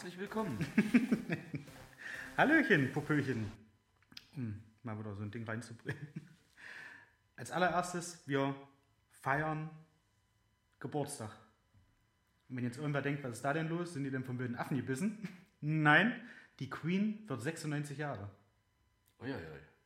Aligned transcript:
Herzlich 0.00 0.18
willkommen. 0.18 0.58
Hallöchen, 2.38 2.90
Popöchen. 2.90 3.52
Um 4.34 4.58
mal 4.82 4.98
wieder 4.98 5.14
so 5.14 5.22
ein 5.22 5.30
Ding 5.30 5.44
reinzubringen. 5.44 6.08
Als 7.36 7.50
allererstes, 7.50 8.26
wir 8.26 8.54
feiern 9.10 9.68
Geburtstag. 10.78 11.32
Und 12.48 12.56
wenn 12.56 12.64
jetzt 12.64 12.78
irgendwer 12.78 13.02
denkt, 13.02 13.22
was 13.24 13.32
ist 13.32 13.44
da 13.44 13.52
denn 13.52 13.68
los? 13.68 13.92
Sind 13.92 14.04
die 14.04 14.10
denn 14.10 14.24
vom 14.24 14.38
blöden 14.38 14.56
Affen 14.56 14.78
gebissen? 14.78 15.28
Nein, 15.60 16.18
die 16.60 16.70
Queen 16.70 17.22
wird 17.28 17.42
96 17.42 17.98
Jahre. 17.98 18.30
Uiuiui. 19.20 19.36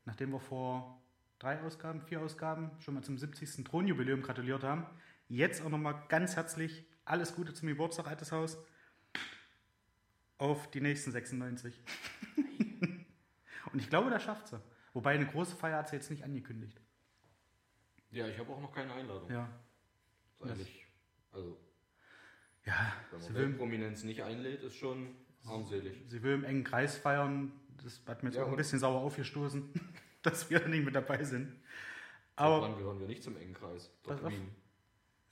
Nachdem 0.05 0.31
wir 0.31 0.39
vor 0.39 1.03
drei 1.41 1.61
Ausgaben, 1.61 2.01
vier 2.03 2.21
Ausgaben 2.21 2.71
schon 2.79 2.95
mal 2.95 3.03
zum 3.03 3.19
70. 3.19 3.65
Thronjubiläum 3.65 4.23
gratuliert 4.23 4.63
haben. 4.63 4.87
Jetzt 5.27 5.61
auch 5.61 5.71
nochmal 5.71 6.05
ganz 6.09 6.37
herzlich 6.37 6.87
alles 7.05 7.35
Gute 7.35 7.53
zum 7.53 7.67
Geburtstag, 7.67 8.07
altes 8.07 8.31
Haus. 8.31 8.65
Auf 10.39 10.71
die 10.71 10.81
nächsten 10.81 11.13
96. 11.13 11.81
Und 13.73 13.79
ich 13.81 13.89
glaube, 13.89 14.11
das 14.11 14.23
schafft 14.23 14.49
sie. 14.49 14.61
Wobei 14.93 15.15
eine 15.15 15.27
große 15.27 15.57
Feier 15.57 15.79
hat 15.79 15.89
sie 15.89 15.97
jetzt 15.97 16.11
nicht 16.11 16.23
angekündigt. 16.25 16.81
Ja, 18.11 18.29
ich 18.29 18.39
habe 18.39 18.53
auch 18.53 18.61
noch 18.61 18.73
keine 18.73 18.93
Einladung. 18.93 19.29
Ja. 19.31 19.49
Ist 20.41 20.51
eigentlich, 20.51 20.87
also, 21.33 21.59
Ja, 22.65 22.93
wenn 23.11 23.21
sie 23.21 23.33
man 23.33 23.35
will, 23.37 23.49
Weltprominenz 23.49 24.05
nicht 24.05 24.23
einlädt, 24.23 24.63
ist 24.63 24.77
schon 24.77 25.17
armselig. 25.45 26.03
sie 26.07 26.23
will 26.23 26.35
im 26.35 26.45
engen 26.45 26.65
Kreis 26.65 26.97
feiern. 26.97 27.53
Das 27.83 28.01
hat 28.07 28.23
mir 28.23 28.29
jetzt 28.29 28.37
Ja, 28.37 28.45
auch 28.45 28.51
ein 28.51 28.57
bisschen 28.57 28.79
sauer 28.79 29.01
aufgestoßen, 29.01 29.69
dass 30.23 30.49
wir 30.51 30.61
da 30.61 30.69
nicht 30.69 30.85
mit 30.85 30.95
dabei 30.95 31.25
sind. 31.25 31.53
Aber 32.37 32.63
wann 32.63 32.77
gehören 32.77 33.01
wir 33.01 33.07
nicht 33.07 33.23
zum 33.23 33.37
engen 33.37 33.55
Kreis? 33.55 33.91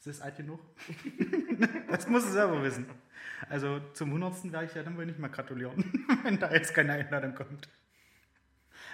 Es 0.01 0.07
ist 0.07 0.21
alt 0.21 0.37
genug. 0.37 0.61
das 1.89 2.09
muss 2.09 2.25
sie 2.25 2.33
selber 2.33 2.61
wissen. 2.65 2.87
Also 3.49 3.81
zum 3.93 4.11
100. 4.11 4.53
werde 4.53 4.67
ich 4.67 4.75
ja 4.75 4.83
dann 4.83 4.97
wohl 4.97 5.07
nicht 5.07 5.19
mal 5.19 5.29
gratulieren, 5.29 6.07
wenn 6.23 6.39
da 6.39 6.53
jetzt 6.53 6.75
keine 6.75 6.93
Einladung 6.93 7.35
kommt. 7.35 7.69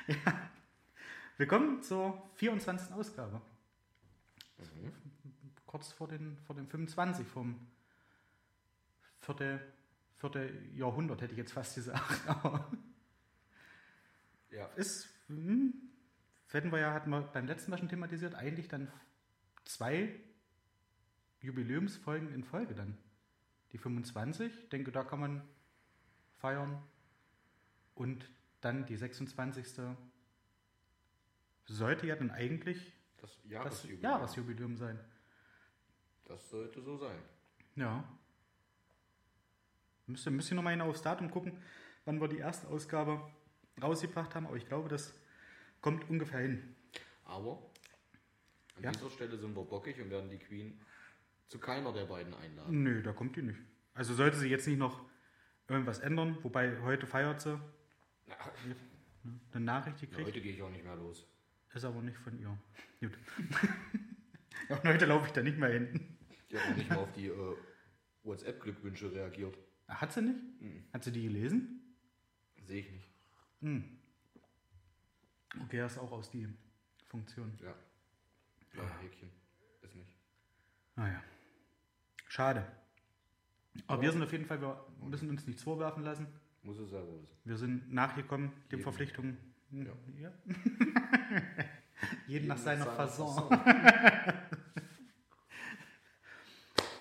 Ja. 0.06 0.50
Willkommen 1.36 1.82
zur 1.82 2.30
24. 2.36 2.92
Ausgabe. 2.92 3.40
Mhm. 4.58 4.92
Kurz 5.66 5.92
vor 5.92 6.08
den, 6.08 6.38
vor 6.46 6.56
den 6.56 6.66
25 6.66 7.26
vom 7.26 7.58
vierte, 9.20 9.60
vierte 10.16 10.50
Jahrhundert, 10.74 11.20
hätte 11.20 11.32
ich 11.32 11.38
jetzt 11.38 11.52
fast 11.52 11.74
gesagt. 11.74 12.02
Aber 12.26 12.70
Ja, 14.50 14.66
ist, 14.76 15.08
hm, 15.28 15.74
hätten 16.50 16.72
wir 16.72 16.78
ja, 16.78 16.94
hatten 16.94 17.10
wir 17.10 17.20
beim 17.20 17.46
letzten 17.46 17.70
Mal 17.70 17.78
schon 17.78 17.88
thematisiert, 17.88 18.34
eigentlich 18.34 18.68
dann 18.68 18.90
zwei 19.64 20.18
Jubiläumsfolgen 21.42 22.32
in 22.32 22.44
Folge 22.44 22.74
dann. 22.74 22.96
Die 23.72 23.78
25, 23.78 24.52
ich 24.64 24.68
denke, 24.70 24.92
da 24.92 25.04
kann 25.04 25.20
man 25.20 25.48
feiern. 26.38 26.82
Und 27.94 28.30
dann 28.60 28.86
die 28.86 28.96
26. 28.96 29.66
sollte 31.66 32.06
ja 32.06 32.16
dann 32.16 32.30
eigentlich 32.30 32.92
das 33.18 33.36
das 33.42 33.50
Jahresjubiläum. 33.50 34.02
Jahresjubiläum 34.02 34.76
sein. 34.76 34.98
Das 36.24 36.48
sollte 36.50 36.80
so 36.82 36.96
sein. 36.96 37.18
Ja. 37.76 38.04
Müsste 40.06 40.30
bisschen 40.30 40.56
nochmal 40.56 40.74
genau 40.74 40.88
aufs 40.88 41.02
Datum 41.02 41.30
gucken, 41.30 41.60
wann 42.04 42.20
wir 42.20 42.28
die 42.28 42.38
erste 42.38 42.68
Ausgabe 42.68 43.30
rausgebracht 43.80 44.34
haben, 44.34 44.46
aber 44.46 44.56
ich 44.56 44.66
glaube, 44.66 44.88
das 44.88 45.14
kommt 45.80 46.08
ungefähr 46.08 46.40
hin. 46.40 46.74
Aber 47.24 47.58
an 48.76 48.84
Ja. 48.84 48.90
dieser 48.92 49.10
Stelle 49.10 49.36
sind 49.36 49.54
wir 49.54 49.64
bockig 49.64 50.00
und 50.00 50.10
werden 50.10 50.30
die 50.30 50.38
Queen 50.38 50.80
zu 51.48 51.58
keiner 51.58 51.92
der 51.92 52.04
beiden 52.06 52.34
einladen. 52.34 52.82
Nö, 52.82 53.02
da 53.02 53.12
kommt 53.12 53.36
die 53.36 53.42
nicht. 53.42 53.58
Also 53.94 54.14
sollte 54.14 54.36
sie 54.36 54.48
jetzt 54.48 54.66
nicht 54.66 54.78
noch 54.78 55.04
irgendwas 55.66 55.98
ändern, 55.98 56.38
wobei 56.42 56.80
heute 56.82 57.06
feiert 57.06 57.40
sie 57.40 57.60
Na, 58.26 58.34
eine 59.52 59.64
Nachricht 59.64 60.00
gekriegt, 60.00 60.26
heute 60.26 60.40
gehe 60.40 60.52
ich 60.52 60.62
auch 60.62 60.70
nicht 60.70 60.84
mehr 60.84 60.96
los. 60.96 61.26
ist 61.74 61.84
aber 61.84 62.00
nicht 62.02 62.16
von 62.18 62.38
ihr. 62.38 62.56
Gut. 63.00 63.18
ja, 64.68 64.76
und 64.82 64.84
heute 64.88 65.06
laufe 65.06 65.26
ich 65.26 65.32
da 65.32 65.42
nicht 65.42 65.58
mehr 65.58 65.70
hin. 65.70 66.16
Ich 66.48 66.56
habe 66.56 66.72
auch 66.72 66.76
nicht 66.76 66.88
mal 66.90 66.96
auf 66.98 67.12
die 67.12 67.26
äh, 67.26 67.56
WhatsApp-Glückwünsche 68.22 69.12
reagiert. 69.12 69.58
Ah, 69.86 70.00
Hat 70.00 70.12
sie 70.12 70.22
nicht? 70.22 70.38
Mhm. 70.60 70.84
Hat 70.92 71.04
sie 71.04 71.12
die 71.12 71.22
gelesen? 71.22 71.96
Sehe 72.64 72.80
ich 72.80 72.90
nicht. 72.90 73.08
Hm. 73.60 73.98
Okay, 75.64 75.78
das 75.78 75.92
ist 75.92 75.98
auch 75.98 76.12
aus 76.12 76.30
die 76.30 76.46
Funktion. 77.06 77.58
Ja. 77.62 77.74
Ja, 78.74 79.00
Häkchen. 79.00 79.30
Ist 79.82 79.94
nicht. 79.94 80.12
Naja. 80.94 81.22
Schade. 82.28 82.64
Aber 83.86 84.02
wir 84.02 84.12
sind 84.12 84.22
auf 84.22 84.32
jeden 84.32 84.44
Fall, 84.44 84.60
wir 84.60 84.84
müssen 85.00 85.28
uns 85.30 85.46
nichts 85.46 85.62
vorwerfen 85.62 86.02
lassen. 86.04 86.26
Muss 86.62 86.78
es 86.78 86.90
wissen. 86.92 87.26
Wir 87.44 87.56
sind 87.56 87.92
nachgekommen, 87.92 88.52
den 88.70 88.78
Jeden. 88.78 88.82
Verpflichtungen. 88.82 89.38
Hm, 89.70 89.86
Ja. 89.86 89.92
Ja. 90.20 90.32
Jeden 92.28 92.46
nach 92.46 92.58
seiner 92.58 92.86
Fasson. 92.86 93.48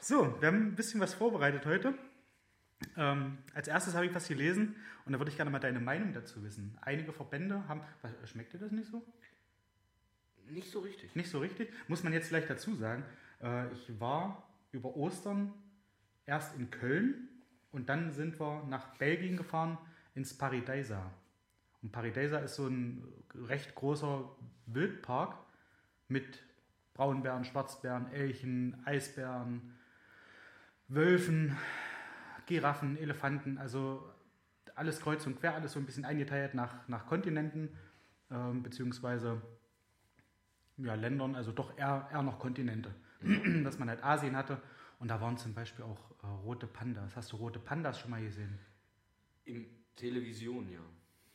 So, 0.01 0.39
wir 0.39 0.47
haben 0.47 0.67
ein 0.67 0.75
bisschen 0.75 1.01
was 1.01 1.13
vorbereitet 1.13 1.65
heute. 1.65 1.93
Ähm, 2.95 3.39
als 3.53 3.67
erstes 3.67 3.93
habe 3.93 4.05
ich 4.05 4.15
was 4.15 4.29
gelesen 4.29 4.77
und 5.03 5.11
da 5.11 5.19
würde 5.19 5.29
ich 5.29 5.35
gerne 5.35 5.51
mal 5.51 5.59
deine 5.59 5.81
Meinung 5.81 6.13
dazu 6.13 6.41
wissen. 6.45 6.77
Einige 6.79 7.11
Verbände 7.11 7.67
haben. 7.67 7.81
Was, 8.01 8.29
schmeckt 8.29 8.53
dir 8.53 8.57
das 8.59 8.71
nicht 8.71 8.89
so? 8.89 9.05
Nicht 10.49 10.71
so 10.71 10.79
richtig. 10.79 11.13
Nicht 11.17 11.29
so 11.29 11.39
richtig. 11.39 11.73
Muss 11.89 12.03
man 12.03 12.13
jetzt 12.13 12.29
vielleicht 12.29 12.49
dazu 12.49 12.73
sagen. 12.75 13.03
Äh, 13.41 13.69
ich 13.73 13.99
war 13.99 14.47
über 14.71 14.95
Ostern 14.95 15.53
erst 16.25 16.55
in 16.57 16.69
Köln 16.69 17.29
und 17.71 17.89
dann 17.89 18.11
sind 18.11 18.39
wir 18.39 18.63
nach 18.69 18.95
Belgien 18.97 19.37
gefahren 19.37 19.77
ins 20.15 20.37
Paradisa. 20.37 21.11
Und 21.81 21.91
Paradisa 21.91 22.39
ist 22.39 22.55
so 22.55 22.67
ein 22.67 23.03
recht 23.33 23.75
großer 23.75 24.29
Wildpark 24.65 25.37
mit 26.07 26.43
Braunbären, 26.93 27.45
Schwarzbären, 27.45 28.11
Elchen, 28.11 28.81
Eisbären, 28.85 29.73
Wölfen, 30.87 31.55
Giraffen, 32.47 32.97
Elefanten, 32.97 33.57
also 33.57 34.03
alles 34.75 34.99
kreuz 34.99 35.25
und 35.27 35.39
quer, 35.39 35.53
alles 35.55 35.73
so 35.73 35.79
ein 35.79 35.85
bisschen 35.85 36.05
eingeteilt 36.05 36.53
nach, 36.53 36.87
nach 36.87 37.05
Kontinenten, 37.05 37.69
ähm, 38.31 38.63
beziehungsweise 38.63 39.41
ja, 40.77 40.95
Ländern, 40.95 41.35
also 41.35 41.51
doch 41.51 41.77
eher, 41.77 42.07
eher 42.11 42.23
noch 42.23 42.39
Kontinente. 42.39 42.93
Dass 43.63 43.79
man 43.79 43.89
halt 43.89 44.03
Asien 44.03 44.35
hatte 44.35 44.61
und 44.99 45.09
da 45.09 45.21
waren 45.21 45.37
zum 45.37 45.53
Beispiel 45.53 45.85
auch 45.85 46.11
äh, 46.23 46.27
rote 46.43 46.67
Pandas. 46.67 47.15
Hast 47.15 47.31
du 47.31 47.37
rote 47.37 47.59
Pandas 47.59 47.99
schon 47.99 48.11
mal 48.11 48.21
gesehen? 48.21 48.57
Im 49.45 49.65
Television, 49.95 50.69
ja. 50.71 50.79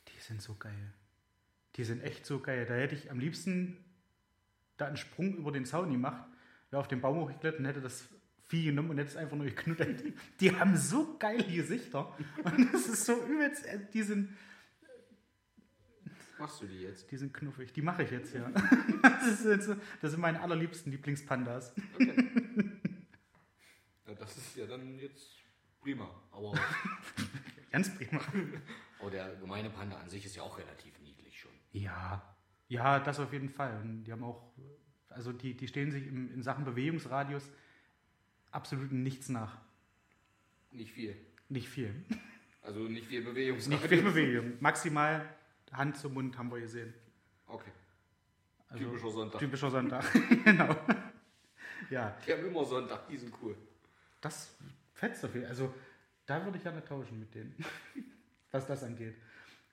Die 0.08 0.20
sind 0.20 0.42
so 0.42 0.54
geil. 0.54 0.92
Die 1.76 1.84
sind 1.84 2.02
echt 2.02 2.26
so 2.26 2.40
geil. 2.40 2.66
Da 2.66 2.74
hätte 2.74 2.94
ich 2.94 3.10
am 3.10 3.18
liebsten 3.18 3.76
da 4.76 4.86
einen 4.86 4.96
Sprung 4.96 5.36
über 5.36 5.52
den 5.52 5.64
Zaun 5.64 5.90
gemacht, 5.90 6.24
wäre 6.70 6.80
auf 6.80 6.88
den 6.88 7.00
Baum 7.00 7.20
hochgeklettert 7.20 7.60
und 7.60 7.66
hätte 7.66 7.80
das 7.80 8.08
Vieh 8.48 8.64
genommen 8.64 8.90
und 8.90 8.98
hätte 8.98 9.10
es 9.10 9.16
einfach 9.16 9.36
nur 9.36 9.46
geknuddelt. 9.46 10.12
Die 10.40 10.54
haben 10.54 10.76
so 10.76 11.16
geile 11.18 11.44
Gesichter. 11.44 12.14
Und 12.44 12.72
das 12.72 12.86
ist 12.86 13.06
so 13.06 13.24
übelst, 13.24 13.64
äh, 13.66 13.78
die 13.92 14.02
sind, 14.02 14.30
Machst 16.42 16.60
du 16.60 16.66
die 16.66 16.80
jetzt? 16.80 17.08
die 17.08 17.16
sind 17.16 17.32
knuffig. 17.32 17.72
Die 17.72 17.82
mache 17.82 18.02
ich 18.02 18.10
jetzt, 18.10 18.34
ja. 18.34 18.50
Das, 19.02 19.44
jetzt 19.44 19.66
so, 19.66 19.76
das 20.00 20.10
sind 20.10 20.20
meine 20.20 20.40
allerliebsten 20.40 20.90
Lieblingspandas. 20.90 21.72
Ja, 24.08 24.14
das 24.14 24.36
ist 24.36 24.56
ja 24.56 24.66
dann 24.66 24.98
jetzt 24.98 25.36
prima. 25.80 26.10
Aber, 26.32 26.52
Ganz 27.70 27.94
prima. 27.94 28.20
aber 29.00 29.10
der 29.10 29.36
gemeine 29.36 29.70
Panda 29.70 29.96
an 29.96 30.08
sich 30.08 30.26
ist 30.26 30.34
ja 30.34 30.42
auch 30.42 30.58
relativ 30.58 30.98
niedlich 31.00 31.38
schon. 31.38 31.52
Ja, 31.70 32.34
ja, 32.66 32.98
das 32.98 33.20
auf 33.20 33.32
jeden 33.32 33.48
Fall. 33.48 33.80
Und 33.80 34.02
die 34.04 34.12
haben 34.12 34.24
auch, 34.24 34.52
also 35.08 35.32
die, 35.32 35.56
die 35.56 35.68
stehen 35.68 35.92
sich 35.92 36.08
im, 36.08 36.34
in 36.34 36.42
Sachen 36.42 36.64
Bewegungsradius 36.64 37.48
absolut 38.50 38.90
nichts 38.90 39.28
nach. 39.28 39.60
Nicht 40.72 40.92
viel. 40.92 41.16
Nicht 41.48 41.68
viel. 41.68 41.94
Also 42.62 42.80
nicht 42.80 43.06
viel 43.06 43.22
Bewegung. 43.22 43.56
Nicht 43.56 43.86
viel 43.86 44.02
Bewegung. 44.02 44.54
Maximal 44.60 45.32
Hand 45.72 45.96
zum 45.96 46.14
Mund 46.14 46.36
haben 46.36 46.50
wir 46.50 46.60
gesehen. 46.60 46.92
Okay. 47.46 47.70
Also, 48.68 48.84
Typischer 48.84 49.10
Sonntag. 49.10 49.38
Typischer 49.40 49.70
Sonntag. 49.70 50.04
genau. 50.44 50.76
Ja, 51.90 52.16
Die 52.26 52.32
haben 52.32 52.46
immer 52.46 52.64
Sonntag, 52.64 53.06
die 53.08 53.16
sind 53.18 53.34
cool. 53.42 53.56
das 54.20 54.54
fetzt 54.94 55.24
auf 55.24 55.34
jeden 55.34 55.46
Also 55.46 55.74
da 56.24 56.44
würde 56.44 56.56
ich 56.56 56.62
gerne 56.62 56.84
tauschen 56.84 57.18
mit 57.18 57.34
denen, 57.34 57.54
was 58.50 58.66
das 58.66 58.82
angeht. 58.84 59.16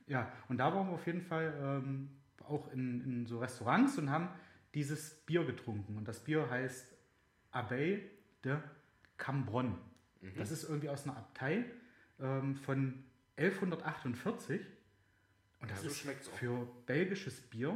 Ja, 0.08 0.32
und 0.50 0.58
da 0.58 0.74
waren 0.74 0.88
wir 0.88 0.96
auf 0.96 1.06
jeden 1.06 1.22
Fall 1.22 1.54
ähm, 1.62 2.10
auch 2.44 2.72
in, 2.74 3.02
in 3.02 3.26
so 3.28 3.40
Restaurants 3.40 3.98
und 3.98 4.10
haben 4.10 4.30
dieses 4.74 5.14
Bier 5.26 5.46
getrunken. 5.46 5.98
Und 5.98 6.08
das 6.08 6.20
Bier 6.20 6.50
heißt 6.50 6.94
Abbaye 7.52 8.10
de 8.44 8.58
Cambronne. 9.18 9.78
Das 10.36 10.52
ist 10.52 10.64
irgendwie 10.64 10.90
aus 10.90 11.06
einer 11.06 11.16
Abtei 11.18 11.66
ähm, 12.20 12.56
von 12.56 13.04
1148. 13.38 14.62
Und 15.60 15.72
das 15.72 15.82
so 15.82 15.88
ist 15.88 16.02
für 16.38 16.66
belgisches 16.86 17.42
Bier 17.42 17.76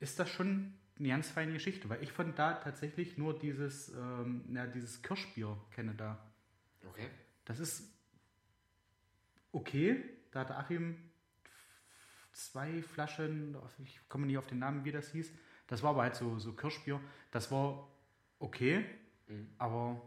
ist 0.00 0.18
das 0.18 0.28
schon 0.30 0.74
eine 0.98 1.08
ganz 1.08 1.30
feine 1.30 1.52
Geschichte, 1.52 1.88
weil 1.88 2.02
ich 2.02 2.12
von 2.12 2.34
da 2.34 2.54
tatsächlich 2.54 3.18
nur 3.18 3.36
dieses, 3.38 3.88
ähm, 3.90 4.44
ja, 4.54 4.66
dieses 4.66 5.02
Kirschbier 5.02 5.56
kenne 5.72 5.94
da. 5.94 6.32
Okay. 6.88 7.08
Das 7.44 7.58
ist 7.58 7.92
okay. 9.52 10.02
Da 10.30 10.40
hatte 10.40 10.56
Achim 10.56 10.96
zwei 12.32 12.82
Flaschen, 12.82 13.56
ich 13.82 14.00
komme 14.08 14.26
nicht 14.26 14.38
auf 14.38 14.46
den 14.46 14.58
Namen, 14.60 14.84
wie 14.84 14.92
das 14.92 15.10
hieß. 15.12 15.32
Das 15.66 15.82
war 15.82 15.90
aber 15.90 16.02
halt 16.02 16.14
so, 16.16 16.38
so 16.38 16.52
Kirschbier. 16.52 17.00
Das 17.30 17.50
war 17.50 17.88
okay, 18.38 18.84
Mhm. 19.26 19.48
aber 19.56 20.02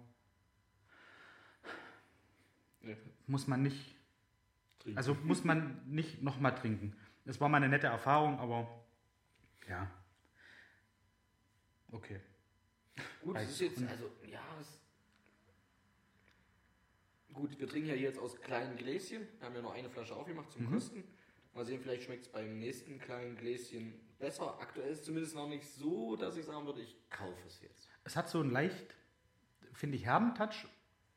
Ja. 2.83 2.95
muss 3.25 3.47
man 3.47 3.63
nicht, 3.63 3.95
Trinken. 4.79 4.97
also 4.97 5.13
muss 5.15 5.43
man 5.43 5.81
nicht 5.89 6.21
nochmal 6.21 6.55
trinken. 6.55 6.95
Es 7.25 7.39
war 7.41 7.49
mal 7.49 7.57
eine 7.57 7.69
nette 7.69 7.87
Erfahrung, 7.87 8.39
aber 8.39 8.85
ja. 9.67 9.89
Okay. 11.91 12.19
Gut, 13.21 13.35
es 13.37 13.49
ist 13.51 13.61
jetzt, 13.61 13.83
also, 13.83 14.09
ja, 14.25 14.41
es 14.59 14.79
Gut, 17.33 17.59
wir 17.59 17.67
trinken 17.67 17.89
ja 17.89 17.95
jetzt 17.95 18.17
aus 18.17 18.39
kleinen 18.41 18.75
Gläschen. 18.77 19.27
Wir 19.37 19.45
haben 19.47 19.55
ja 19.55 19.61
noch 19.61 19.73
eine 19.73 19.89
Flasche 19.89 20.15
aufgemacht 20.15 20.51
zum 20.51 20.63
Mhm. 20.65 20.73
Kosten. 20.73 21.03
Mal 21.53 21.65
sehen, 21.65 21.79
vielleicht 21.81 22.03
schmeckt 22.03 22.25
es 22.25 22.31
beim 22.31 22.57
nächsten 22.57 22.97
kleinen 22.99 23.35
Gläschen 23.35 23.93
besser. 24.17 24.59
Aktuell 24.59 24.89
ist 24.91 24.99
es 24.99 25.05
zumindest 25.05 25.35
noch 25.35 25.47
nicht 25.47 25.65
so, 25.65 26.15
dass 26.15 26.35
ich 26.37 26.45
sagen 26.45 26.65
würde, 26.65 26.81
ich 26.81 26.97
kaufe 27.11 27.39
es 27.45 27.61
jetzt. 27.61 27.89
Es 28.05 28.15
hat 28.15 28.27
so 28.29 28.39
einen 28.39 28.49
leicht, 28.49 28.95
finde 29.73 29.97
ich, 29.97 30.05
herben 30.05 30.33
Touch 30.33 30.67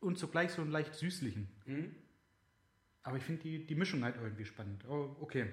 und 0.00 0.18
zugleich 0.18 0.50
so 0.52 0.60
einen 0.60 0.70
leicht 0.70 0.94
süßlichen. 0.94 1.48
Hm? 1.64 1.94
Aber 3.02 3.16
ich 3.16 3.22
finde 3.22 3.42
die, 3.42 3.66
die 3.66 3.74
Mischung 3.74 4.04
halt 4.04 4.16
irgendwie 4.16 4.44
spannend. 4.44 4.84
Oh, 4.88 5.16
okay. 5.20 5.52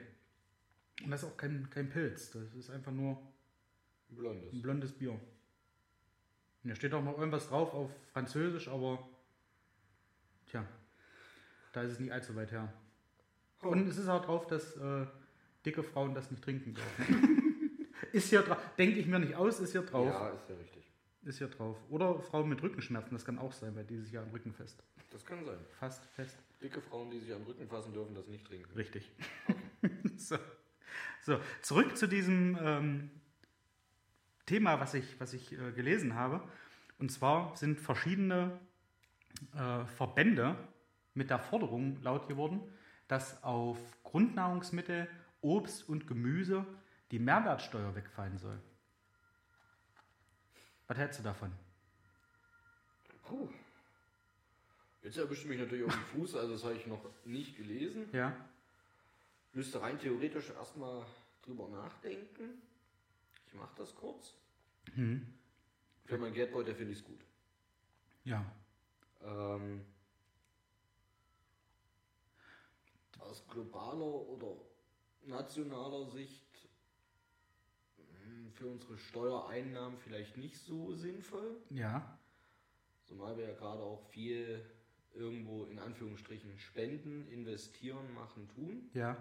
Und 1.03 1.11
das 1.11 1.23
ist 1.23 1.29
auch 1.29 1.37
kein, 1.37 1.69
kein 1.69 1.89
Pilz. 1.89 2.31
Das 2.31 2.53
ist 2.53 2.69
einfach 2.69 2.91
nur 2.91 3.21
Blondes. 4.09 4.53
ein 4.53 4.61
blondes 4.61 4.91
Bier. 4.91 5.11
Und 5.11 6.69
da 6.69 6.75
steht 6.75 6.93
auch 6.93 7.03
noch 7.03 7.17
irgendwas 7.17 7.47
drauf 7.49 7.73
auf 7.73 7.91
Französisch, 8.11 8.67
aber 8.67 9.07
tja, 10.47 10.65
da 11.71 11.83
ist 11.83 11.93
es 11.93 11.99
nicht 11.99 12.11
allzu 12.11 12.35
weit 12.35 12.51
her. 12.51 12.73
Oh. 13.61 13.69
Und 13.69 13.87
es 13.87 13.97
ist 13.97 14.07
auch 14.07 14.25
drauf, 14.25 14.47
dass 14.47 14.75
äh, 14.75 15.05
dicke 15.65 15.83
Frauen 15.83 16.13
das 16.13 16.31
nicht 16.31 16.43
trinken 16.43 16.73
dürfen. 16.73 17.87
ist 18.11 18.29
hier 18.29 18.41
drauf. 18.41 18.57
Denke 18.77 18.99
ich 18.99 19.07
mir 19.07 19.19
nicht 19.19 19.35
aus, 19.35 19.59
ist 19.59 19.71
hier 19.71 19.83
drauf. 19.83 20.07
Ja, 20.07 20.29
ist 20.29 20.49
ja 20.49 20.55
richtig. 20.55 20.76
Ist 21.27 21.39
hier 21.39 21.49
drauf. 21.49 21.75
Oder 21.89 22.21
Frauen 22.21 22.47
mit 22.47 22.63
Rückenschmerzen, 22.63 23.11
das 23.11 23.25
kann 23.25 23.37
auch 23.37 23.51
sein, 23.51 23.75
weil 23.75 23.83
die 23.83 23.97
sich 23.97 24.13
ja 24.13 24.21
am 24.21 24.29
Rücken 24.29 24.53
fest. 24.53 24.81
Das 25.11 25.25
kann 25.25 25.43
sein. 25.43 25.57
Fast 25.77 26.05
fest. 26.05 26.37
Dicke 26.61 26.79
Frauen, 26.79 27.11
die 27.11 27.19
sich 27.19 27.33
am 27.33 27.43
Rücken 27.43 27.67
fassen, 27.67 27.91
dürfen 27.91 28.15
das 28.15 28.27
nicht 28.27 28.47
trinken. 28.47 28.71
Richtig. 28.77 29.11
so. 30.15 30.37
so, 31.23 31.37
zurück 31.61 31.97
zu 31.97 32.07
diesem 32.07 32.57
ähm, 32.61 33.11
Thema, 34.45 34.79
was 34.79 34.93
ich, 34.93 35.19
was 35.19 35.33
ich 35.33 35.51
äh, 35.51 35.73
gelesen 35.73 36.15
habe. 36.15 36.41
Und 36.97 37.11
zwar 37.11 37.57
sind 37.57 37.81
verschiedene 37.81 38.57
äh, 39.53 39.85
Verbände 39.85 40.55
mit 41.13 41.29
der 41.29 41.39
Forderung 41.39 42.01
laut 42.03 42.29
geworden, 42.29 42.61
dass 43.09 43.43
auf 43.43 43.77
Grundnahrungsmittel, 44.03 45.09
Obst 45.41 45.89
und 45.89 46.07
Gemüse 46.07 46.65
die 47.11 47.19
Mehrwertsteuer 47.19 47.95
wegfallen 47.95 48.37
soll. 48.37 48.61
Was 50.87 50.97
hältst 50.97 51.19
du 51.19 51.23
davon? 51.23 51.51
Puh. 53.23 53.49
Jetzt 55.03 55.17
erwischt 55.17 55.45
mich 55.45 55.59
natürlich 55.59 55.85
auf 55.85 55.93
den 55.93 56.01
Fuß, 56.21 56.35
also 56.35 56.53
das 56.53 56.63
habe 56.63 56.75
ich 56.75 56.85
noch 56.87 57.03
nicht 57.25 57.55
gelesen. 57.57 58.09
Ja, 58.13 58.35
Müsste 59.53 59.81
rein 59.81 59.97
theoretisch 59.99 60.49
erstmal 60.51 61.05
drüber 61.41 61.67
nachdenken. 61.69 62.61
Ich 63.47 63.53
mache 63.55 63.73
das 63.77 63.95
kurz. 63.95 64.33
hm. 64.93 65.33
Für 66.05 66.17
mein 66.17 66.33
Geldbeutel 66.33 66.73
finde 66.75 66.93
ich 66.93 66.99
es 66.99 67.03
gut. 67.05 67.19
ja, 68.23 68.45
Ähm, 69.21 69.83
aus 73.19 73.45
globaler 73.49 74.05
oder 74.05 74.55
nationaler 75.25 76.05
Sicht 76.11 76.46
für 78.51 78.67
unsere 78.67 78.97
Steuereinnahmen 78.97 79.97
vielleicht 79.99 80.37
nicht 80.37 80.55
so 80.57 80.93
sinnvoll. 80.93 81.57
ja, 81.69 82.17
Zumal 83.05 83.37
wir 83.37 83.47
ja 83.47 83.53
gerade 83.55 83.81
auch 83.81 84.01
viel 84.09 84.63
irgendwo 85.13 85.63
in 85.65 85.79
Anführungsstrichen 85.79 86.57
spenden, 86.59 87.27
investieren, 87.29 88.13
machen, 88.13 88.47
tun. 88.49 88.89
ja, 88.93 89.15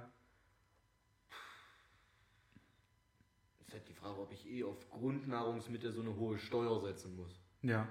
Ist 3.61 3.73
halt 3.73 3.88
die 3.88 3.94
Frage, 3.94 4.20
ob 4.20 4.32
ich 4.32 4.46
eh 4.49 4.64
auf 4.64 4.88
Grundnahrungsmittel 4.90 5.93
so 5.93 6.00
eine 6.00 6.14
hohe 6.17 6.38
Steuer 6.38 6.81
setzen 6.81 7.17
muss. 7.17 7.40
Ja. 7.62 7.88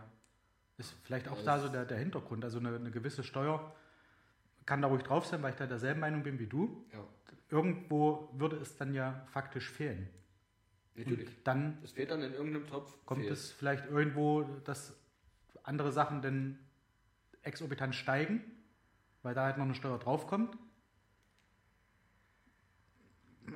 Ist 0.77 0.93
vielleicht 1.03 1.27
auch 1.27 1.35
Das- 1.35 1.45
da 1.45 1.59
so 1.59 1.69
der, 1.69 1.85
der 1.85 1.97
Hintergrund. 1.97 2.43
Also 2.43 2.59
eine, 2.59 2.75
eine 2.75 2.91
gewisse 2.91 3.23
Steuer 3.23 3.73
kann 4.65 4.81
da 4.81 4.87
ruhig 4.87 5.03
drauf 5.03 5.25
sein, 5.25 5.41
weil 5.43 5.51
ich 5.51 5.57
da 5.57 5.67
derselben 5.67 5.99
Meinung 6.01 6.23
bin 6.23 6.39
wie 6.39 6.47
du. 6.47 6.85
Ja, 6.93 7.05
Irgendwo 7.49 8.29
würde 8.33 8.57
es 8.57 8.75
dann 8.75 8.93
ja 8.93 9.25
faktisch 9.31 9.69
fehlen. 9.69 10.09
Natürlich. 10.95 11.27
Und 11.27 11.35
dann 11.47 11.77
Es 11.83 11.91
fehlt 11.91 12.11
dann 12.11 12.21
in 12.21 12.33
irgendeinem 12.33 12.67
Topf. 12.67 12.97
kommt 13.05 13.21
fehlt. 13.21 13.33
es 13.33 13.51
vielleicht 13.51 13.85
irgendwo, 13.87 14.43
dass 14.63 14.95
andere 15.63 15.91
Sachen 15.91 16.21
dann 16.21 16.59
exorbitant 17.43 17.93
steigen, 17.95 18.41
weil 19.23 19.33
da 19.35 19.43
halt 19.45 19.57
noch 19.57 19.65
eine 19.65 19.75
Steuer 19.75 19.99
draufkommt. 19.99 20.57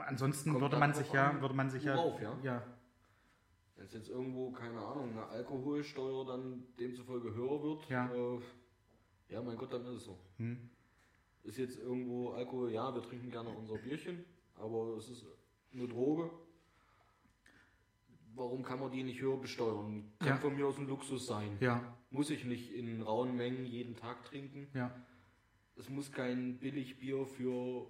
Ansonsten 0.06 0.52
Kommt 0.52 0.62
würde 0.62 0.78
man 0.78 0.94
sich 0.94 1.12
ja, 1.12 1.42
würde 1.42 1.56
man 1.56 1.70
sich 1.70 1.84
ja, 1.84 1.96
ja? 2.22 2.38
ja, 2.44 2.64
Wenn 3.76 3.86
es 3.86 3.94
jetzt 3.94 4.10
irgendwo, 4.10 4.52
keine 4.52 4.80
Ahnung, 4.80 5.12
eine 5.12 5.26
Alkoholsteuer 5.28 6.26
dann 6.26 6.64
demzufolge 6.80 7.34
höher 7.34 7.62
wird, 7.64 7.90
Ja. 7.90 8.12
äh, 8.14 8.40
ja, 9.30 9.42
mein 9.42 9.58
Gott, 9.58 9.74
dann 9.74 9.82
ist 9.86 9.94
es 9.94 10.04
so. 10.06 10.20
hm, 10.38 10.70
Ist 11.44 11.58
jetzt 11.58 11.80
irgendwo 11.80 12.32
Alkohol, 12.32 12.72
ja, 12.72 12.94
wir 12.94 13.02
trinken 13.02 13.32
gerne 13.32 13.50
unser 13.50 13.78
Bierchen, 13.78 14.24
aber 14.56 14.96
es 14.98 15.10
ist 15.10 15.26
eine 15.74 15.88
Droge. 15.88 16.30
Warum 18.40 18.64
kann 18.64 18.80
man 18.80 18.90
die 18.90 19.04
nicht 19.04 19.20
höher 19.20 19.36
besteuern? 19.38 20.14
Kann 20.20 20.28
Ja. 20.30 20.38
von 20.38 20.56
mir 20.56 20.66
aus 20.66 20.78
ein 20.78 20.88
Luxus 20.88 21.26
sein. 21.28 21.58
ja, 21.60 21.84
Muss 22.10 22.30
ich 22.30 22.46
nicht 22.46 22.72
in 22.74 23.02
rauen 23.02 23.36
Mengen 23.36 23.66
jeden 23.66 23.98
Tag 23.98 24.24
trinken. 24.24 24.70
ja, 24.74 24.96
Es 25.76 25.90
muss 25.90 26.10
kein 26.12 26.58
Billigbier 26.58 27.26
für 27.26 27.86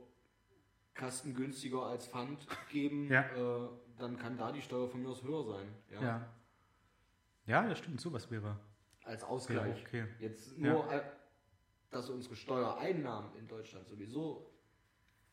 Kasten 0.95 1.35
günstiger 1.35 1.83
als 1.83 2.07
Pfand 2.07 2.47
geben. 2.71 3.07
Ja. 3.09 3.21
Äh, 3.65 3.69
dann 3.99 4.17
kann 4.17 4.37
da 4.39 4.51
die 4.51 4.61
Steuer 4.61 4.87
von 4.89 5.03
mir 5.03 5.09
aus 5.09 5.21
höher 5.23 5.43
sein. 5.43 5.67
Ja. 5.91 6.01
ja. 6.01 6.33
Ja, 7.45 7.67
das 7.67 7.77
stimmt, 7.77 8.01
sowas 8.01 8.29
wäre. 8.31 8.59
Als 9.03 9.23
Ausgleich. 9.23 9.81
okay. 9.85 10.07
Jetzt 10.19 10.57
nur, 10.57 10.91
äh, 10.91 11.03
dass 11.91 12.09
unsere 12.09 12.35
Steuereinnahmen 12.35 13.35
in 13.35 13.47
Deutschland 13.47 13.87
sowieso 13.87 14.49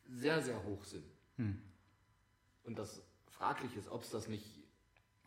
sehr, 0.05 0.41
sehr 0.43 0.63
hoch 0.63 0.83
sind. 0.83 1.05
Hm. 1.37 1.59
Und 2.63 2.77
das 2.77 3.03
fraglich 3.25 3.75
ist, 3.75 3.89
ob 3.89 4.03
es 4.03 4.09
das 4.11 4.27
nicht, 4.27 4.56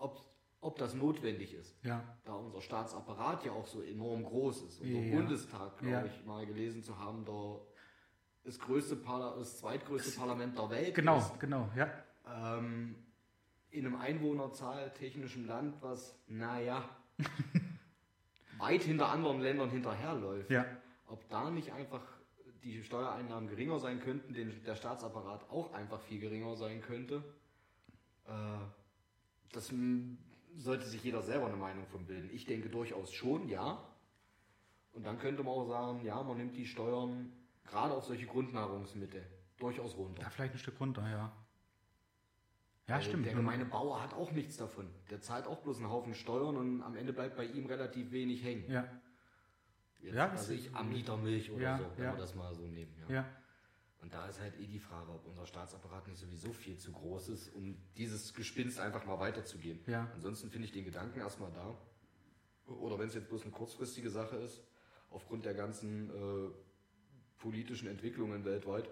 ob, 0.01 0.21
ob 0.61 0.77
das 0.79 0.95
notwendig 0.95 1.55
ist. 1.55 1.77
Ja, 1.85 2.03
Da 2.25 2.35
unser 2.35 2.61
Staatsapparat 2.61 3.45
ja 3.45 3.53
auch 3.53 3.67
so 3.67 3.83
enorm 3.83 4.25
groß 4.25 4.63
ist. 4.63 4.81
Unser 4.81 4.99
Ja. 5.01 5.17
Bundestag, 5.17 5.79
glaube 5.79 5.93
Ja. 5.93 6.05
ich, 6.05 6.25
mal 6.27 6.45
gelesen 6.47 6.83
zu 6.83 6.99
haben, 6.99 7.25
der 7.25 7.61
das 8.45 8.59
größte 8.59 8.97
Parla 8.97 9.37
das 9.37 9.59
zweitgrößte 9.59 10.19
Parlament 10.19 10.57
der 10.59 10.71
Welt 10.71 10.95
genau, 10.95 11.19
ist. 11.19 11.39
genau, 11.39 11.69
ja. 11.77 11.89
Ähm, 12.27 12.97
in 13.71 13.87
einem 13.87 13.97
Einwohnerzahl 13.97 14.93
technischen 14.95 15.47
Land, 15.47 15.77
was, 15.83 16.19
naja, 16.27 16.83
weit 18.59 18.83
hinter 18.83 19.09
anderen 19.11 19.41
Ländern 19.41 19.71
hinterherläuft. 19.71 20.51
Ja, 20.51 20.65
Ob 21.07 21.29
da 21.29 21.51
nicht 21.51 21.73
einfach 21.73 22.03
die 22.63 22.83
Steuereinnahmen 22.83 23.49
geringer 23.49 23.79
sein 23.79 24.01
könnten, 24.01 24.33
den, 24.35 24.63
der 24.65 24.75
Staatsapparat 24.75 25.49
auch 25.51 25.73
einfach 25.73 26.01
viel 26.01 26.21
geringer 26.21 26.57
sein 26.57 26.81
könnte, 26.83 27.23
äh, 28.27 28.31
das 29.53 29.71
m, 29.71 30.19
sollte 30.57 30.87
sich 30.87 31.03
jeder 31.03 31.23
selber 31.23 31.47
eine 31.47 31.57
Meinung 31.57 31.87
von 31.87 32.07
bilden. 32.07 32.31
Ich 32.33 32.45
denke 32.47 32.69
durchaus 32.69 33.13
schon, 33.13 33.49
ja. 33.49 33.85
Und 34.93 35.05
dann 35.07 35.19
könnte 35.19 35.43
man 35.43 35.55
auch 35.55 35.67
sagen, 35.69 36.05
ja, 36.05 36.23
man 36.23 36.37
nimmt 36.37 36.57
die 36.57 36.67
Steuern 36.67 37.33
gerade 37.65 37.95
auf 37.95 38.05
solche 38.05 38.27
Grundnahrungsmittel 38.27 39.25
durchaus 39.59 39.97
runter. 39.97 40.23
da 40.23 40.31
vielleicht 40.31 40.55
ein 40.55 40.59
Stück 40.59 40.81
runter, 40.81 41.09
ja. 41.09 41.33
Ja, 42.89 42.97
Weil 42.97 43.03
stimmt. 43.03 43.27
Der 43.27 43.35
gemeine 43.35 43.65
Bauer 43.65 44.03
hat 44.03 44.15
auch 44.15 44.33
nichts 44.33 44.57
davon. 44.57 44.89
Der 45.11 45.21
zahlt 45.21 45.47
auch 45.47 45.61
bloß 45.63 45.77
einen 45.79 45.91
Haufen 45.91 46.13
Steuern 46.15 46.57
und 46.57 46.83
am 46.83 46.97
Ende 46.97 47.13
bleibt 47.13 47.37
bei 47.37 47.45
ihm 47.45 47.67
relativ 47.67 48.11
wenig 48.11 48.43
hängen. 48.43 48.69
Ja, 48.71 48.89
Jetzt, 50.01 50.15
Ja, 50.15 50.31
also 50.31 50.53
ich 50.55 50.67
ist- 50.67 50.75
am 50.75 50.91
Liter 50.91 51.17
Milch 51.19 51.51
oder 51.53 51.63
Ja, 51.63 51.79
so, 51.79 51.85
wenn 51.97 52.05
ja. 52.05 52.13
wir 52.15 52.19
das 52.19 52.35
mal 52.35 52.53
so 52.55 52.67
nehmen. 52.67 52.93
Ja. 53.07 53.15
ja, 53.17 53.29
Und 54.01 54.15
da 54.15 54.27
ist 54.27 54.41
halt 54.41 54.59
eh 54.59 54.67
die 54.67 54.79
Frage, 54.79 55.11
ob 55.11 55.27
unser 55.27 55.47
Staatsapparat 55.47 56.09
nicht 56.09 56.19
sowieso 56.19 56.53
viel 56.53 56.79
zu 56.79 56.93
groß 56.93 57.29
ist, 57.29 57.55
um 57.55 57.77
dieses 57.97 58.33
Gespinst 58.35 58.81
einfach 58.81 59.05
mal 59.05 59.19
weiterzugehen. 59.19 59.81
ja, 59.87 60.09
Ansonsten 60.15 60.51
finde 60.51 60.67
ich 60.67 60.73
den 60.73 60.85
Gedanken 60.85 61.21
erstmal 61.21 61.53
da. 61.53 61.77
Oder 62.67 62.99
wenn 62.99 63.09
es 63.09 63.15
jetzt 63.15 63.29
bloß 63.29 63.43
eine 63.43 63.51
kurzfristige 63.51 64.11
Sache 64.11 64.37
ist, 64.37 64.63
aufgrund 65.11 65.45
der 65.45 65.55
ganzen 65.55 66.09
äh, 66.11 66.51
politischen 67.39 67.89
Entwicklungen 67.89 68.45
weltweit, 68.45 68.89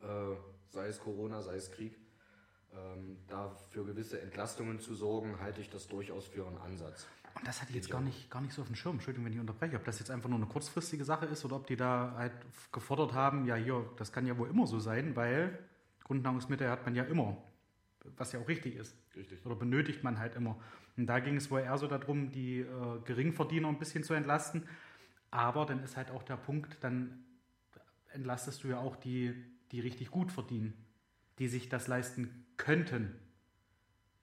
äh, 0.00 0.36
sei 0.70 0.88
es 0.88 0.98
Corona, 0.98 1.42
sei 1.42 1.56
es 1.56 1.70
Krieg, 1.70 1.96
ähm, 2.72 3.18
da 3.28 3.54
für 3.70 3.84
gewisse 3.84 4.20
Entlastungen 4.20 4.80
zu 4.80 4.94
sorgen, 4.94 5.38
halte 5.40 5.60
ich 5.60 5.70
das 5.70 5.86
durchaus 5.86 6.26
für 6.26 6.46
einen 6.46 6.58
Ansatz. 6.58 7.06
Und 7.34 7.46
das 7.46 7.60
hatte 7.60 7.70
ich 7.70 7.76
jetzt 7.76 7.90
gar 7.90 8.00
nicht, 8.00 8.30
gar 8.30 8.40
nicht 8.40 8.54
so 8.54 8.62
auf 8.62 8.68
dem 8.68 8.76
Schirm. 8.76 8.94
Entschuldigung, 8.94 9.26
wenn 9.26 9.32
ich 9.32 9.40
unterbreche. 9.40 9.76
Ob 9.76 9.84
das 9.84 9.98
jetzt 9.98 10.10
einfach 10.10 10.28
nur 10.28 10.38
eine 10.38 10.46
kurzfristige 10.46 11.04
Sache 11.04 11.26
ist 11.26 11.44
oder 11.44 11.56
ob 11.56 11.66
die 11.66 11.76
da 11.76 12.14
halt 12.16 12.32
gefordert 12.72 13.12
haben, 13.12 13.46
ja 13.46 13.56
hier, 13.56 13.84
das 13.96 14.12
kann 14.12 14.26
ja 14.26 14.38
wohl 14.38 14.48
immer 14.48 14.66
so 14.66 14.78
sein, 14.78 15.16
weil 15.16 15.58
Grundnahrungsmittel 16.04 16.68
hat 16.70 16.84
man 16.84 16.94
ja 16.94 17.02
immer, 17.04 17.36
was 18.16 18.32
ja 18.32 18.40
auch 18.40 18.48
richtig 18.48 18.76
ist. 18.76 18.96
Richtig. 19.16 19.44
Oder 19.44 19.56
benötigt 19.56 20.04
man 20.04 20.18
halt 20.18 20.36
immer. 20.36 20.58
Und 20.96 21.06
da 21.06 21.18
ging 21.18 21.36
es 21.36 21.50
wohl 21.50 21.60
eher 21.60 21.76
so 21.76 21.88
darum, 21.88 22.30
die 22.30 22.60
äh, 22.60 22.66
Geringverdiener 23.04 23.68
ein 23.68 23.78
bisschen 23.78 24.04
zu 24.04 24.14
entlasten. 24.14 24.68
Aber 25.30 25.66
dann 25.66 25.82
ist 25.82 25.96
halt 25.96 26.10
auch 26.12 26.22
der 26.22 26.36
Punkt, 26.36 26.76
dann 26.82 27.24
entlastest 28.12 28.62
du 28.62 28.68
ja 28.68 28.78
auch 28.78 28.94
die, 28.94 29.34
die 29.72 29.80
richtig 29.80 30.10
gut 30.10 30.30
verdienen, 30.30 30.74
die 31.40 31.48
sich 31.48 31.68
das 31.68 31.88
leisten 31.88 32.46
könnten. 32.56 33.12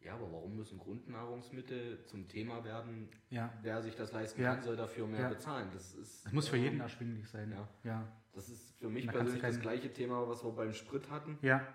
Ja, 0.04 0.14
aber 0.16 0.32
warum 0.32 0.56
müssen 0.56 0.80
Grundnahrungsmittel 0.80 2.04
zum 2.06 2.28
Thema 2.28 2.64
werden? 2.64 3.10
Ja. 3.30 3.54
Wer 3.62 3.82
sich 3.82 3.96
das 3.96 4.12
leisten 4.12 4.42
Ja. 4.42 4.56
kann, 4.56 4.64
soll 4.64 4.76
dafür 4.76 5.06
mehr 5.08 5.22
Ja. 5.22 5.30
bezahlen. 5.30 5.70
Das, 5.74 5.94
ist, 5.94 6.26
Das 6.26 6.34
muss 6.34 6.48
für 6.48 6.58
ähm, 6.58 6.64
jeden 6.64 6.80
erschwinglich 6.80 7.28
sein. 7.30 7.52
ja. 7.52 7.68
Ja. 7.84 8.12
Das 8.34 8.50
ist 8.50 8.74
für 8.80 8.90
mich 8.90 9.08
persönlich 9.08 9.42
das 9.42 9.60
gleiche 9.60 9.92
Thema, 9.94 10.28
was 10.28 10.44
wir 10.44 10.52
beim 10.54 10.74
Sprit 10.74 11.10
hatten, 11.12 11.38
Ja. 11.42 11.68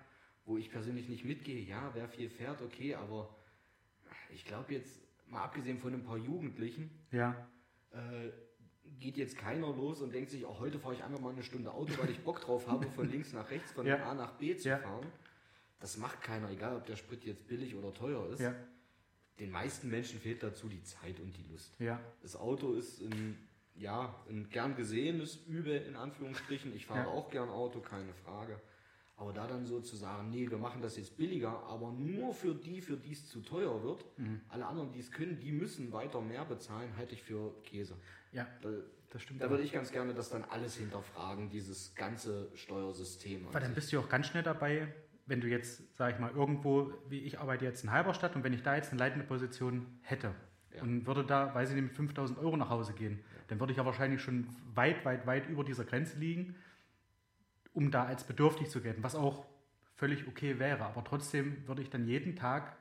wo 0.45 0.57
ich 0.57 0.71
persönlich 0.71 1.07
nicht 1.07 1.23
mitgehe. 1.23 1.61
Ja, 1.61 1.91
wer 1.93 2.09
viel 2.09 2.29
fährt, 2.29 2.61
okay, 2.61 2.95
aber 2.95 3.35
ich 4.33 4.43
glaube 4.45 4.73
jetzt, 4.73 4.99
mal 5.29 5.43
abgesehen 5.43 5.77
von 5.79 5.93
ein 5.93 6.03
paar 6.03 6.17
Jugendlichen, 6.17 6.89
Ja. 7.11 7.47
äh, 7.91 8.31
geht 8.99 9.17
jetzt 9.17 9.37
keiner 9.37 9.67
los 9.67 10.01
und 10.01 10.13
denkt 10.13 10.31
sich, 10.31 10.45
auch 10.45 10.59
heute 10.59 10.79
fahre 10.79 10.95
ich 10.95 11.03
einfach 11.03 11.19
mal 11.19 11.31
eine 11.31 11.43
Stunde 11.43 11.71
Auto, 11.71 11.93
weil 12.01 12.09
ich 12.09 12.19
Bock 12.23 12.41
drauf 12.41 12.67
habe, 12.67 12.87
von 12.91 13.07
links 13.11 13.31
nach 13.33 13.49
rechts, 13.51 13.71
von 13.71 13.85
Ja. 13.85 14.03
A 14.09 14.13
nach 14.15 14.33
B 14.37 14.55
zu 14.57 14.69
fahren. 14.77 15.05
Das 15.79 15.97
macht 15.97 16.21
keiner, 16.21 16.49
egal 16.49 16.75
ob 16.77 16.85
der 16.85 16.95
Sprit 16.95 17.23
jetzt 17.25 17.47
billig 17.47 17.75
oder 17.75 17.93
teuer 17.93 18.27
ist. 18.31 18.39
Ja. 18.39 18.55
Den 19.39 19.51
meisten 19.51 19.89
Menschen 19.89 20.19
fehlt 20.19 20.41
dazu 20.41 20.67
die 20.67 20.81
Zeit 20.83 21.19
und 21.19 21.35
die 21.37 21.43
Lust. 21.51 21.73
Ja. 21.79 21.99
Das 22.23 22.35
Auto 22.35 22.73
ist 22.73 23.01
ein, 23.01 23.37
ja, 23.75 24.15
ein 24.29 24.49
gern 24.49 24.75
gesehenes 24.75 25.35
Übel 25.47 25.83
in 25.83 25.95
Anführungsstrichen. 25.95 26.75
Ich 26.75 26.87
fahre 26.87 27.01
Ja. 27.01 27.07
auch 27.07 27.29
gern 27.29 27.49
Auto, 27.49 27.79
keine 27.79 28.13
Frage. 28.25 28.59
Aber 29.15 29.33
da 29.33 29.47
dann 29.47 29.65
so 29.65 29.79
zu 29.79 29.95
sagen, 29.95 30.29
nee, 30.29 30.49
wir 30.49 30.57
machen 30.59 30.81
das 30.81 30.95
jetzt 30.97 31.17
billiger, 31.17 31.49
aber 31.63 31.91
nur 31.91 32.33
für 32.33 32.53
die, 32.53 32.81
für 32.81 32.97
die 32.97 33.11
es 33.13 33.27
zu 33.27 33.41
teuer 33.41 33.83
wird, 33.83 34.05
Mhm. 34.17 34.41
alle 34.49 34.65
anderen, 34.65 34.91
die 34.91 34.99
es 34.99 35.11
können, 35.11 35.39
die 35.39 35.51
müssen 35.51 35.91
weiter 35.91 36.21
mehr 36.21 36.45
bezahlen, 36.45 36.95
halte 36.97 37.13
ich 37.13 37.23
für 37.23 37.51
Käse. 37.63 37.95
Ja. 38.31 38.47
Da, 38.61 38.69
Das 39.11 39.21
stimmt. 39.23 39.41
da 39.41 39.45
auch. 39.47 39.49
würde 39.51 39.63
ich 39.63 39.71
ganz 39.71 39.91
gerne 39.91 40.13
das 40.13 40.29
dann 40.29 40.43
alles 40.43 40.75
hinterfragen, 40.77 41.49
dieses 41.49 41.95
ganze 41.95 42.49
Steuersystem. 42.55 43.47
Weil 43.51 43.61
dann 43.61 43.73
bist 43.73 43.91
du 43.91 43.95
ja 43.97 44.03
auch 44.03 44.09
ganz 44.09 44.27
schnell 44.27 44.43
dabei, 44.43 44.93
wenn 45.27 45.41
du 45.41 45.47
jetzt, 45.47 45.81
sag 45.97 46.13
ich 46.13 46.19
mal, 46.19 46.31
irgendwo, 46.31 46.91
wie 47.09 47.19
ich 47.19 47.39
arbeite 47.39 47.65
jetzt 47.65 47.83
in 47.83 47.91
Halberstadt 47.91 48.35
und 48.35 48.43
wenn 48.43 48.53
ich 48.53 48.63
da 48.63 48.75
jetzt 48.75 48.91
eine 48.91 48.99
leitende 48.99 49.25
Position 49.25 49.85
hätte 50.01 50.31
Ja. 50.75 50.81
und 50.81 51.05
würde 51.05 51.23
da, 51.23 51.53
weiß 51.53 51.69
ich 51.69 51.75
nicht, 51.75 51.83
mit 51.85 51.93
5000 51.93 52.39
Euro 52.39 52.57
nach 52.57 52.69
Hause 52.69 52.93
gehen, 52.93 53.19
dann 53.47 53.59
würde 53.59 53.71
ich 53.71 53.77
ja 53.77 53.85
wahrscheinlich 53.85 54.21
schon 54.21 54.47
weit, 54.73 55.03
weit, 55.05 55.25
weit 55.27 55.47
über 55.49 55.63
dieser 55.63 55.83
Grenze 55.85 56.17
liegen, 56.17 56.55
um 57.73 57.91
da 57.91 58.05
als 58.05 58.23
bedürftig 58.23 58.69
zu 58.69 58.81
gelten, 58.81 59.03
was 59.03 59.15
auch 59.15 59.45
völlig 59.95 60.27
okay 60.27 60.59
wäre. 60.59 60.85
Aber 60.85 61.03
trotzdem 61.03 61.67
würde 61.67 61.81
ich 61.81 61.89
dann 61.89 62.07
jeden 62.07 62.35
Tag 62.35 62.75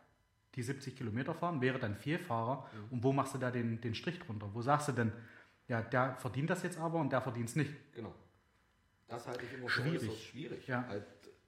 die 0.55 0.63
70 0.63 0.97
Kilometer 0.97 1.35
fahren, 1.35 1.61
wäre 1.61 1.79
dann 1.79 1.95
Vielfahrer. 1.97 2.69
Und 2.91 3.03
wo 3.03 3.13
machst 3.13 3.35
du 3.35 3.39
da 3.39 3.51
den, 3.51 3.81
den 3.81 3.95
Strich 3.95 4.19
drunter? 4.21 4.49
Wo 4.55 4.63
sagst 4.63 4.89
du 4.89 4.93
denn, 4.93 5.13
ja, 5.69 5.83
der 5.83 6.15
verdient 6.17 6.49
das 6.49 6.63
jetzt 6.63 6.79
aber 6.79 6.99
und 6.99 7.13
der 7.13 7.21
verdient 7.21 7.49
es 7.51 7.57
nicht? 7.57 7.73
Genau. 7.93 8.15
Das 9.09 9.27
halte 9.29 9.45
ich 9.45 9.53
immer 9.53 9.69
für 9.69 9.83
Schwierig. 9.83 10.29
schwierig. 10.31 10.67
Ja. 10.67 10.89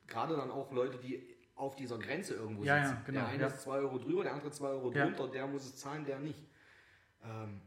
Gerade 0.08 0.36
dann 0.36 0.50
auch 0.50 0.72
Leute, 0.72 0.98
die 0.98 1.22
auf 1.54 1.76
dieser 1.76 1.98
Grenze 1.98 2.34
irgendwo 2.34 2.64
Ja, 2.64 2.76
sitzen. 2.82 2.96
ja, 2.96 3.02
genau, 3.06 3.20
Der 3.20 3.28
eine 3.28 3.42
ja. 3.42 3.46
ist 3.48 3.60
2 3.62 3.78
Euro 3.78 3.98
drüber, 3.98 4.22
der 4.24 4.32
andere 4.34 4.50
2 4.50 4.66
Euro 4.68 4.92
Ja. 4.92 5.04
drunter, 5.04 5.28
der 5.28 5.46
muss 5.46 5.64
es 5.64 5.76
zahlen, 5.76 6.04
der 6.04 6.18
nicht. 6.18 6.42
Ähm, 7.24 7.60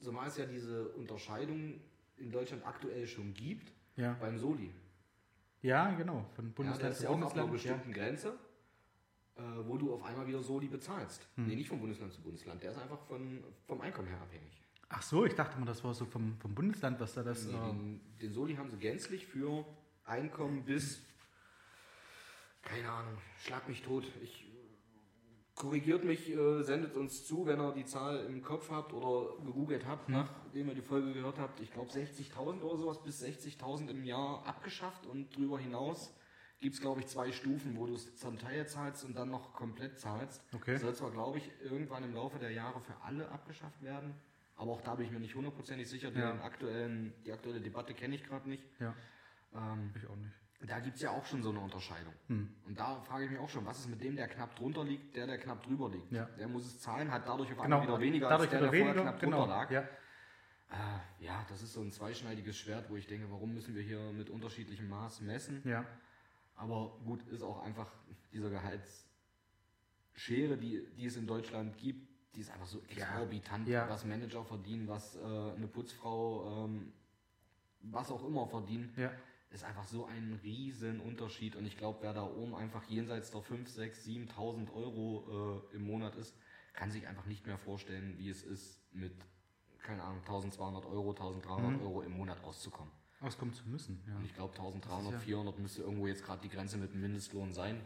zumal 0.00 0.28
es 0.28 0.36
ja 0.36 0.46
diese 0.46 0.88
Unterscheidung 0.90 1.80
in 2.16 2.30
Deutschland 2.30 2.64
aktuell 2.66 3.06
schon 3.06 3.32
gibt 3.34 3.72
Ja, 3.96 4.14
beim 4.20 4.38
Soli. 4.38 4.70
ja 5.62 5.92
genau, 5.94 6.24
von 6.34 6.46
Ja, 6.46 6.52
Bundesland 6.54 6.82
das 6.84 6.90
ist 6.92 6.98
zu 6.98 7.04
ja 7.04 7.10
auch 7.10 7.16
einer 7.16 7.26
Bundesland. 7.26 7.48
Ja. 7.48 7.52
bestimmten 7.74 7.92
Grenze, 7.92 8.38
äh, 9.36 9.40
wo 9.66 9.76
du 9.76 9.92
auf 9.92 10.02
einmal 10.04 10.26
wieder 10.26 10.42
Soli 10.42 10.68
bezahlst. 10.68 11.26
Hm. 11.34 11.46
Nee, 11.48 11.56
nicht 11.56 11.68
von 11.68 11.80
Bundesland 11.80 12.12
zu 12.12 12.22
Bundesland, 12.22 12.62
der 12.62 12.70
ist 12.70 12.78
einfach 12.78 13.00
von, 13.06 13.42
vom 13.66 13.80
Einkommen 13.80 14.08
her 14.08 14.20
abhängig. 14.20 14.62
Ach 14.90 15.02
so, 15.02 15.26
ich 15.26 15.34
dachte 15.34 15.58
mal, 15.58 15.66
das 15.66 15.82
war 15.84 15.92
so 15.92 16.06
vom, 16.06 16.36
vom 16.38 16.54
Bundesland, 16.54 16.98
was 17.00 17.14
da 17.14 17.22
das. 17.24 17.44
Nee, 17.46 17.52
äh, 17.56 17.60
den, 17.72 18.00
den 18.22 18.32
Soli 18.32 18.54
haben 18.54 18.70
sie 18.70 18.78
gänzlich 18.78 19.26
für 19.26 19.64
Einkommen 20.04 20.64
bis, 20.64 21.02
keine 22.62 22.90
Ahnung, 22.90 23.18
schlag 23.38 23.68
mich 23.68 23.82
tot. 23.82 24.04
Ich, 24.22 24.46
korrigiert 25.54 26.04
mich, 26.04 26.30
äh, 26.30 26.62
sendet 26.62 26.96
uns 26.96 27.26
zu, 27.26 27.46
wenn 27.46 27.60
ihr 27.60 27.72
die 27.72 27.84
Zahl 27.84 28.24
im 28.26 28.42
Kopf 28.42 28.70
habt 28.70 28.92
oder 28.92 29.36
gegoogelt 29.44 29.86
habt, 29.86 30.08
nachdem 30.08 30.68
ihr 30.68 30.74
die 30.74 30.82
Folge 30.82 31.12
gehört 31.12 31.38
habt. 31.38 31.60
Ich 31.60 31.72
glaube 31.72 31.90
60.000 31.90 32.62
oder 32.62 32.76
sowas, 32.76 33.02
bis 33.02 33.22
60.000 33.22 33.88
im 33.90 34.04
Jahr 34.04 34.46
abgeschafft 34.46 35.06
und 35.06 35.34
drüber 35.36 35.58
hinaus 35.58 36.14
gibt 36.60 36.74
es, 36.74 36.80
glaube 36.80 37.00
ich, 37.00 37.06
zwei 37.06 37.30
Stufen, 37.32 37.76
wo 37.76 37.86
du 37.86 37.94
es 37.94 38.16
zum 38.16 38.36
Teil 38.38 38.66
zahlst 38.66 39.04
und 39.04 39.14
dann 39.14 39.30
noch 39.30 39.52
komplett 39.52 39.98
zahlst. 39.98 40.42
Okay. 40.52 40.76
Soll 40.76 40.94
zwar, 40.94 41.10
glaube 41.12 41.38
ich, 41.38 41.50
irgendwann 41.62 42.02
im 42.02 42.14
Laufe 42.14 42.38
der 42.38 42.50
Jahre 42.50 42.80
für 42.80 42.96
alle 43.02 43.28
abgeschafft 43.28 43.80
werden, 43.82 44.14
aber 44.56 44.72
auch 44.72 44.80
da 44.80 44.96
bin 44.96 45.06
ich 45.06 45.12
mir 45.12 45.20
nicht 45.20 45.36
hundertprozentig 45.36 45.88
sicher. 45.88 46.10
Ja. 46.10 46.32
Den 46.32 46.40
aktuellen, 46.40 47.14
die 47.24 47.32
aktuelle 47.32 47.60
Debatte 47.60 47.94
kenne 47.94 48.16
ich 48.16 48.24
gerade 48.24 48.48
nicht. 48.48 48.64
ja, 48.80 48.94
Ähm, 49.54 49.92
ich 49.96 50.06
auch 50.08 50.16
nicht. 50.16 50.34
Da 50.66 50.80
gibt 50.80 50.96
es 50.96 51.02
ja 51.02 51.10
auch 51.12 51.24
schon 51.24 51.42
so 51.42 51.50
eine 51.50 51.60
Unterscheidung. 51.60 52.12
Hm. 52.26 52.48
Und 52.66 52.78
da 52.78 53.00
frage 53.02 53.24
ich 53.26 53.30
mich 53.30 53.38
auch 53.38 53.48
schon, 53.48 53.64
was 53.64 53.78
ist 53.80 53.88
mit 53.88 54.02
dem, 54.02 54.16
der 54.16 54.26
knapp 54.28 54.56
drunter 54.56 54.82
liegt, 54.84 55.14
der, 55.14 55.26
der 55.26 55.38
knapp 55.38 55.62
drüber 55.62 55.88
liegt? 55.88 56.10
Ja. 56.10 56.24
Der 56.38 56.48
muss 56.48 56.66
es 56.66 56.80
zahlen, 56.80 57.10
hat 57.10 57.26
dadurch 57.28 57.50
auf 57.52 57.62
Genau, 57.62 57.80
einmal 57.80 57.88
wieder 57.88 58.00
weniger 58.00 58.28
dadurch 58.28 58.50
als 58.50 58.52
der, 58.58 58.60
der 58.60 58.68
vorher 58.70 58.86
weniger. 58.86 59.02
knapp 59.02 59.20
Genau. 59.20 59.36
drunter 59.38 59.54
lag. 59.54 59.70
Ja, 59.70 59.80
Äh, 60.70 61.24
ja, 61.24 61.46
das 61.48 61.62
ist 61.62 61.72
so 61.72 61.80
ein 61.80 61.90
zweischneidiges 61.92 62.58
Schwert, 62.58 62.90
wo 62.90 62.96
ich 62.96 63.06
denke, 63.06 63.30
warum 63.30 63.54
müssen 63.54 63.74
wir 63.74 63.82
hier 63.82 64.12
mit 64.12 64.28
unterschiedlichem 64.30 64.88
Maß 64.88 65.20
messen? 65.22 65.62
ja, 65.64 65.84
Aber 66.56 66.98
gut, 67.04 67.26
ist 67.28 67.42
auch 67.42 67.62
einfach 67.62 67.90
dieser 68.32 68.50
Gehaltsschere, 68.50 70.56
die, 70.58 70.84
die 70.96 71.06
es 71.06 71.16
in 71.16 71.26
Deutschland 71.26 71.76
gibt, 71.78 72.06
die 72.34 72.40
ist 72.40 72.50
einfach 72.50 72.66
so 72.66 72.82
exorbitant, 72.88 73.66
was 73.88 74.04
Manager 74.04 74.44
verdienen, 74.44 74.86
was 74.88 75.16
äh, 75.16 75.20
eine 75.20 75.66
Putzfrau, 75.68 76.66
ähm, 76.66 76.92
was 77.80 78.10
auch 78.10 78.24
immer 78.26 78.46
verdienen, 78.46 78.92
ist 79.50 79.64
einfach 79.64 79.86
so 79.86 80.04
ein 80.06 80.38
riesen 80.42 81.00
Unterschied. 81.00 81.56
Und 81.56 81.66
ich 81.66 81.76
glaube, 81.76 81.98
wer 82.02 82.12
da 82.12 82.22
oben 82.24 82.54
einfach 82.54 82.84
jenseits 82.84 83.30
der 83.30 83.42
5, 83.42 83.68
6, 83.68 84.04
7.000 84.06 84.72
Euro 84.74 85.62
äh, 85.72 85.76
im 85.76 85.84
Monat 85.86 86.16
ist, 86.16 86.34
kann 86.74 86.90
sich 86.90 87.06
einfach 87.06 87.24
nicht 87.26 87.46
mehr 87.46 87.58
vorstellen, 87.58 88.14
wie 88.18 88.28
es 88.28 88.42
ist, 88.42 88.78
mit, 88.92 89.12
keine 89.82 90.02
Ahnung, 90.02 90.20
1200 90.20 90.84
Euro, 90.84 91.10
1300 91.10 91.72
Mhm. 91.80 91.80
Euro 91.86 92.02
im 92.02 92.12
Monat 92.12 92.42
auszukommen. 92.44 92.92
auskommen 93.20 93.52
zu 93.54 93.66
müssen. 93.68 94.00
Ja. 94.06 94.16
Und 94.16 94.24
ich 94.26 94.34
glaube, 94.34 94.52
1300, 94.54 95.14
Das 95.14 95.20
ist 95.22 95.26
ja- 95.28 95.32
400 95.34 95.58
müsste 95.58 95.82
irgendwo 95.82 96.06
jetzt 96.06 96.24
gerade 96.24 96.40
die 96.42 96.48
Grenze 96.48 96.76
mit 96.76 96.92
dem 96.92 97.00
Mindestlohn 97.00 97.52
sein. 97.52 97.80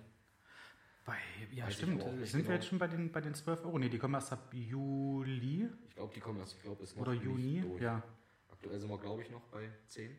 Bei, 1.05 1.17
ja, 1.53 1.67
Weiß 1.67 1.75
stimmt. 1.75 2.03
Sind 2.03 2.33
wir 2.35 2.43
genau. 2.43 2.53
jetzt 2.53 2.67
schon 2.67 2.79
bei 2.79 2.87
den, 2.87 3.11
bei 3.11 3.21
den 3.21 3.35
12 3.35 3.65
Euro? 3.65 3.79
Nee, 3.79 3.89
die 3.89 3.99
kommen 3.99 4.15
erst 4.15 4.33
ab 4.33 4.53
Juli 4.53 5.69
Ich 5.89 5.95
glaube, 5.95 6.13
die 6.15 6.21
kommen 6.21 6.39
erst, 6.39 6.55
ich 6.57 6.63
glaube, 6.63 6.83
es 6.85 6.97
oder 6.97 7.13
Juni. 7.13 7.65
Ja, 7.81 8.03
Aktuell 8.51 8.79
sind 8.79 8.89
wir, 8.91 8.99
glaube 8.99 9.23
ich, 9.23 9.31
noch 9.31 9.43
bei 9.49 9.69
10, 9.89 10.17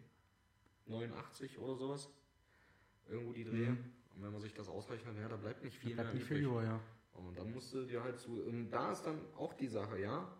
89 0.87 1.57
oder 1.59 1.75
sowas. 1.75 2.09
Irgendwo 3.09 3.33
die 3.33 3.43
Dreh. 3.43 3.69
Mhm. 3.69 3.77
Und 4.15 4.23
wenn 4.23 4.31
man 4.31 4.41
sich 4.41 4.53
das 4.53 4.69
ausrechnet, 4.69 5.17
ja, 5.17 5.27
da 5.27 5.35
bleibt 5.37 5.63
nicht 5.63 5.77
da 5.77 5.81
viel 5.81 5.93
bleibt 5.95 6.07
mehr 6.09 6.15
nicht 6.15 6.27
viel 6.27 6.37
übrig. 6.37 6.51
über, 6.51 6.63
ja. 6.63 6.79
Und 7.13 7.37
dann 7.37 7.51
musst 7.53 7.73
du 7.73 7.85
dir 7.85 8.03
halt 8.03 8.19
zu. 8.19 8.41
Und 8.43 8.69
da 8.71 8.91
ist 8.91 9.03
dann 9.03 9.19
auch 9.35 9.53
die 9.53 9.67
Sache, 9.67 9.99
ja. 9.99 10.31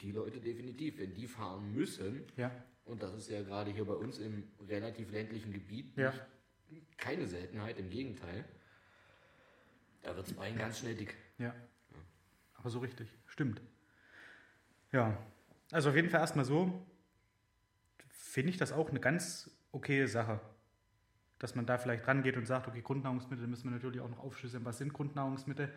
Die 0.00 0.10
Leute 0.12 0.40
definitiv, 0.40 0.98
wenn 0.98 1.14
die 1.14 1.26
fahren 1.28 1.72
müssen, 1.74 2.24
Ja, 2.36 2.50
und 2.84 3.02
das 3.02 3.14
ist 3.14 3.28
ja 3.30 3.42
gerade 3.42 3.70
hier 3.70 3.84
bei 3.84 3.92
uns 3.94 4.18
im 4.18 4.48
relativ 4.68 5.12
ländlichen 5.12 5.52
Gebiet 5.52 5.96
Ja. 5.96 6.12
nicht, 6.68 6.98
keine 6.98 7.26
Seltenheit, 7.28 7.78
im 7.78 7.88
Gegenteil. 7.90 8.44
Da 10.02 10.16
wird 10.16 10.26
es 10.26 10.32
bei 10.34 10.48
ihnen 10.48 10.58
ganz 10.58 10.78
schnell 10.80 10.94
dick. 10.96 11.16
ja. 11.38 11.54
Aber 12.54 12.70
so 12.70 12.78
richtig. 12.78 13.08
Stimmt. 13.26 13.60
Ja. 14.92 15.18
Also 15.72 15.90
auf 15.90 15.96
jeden 15.96 16.08
Fall 16.10 16.20
erstmal 16.20 16.44
so, 16.44 16.86
finde 18.32 18.50
ich 18.50 18.56
das 18.56 18.72
auch 18.72 18.88
eine 18.88 18.98
ganz 18.98 19.50
okaye 19.72 20.08
Sache. 20.08 20.40
Dass 21.38 21.54
man 21.54 21.66
da 21.66 21.76
vielleicht 21.76 22.06
rangeht 22.06 22.38
und 22.38 22.46
sagt, 22.46 22.66
okay, 22.66 22.80
Grundnahrungsmittel 22.80 23.46
müssen 23.46 23.64
wir 23.64 23.72
natürlich 23.72 24.00
auch 24.00 24.08
noch 24.08 24.20
aufschlüsseln. 24.20 24.64
Was 24.64 24.78
sind 24.78 24.94
Grundnahrungsmittel? 24.94 25.68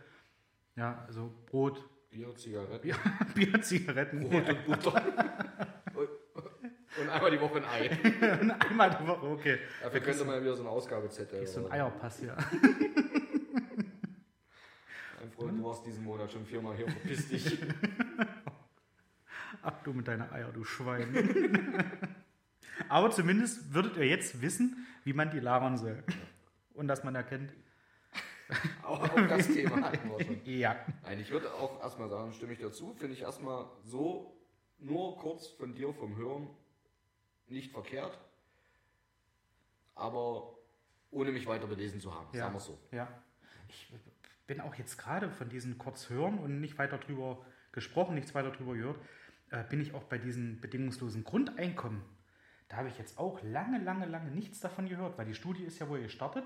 Ja, 0.75 1.03
also 1.05 1.33
Brot, 1.47 1.83
Bier, 2.09 2.33
Zigaretten, 2.35 2.81
Bier, 2.81 2.95
Bier 3.35 3.61
Zigaretten. 3.61 4.29
Brot 4.29 4.47
und 4.47 4.65
Butter. 4.65 4.93
und 7.01 7.09
einmal 7.09 7.31
die 7.31 7.41
Woche 7.41 7.57
ein 7.57 7.65
Ei. 7.65 7.89
Einmal 8.69 8.89
die 8.91 9.07
Woche, 9.07 9.25
okay. 9.27 9.59
Dafür 9.81 9.99
könnte 9.99 10.23
man 10.23 10.35
ja 10.35 10.41
wieder 10.41 10.55
so 10.55 10.61
eine 10.61 10.69
Ausgabezettel. 10.69 11.43
Ist 11.43 11.55
so 11.55 11.65
ein 11.65 11.71
Eierpass 11.73 12.19
hier. 12.19 12.37
Mein 15.19 15.31
Freund, 15.31 15.59
du 15.59 15.63
warst 15.63 15.85
diesen 15.85 16.05
Monat 16.05 16.31
schon 16.31 16.45
viermal 16.45 16.75
hier, 16.75 16.87
verpiss 16.87 17.27
dich. 17.27 17.59
Ach 19.61 19.81
du 19.83 19.91
mit 19.93 20.07
deiner 20.07 20.31
Eier, 20.31 20.51
du 20.53 20.63
Schwein. 20.63 22.13
Aber 22.89 23.11
zumindest 23.11 23.73
würdet 23.73 23.97
ihr 23.97 24.07
jetzt 24.07 24.41
wissen, 24.41 24.85
wie 25.03 25.13
man 25.13 25.31
die 25.31 25.39
lagern 25.39 25.77
soll. 25.77 26.03
Und 26.73 26.87
dass 26.87 27.03
man 27.03 27.15
erkennt, 27.15 27.53
Aber 28.83 29.03
auch 29.11 29.27
das 29.27 29.47
Thema 29.53 29.81
hatten 29.83 30.09
wir 30.09 30.23
schon. 30.25 30.41
Ja. 30.45 30.75
Nein, 31.03 31.19
ich 31.19 31.31
würde 31.31 31.53
auch 31.53 31.81
erstmal 31.81 32.09
sagen, 32.09 32.33
stimme 32.33 32.53
ich 32.53 32.59
dazu, 32.59 32.93
finde 32.93 33.13
ich 33.13 33.21
erstmal 33.21 33.65
so 33.83 34.35
nur 34.79 35.17
kurz 35.17 35.47
von 35.47 35.73
dir 35.73 35.93
vom 35.93 36.15
Hören 36.17 36.47
nicht 37.47 37.71
verkehrt, 37.71 38.17
aber 39.95 40.53
ohne 41.11 41.31
mich 41.31 41.47
weiter 41.47 41.67
belesen 41.67 41.99
zu 42.01 42.13
haben, 42.13 42.27
Ja. 42.33 42.41
sagen 42.45 42.55
wir 42.55 42.59
so. 42.59 42.77
Ja. 42.91 43.07
Ich 43.69 43.91
bin 44.47 44.61
auch 44.61 44.75
jetzt 44.75 44.97
gerade 44.97 45.29
von 45.29 45.49
diesen 45.49 45.77
kurz 45.77 46.09
hören 46.09 46.37
und 46.39 46.59
nicht 46.59 46.77
weiter 46.77 46.97
drüber 46.97 47.43
gesprochen, 47.71 48.15
nichts 48.15 48.35
weiter 48.35 48.51
drüber 48.51 48.75
gehört, 48.75 48.99
äh, 49.49 49.63
bin 49.63 49.79
ich 49.81 49.93
auch 49.93 50.03
bei 50.03 50.17
diesen 50.17 50.59
bedingungslosen 50.61 51.23
Grundeinkommen. 51.23 52.01
Da 52.67 52.77
habe 52.77 52.89
ich 52.89 52.97
jetzt 52.97 53.17
auch 53.17 53.41
lange, 53.43 53.77
lange, 53.79 54.05
lange 54.05 54.31
nichts 54.31 54.59
davon 54.59 54.87
gehört, 54.87 55.17
weil 55.17 55.25
die 55.25 55.35
Studie 55.35 55.63
ist 55.63 55.79
ja 55.79 55.87
wohl 55.87 56.01
gestartet. 56.01 56.45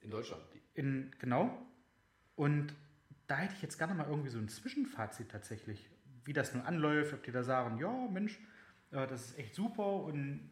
In 0.00 0.10
Deutschland. 0.10 0.42
In, 0.74 1.14
genau. 1.18 1.50
Und 2.34 2.74
da 3.26 3.36
hätte 3.36 3.54
ich 3.54 3.62
jetzt 3.62 3.76
gerne 3.76 3.94
mal 3.94 4.06
irgendwie 4.08 4.30
so 4.30 4.38
ein 4.38 4.48
Zwischenfazit 4.48 5.30
tatsächlich, 5.30 5.90
wie 6.24 6.32
das 6.32 6.54
nun 6.54 6.64
anläuft, 6.64 7.12
ob 7.12 7.22
die 7.22 7.32
da 7.32 7.42
sagen, 7.42 7.78
ja, 7.78 8.08
Mensch, 8.08 8.38
äh, 8.90 9.06
das 9.06 9.26
ist 9.26 9.38
echt 9.38 9.54
super 9.54 9.86
und 10.04 10.50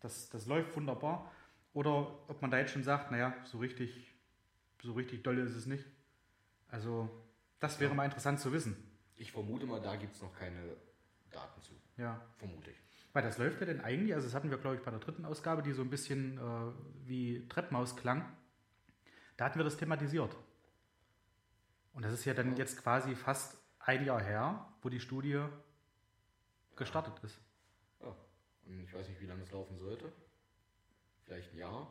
das, 0.00 0.30
das 0.30 0.46
läuft 0.46 0.74
wunderbar. 0.74 1.30
Oder 1.74 2.28
ob 2.28 2.42
man 2.42 2.50
da 2.50 2.58
jetzt 2.58 2.72
schon 2.72 2.82
sagt, 2.82 3.10
naja, 3.10 3.34
so 3.44 3.58
richtig, 3.58 4.14
so 4.82 4.92
richtig 4.92 5.22
dolle 5.22 5.42
ist 5.42 5.54
es 5.54 5.66
nicht. 5.66 5.84
Also, 6.68 7.08
das 7.60 7.80
wäre 7.80 7.94
mal 7.94 8.04
interessant 8.04 8.40
zu 8.40 8.52
wissen. 8.52 8.76
Ich 9.16 9.32
vermute 9.32 9.66
mal, 9.66 9.80
da 9.80 9.96
gibt 9.96 10.14
es 10.14 10.22
noch 10.22 10.34
keine 10.34 10.76
Daten 11.32 11.60
zu. 11.60 11.72
Ja. 11.96 12.20
Vermute 12.38 12.70
ich. 12.70 12.76
Weil 13.12 13.22
das 13.22 13.38
läuft 13.38 13.60
ja 13.60 13.66
denn 13.66 13.80
eigentlich, 13.80 14.14
also 14.14 14.26
das 14.26 14.34
hatten 14.34 14.50
wir, 14.50 14.58
glaube 14.58 14.76
ich, 14.76 14.82
bei 14.82 14.90
der 14.90 15.00
dritten 15.00 15.24
Ausgabe, 15.24 15.62
die 15.62 15.72
so 15.72 15.82
ein 15.82 15.90
bisschen 15.90 16.38
äh, 16.38 16.72
wie 17.06 17.46
Treppenhaus 17.48 17.96
klang. 17.96 18.24
Da 19.36 19.44
hatten 19.44 19.58
wir 19.58 19.64
das 19.64 19.76
thematisiert. 19.76 20.36
Und 21.92 22.04
das 22.04 22.12
ist 22.12 22.24
ja 22.24 22.32
dann 22.32 22.56
jetzt 22.56 22.82
quasi 22.82 23.14
fast 23.14 23.58
ein 23.80 24.04
Jahr 24.04 24.22
her, 24.22 24.66
wo 24.80 24.88
die 24.88 25.00
Studie 25.00 25.44
gestartet 26.76 27.14
ist. 27.22 27.38
Ja. 28.00 28.16
Und 28.66 28.84
ich 28.84 28.94
weiß 28.94 29.08
nicht, 29.08 29.20
wie 29.20 29.26
lange 29.26 29.42
es 29.42 29.50
laufen 29.50 29.78
sollte. 29.78 30.10
Vielleicht 31.24 31.52
ein 31.52 31.58
Jahr 31.58 31.90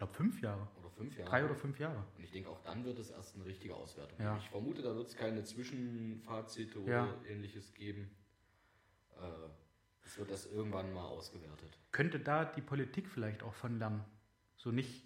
glaube 0.00 0.14
fünf 0.14 0.40
Jahre. 0.40 0.66
oder 0.80 0.90
fünf 0.90 1.16
Jahre. 1.16 1.30
Drei 1.30 1.44
oder 1.44 1.54
fünf 1.54 1.78
Jahre. 1.78 2.04
Und 2.16 2.24
ich 2.24 2.30
denke, 2.30 2.48
auch 2.50 2.60
dann 2.62 2.84
wird 2.84 2.98
es 2.98 3.10
erst 3.10 3.34
eine 3.36 3.44
richtige 3.44 3.74
Auswertung 3.74 4.18
Ja. 4.20 4.36
Ich 4.38 4.48
vermute, 4.48 4.82
da 4.82 4.94
wird 4.94 5.08
es 5.08 5.16
keine 5.16 5.44
Zwischenfazite 5.44 6.80
oder 6.82 6.90
Ja. 6.92 7.14
ähnliches 7.28 7.72
geben. 7.74 8.10
Äh, 9.16 9.22
es 10.04 10.18
wird 10.18 10.30
erst 10.30 10.50
irgendwann 10.50 10.92
mal 10.92 11.04
ausgewertet. 11.04 11.78
Könnte 11.92 12.18
da 12.18 12.44
die 12.44 12.62
Politik 12.62 13.08
vielleicht 13.08 13.42
auch 13.42 13.54
von 13.54 13.78
lernen? 13.78 14.04
So 14.56 14.70
nicht 14.70 15.04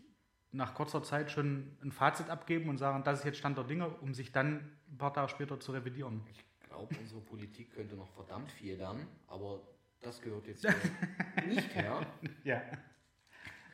nach 0.53 0.75
kurzer 0.75 1.03
Zeit 1.03 1.31
schon 1.33 1.77
ein 1.83 1.91
Fazit 1.91 2.31
abgeben 2.31 2.69
und 2.69 2.79
sagen, 2.79 3.03
das 3.03 3.19
ist 3.21 3.25
jetzt 3.25 3.39
Stand 3.39 3.59
der 3.59 3.65
Dinge, 3.65 3.89
um 3.89 4.15
sich 4.15 4.31
dann 4.31 4.71
ein 4.89 4.99
paar 4.99 5.13
Tage 5.13 5.29
später 5.29 5.59
zu 5.59 5.73
revidieren. 5.73 6.25
Ich 6.31 6.45
glaube, 6.69 6.95
unsere 7.01 7.21
Politik 7.21 7.73
könnte 7.75 7.97
noch 7.97 8.09
verdammt 8.11 8.53
viel 8.53 8.77
lernen, 8.77 9.07
aber 9.27 9.61
das 10.01 10.21
gehört 10.23 10.47
jetzt 10.47 10.65
nicht 11.49 11.75
her. 11.75 12.07
Ja. 12.45 12.63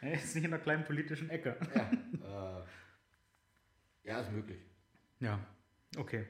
Er 0.00 0.14
ist 0.14 0.34
nicht 0.34 0.44
in 0.44 0.50
der 0.50 0.60
kleinen 0.60 0.84
politischen 0.84 1.30
Ecke. 1.30 1.56
Ja, 1.74 2.58
äh, 2.58 2.62
ja 4.04 4.20
ist 4.20 4.32
möglich. 4.32 4.60
Ja, 5.20 5.38
okay. 5.96 6.26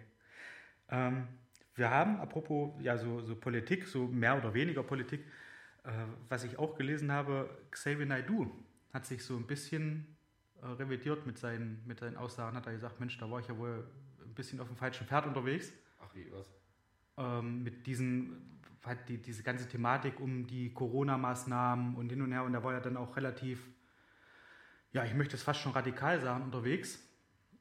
Ähm, 0.88 1.28
wir 1.74 1.90
haben, 1.90 2.18
apropos 2.18 2.72
ja, 2.82 2.98
so, 2.98 3.20
so 3.20 3.36
Politik, 3.36 3.86
so 3.86 4.06
mehr 4.06 4.36
oder 4.36 4.52
weniger 4.54 4.82
Politik, 4.82 5.24
äh, 5.84 5.90
was 6.28 6.44
ich 6.44 6.58
auch 6.58 6.76
gelesen 6.76 7.12
habe, 7.12 7.48
Xavier 7.70 8.06
Naidoo 8.06 8.50
hat 8.92 9.06
sich 9.06 9.24
so 9.24 9.36
ein 9.36 9.46
bisschen 9.46 10.16
äh, 10.60 10.66
revidiert 10.66 11.26
mit 11.26 11.38
seinen, 11.38 11.82
mit 11.86 12.00
seinen 12.00 12.16
Aussagen, 12.16 12.56
hat 12.56 12.66
er 12.66 12.72
gesagt, 12.72 12.98
Mensch, 13.00 13.16
da 13.18 13.30
war 13.30 13.40
ich 13.40 13.48
ja 13.48 13.56
wohl 13.56 13.88
ein 14.22 14.34
bisschen 14.34 14.60
auf 14.60 14.66
dem 14.66 14.76
falschen 14.76 15.06
Pferd 15.06 15.26
unterwegs. 15.26 15.72
Ach, 16.00 16.14
wie, 16.14 16.30
was? 16.32 16.46
Ähm, 17.16 17.62
mit 17.62 17.86
diesen, 17.86 18.59
halt 18.84 19.08
die, 19.08 19.18
diese 19.18 19.42
ganze 19.42 19.68
Thematik 19.68 20.20
um 20.20 20.46
die 20.46 20.72
Corona-Maßnahmen 20.72 21.96
und 21.96 22.10
hin 22.10 22.22
und 22.22 22.32
her. 22.32 22.44
Und 22.44 22.52
da 22.52 22.64
war 22.64 22.72
ja 22.72 22.80
dann 22.80 22.96
auch 22.96 23.16
relativ, 23.16 23.68
ja, 24.92 25.04
ich 25.04 25.14
möchte 25.14 25.36
es 25.36 25.42
fast 25.42 25.60
schon 25.60 25.72
radikal 25.72 26.20
sagen, 26.20 26.44
unterwegs. 26.44 27.00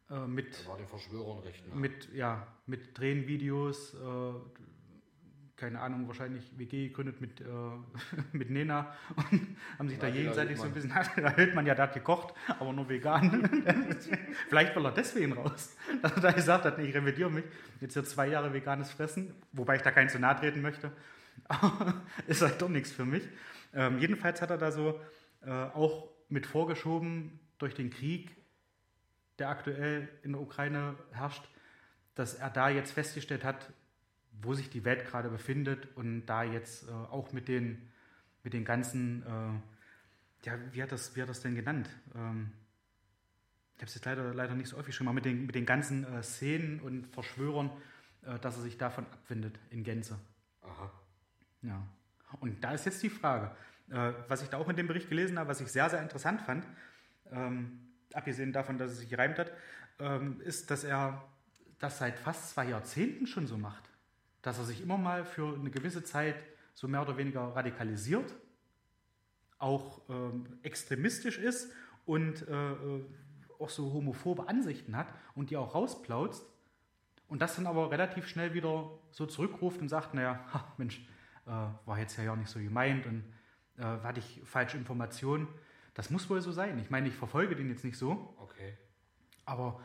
Äh, 0.10 0.28
mit 0.28 0.54
Das 0.54 0.68
war 0.68 0.78
den 0.78 0.88
Verschwörern 0.88 1.40
recht 1.40 1.68
nah. 1.68 1.76
mit, 1.76 2.14
ja, 2.14 2.48
mit 2.66 2.96
Tränenvideos, 2.96 3.94
äh, 3.94 4.34
keine 5.60 5.82
Ahnung, 5.82 6.08
wahrscheinlich 6.08 6.58
WG 6.58 6.88
gegründet 6.88 7.20
mit, 7.20 7.42
äh, 7.42 7.46
mit 8.32 8.50
Nena 8.50 8.96
und 9.16 9.58
haben 9.78 9.90
sich 9.90 10.00
da 10.00 10.08
Martina 10.08 10.24
gegenseitig 10.24 10.58
so 10.58 10.64
ein 10.64 10.74
bisschen, 10.74 10.90
da 11.18 11.30
hält 11.32 11.54
man 11.54 11.66
ja, 11.66 11.76
der 11.76 11.84
hat 11.84 11.94
gekocht, 11.94 12.34
aber 12.48 12.72
nur 12.72 12.88
vegan. 12.88 13.50
Vielleicht 14.48 14.76
will 14.76 14.86
er 14.86 14.92
deswegen 14.92 15.34
raus, 15.34 15.76
dass 16.02 16.14
er 16.14 16.22
da 16.22 16.32
gesagt 16.32 16.66
hat, 16.66 16.78
nee, 16.78 16.86
ich 16.86 16.96
revidiere 16.96 17.30
mich, 17.30 17.44
jetzt 17.82 17.94
hier 17.94 18.06
zwei 18.06 18.28
Jahre 18.28 18.54
veganes 18.54 18.92
Fressen, 18.92 19.34
wobei 19.52 19.76
ich 19.76 19.82
da 19.82 19.92
keinen 19.92 20.10
zu 20.10 20.20
nahe 20.20 20.38
treten 20.38 20.62
möchte, 20.62 20.92
aber 21.46 22.02
ist 22.28 22.42
halt 22.42 22.62
doch 22.62 22.70
nichts 22.70 22.92
für 22.92 23.06
mich. 23.06 23.24
Ähm, 23.74 24.00
jedenfalls 24.00 24.42
hat 24.42 24.50
er 24.50 24.58
da 24.58 24.72
so 24.72 25.00
äh, 25.46 25.52
auch 25.52 26.10
mit 26.30 26.46
vorgeschoben 26.48 27.40
durch 27.58 27.76
den 27.76 27.90
Krieg, 27.90 28.36
der 29.40 29.50
aktuell 29.50 30.08
in 30.24 30.32
der 30.32 30.42
Ukraine 30.42 30.96
herrscht, 31.12 31.44
dass 32.16 32.36
er 32.36 32.50
da 32.50 32.70
jetzt 32.70 32.92
festgestellt 32.92 33.44
hat, 33.44 33.70
wo 34.42 34.54
sich 34.54 34.70
die 34.70 34.86
Welt 34.86 35.06
gerade 35.06 35.30
befindet 35.30 35.88
und 35.96 36.26
da 36.26 36.44
jetzt 36.44 36.88
äh, 36.88 36.92
auch 36.92 37.32
mit 37.32 37.48
den, 37.48 37.90
mit 38.44 38.54
den 38.54 38.66
ganzen, 38.66 39.24
äh, 39.24 40.48
ja, 40.48 40.58
wie 40.72 40.82
hat, 40.82 40.92
das, 40.92 41.16
wie 41.16 41.22
hat 41.22 41.30
das 41.30 41.42
denn 41.42 41.56
genannt? 41.56 41.90
Ähm, 42.16 42.52
ich 43.76 43.82
habe 43.82 43.88
es 43.88 43.96
jetzt 43.96 44.06
leider, 44.06 44.34
leider 44.34 44.56
nicht 44.56 44.70
so 44.70 44.78
aufgeschrieben, 44.78 45.08
aber 45.08 45.16
mit 45.16 45.26
den, 45.26 45.46
mit 45.46 45.56
den 45.56 45.66
ganzen 45.66 46.04
äh, 46.04 46.24
Szenen 46.24 46.80
und 46.82 47.08
Verschwörern, 47.08 47.72
äh, 48.24 48.38
dass 48.40 48.58
er 48.58 48.64
sich 48.64 48.78
davon 48.78 49.06
abwendet 49.06 49.60
in 49.70 49.84
Gänze. 49.84 50.20
Aha. 50.62 50.92
Ja. 51.62 51.88
Und 52.40 52.64
da 52.64 52.74
ist 52.74 52.86
jetzt 52.86 53.02
die 53.04 53.10
Frage, 53.10 53.56
äh, 53.90 54.14
was 54.28 54.42
ich 54.42 54.50
da 54.50 54.58
auch 54.58 54.70
in 54.70 54.76
dem 54.76 54.88
Bericht 54.88 55.10
gelesen 55.10 55.40
habe, 55.40 55.50
was 55.50 55.62
ich 55.62 55.68
sehr, 55.70 55.90
sehr 55.90 56.02
interessant 56.02 56.42
fand, 56.42 56.66
ähm, 57.32 57.80
abgesehen 58.14 58.54
davon, 58.54 58.78
dass 58.78 58.92
es 58.92 59.00
sich 59.00 59.10
gereimt 59.10 59.40
hat, 59.40 59.52
ähm, 60.00 60.40
ist, 60.42 60.72
dass 60.72 60.84
er 60.84 61.24
das 61.80 61.98
seit 61.98 62.20
fast 62.20 62.50
zwei 62.50 62.70
Jahrzehnten 62.70 63.28
schon 63.28 63.48
so 63.48 63.58
macht. 63.58 63.89
Dass 64.42 64.58
er 64.58 64.66
sich 64.66 64.82
immer 64.82 64.98
mal 64.98 65.26
für 65.26 65.56
eine 65.56 65.70
gewisse 65.70 66.04
Zeit 66.04 66.36
so 66.74 66.88
mehr 66.88 67.02
oder 67.02 67.18
weniger 67.18 67.42
radikalisiert, 67.56 68.36
auch 69.58 70.02
ähm, 70.10 70.60
extremistisch 70.64 71.38
ist 71.38 71.72
und 72.06 72.48
äh, 72.48 72.72
äh, 72.72 73.06
auch 73.60 73.70
so 73.70 73.92
homophobe 73.92 74.48
Ansichten 74.48 74.96
hat 74.96 75.14
und 75.36 75.50
die 75.50 75.58
auch 75.58 75.76
rausplautzt 75.76 76.46
und 77.28 77.42
das 77.42 77.56
dann 77.56 77.68
aber 77.68 77.92
relativ 77.92 78.28
schnell 78.28 78.54
wieder 78.54 78.90
so 79.12 79.26
zurückruft 79.26 79.82
und 79.82 79.90
sagt, 79.90 80.14
naja, 80.14 80.40
ha, 80.54 80.74
Mensch, 80.78 81.00
äh, 81.46 81.52
war 81.86 82.00
jetzt 82.00 82.18
ja 82.18 82.24
ja 82.24 82.36
nicht 82.36 82.50
so 82.50 82.60
gemeint 82.60 83.06
und 83.06 83.24
äh, 83.78 83.84
hatte 83.84 84.20
ich 84.20 84.42
falsche 84.46 84.78
Informationen. 84.78 85.48
Das 85.94 86.10
muss 86.10 86.30
wohl 86.30 86.42
so 86.42 86.52
sein. 86.52 86.80
Ich 86.80 86.90
meine, 86.90 87.08
ich 87.08 87.16
verfolge 87.16 87.56
den 87.56 87.70
jetzt 87.70 87.84
nicht 87.84 87.98
so, 87.98 88.34
Okay. 88.38 88.78
aber 89.46 89.82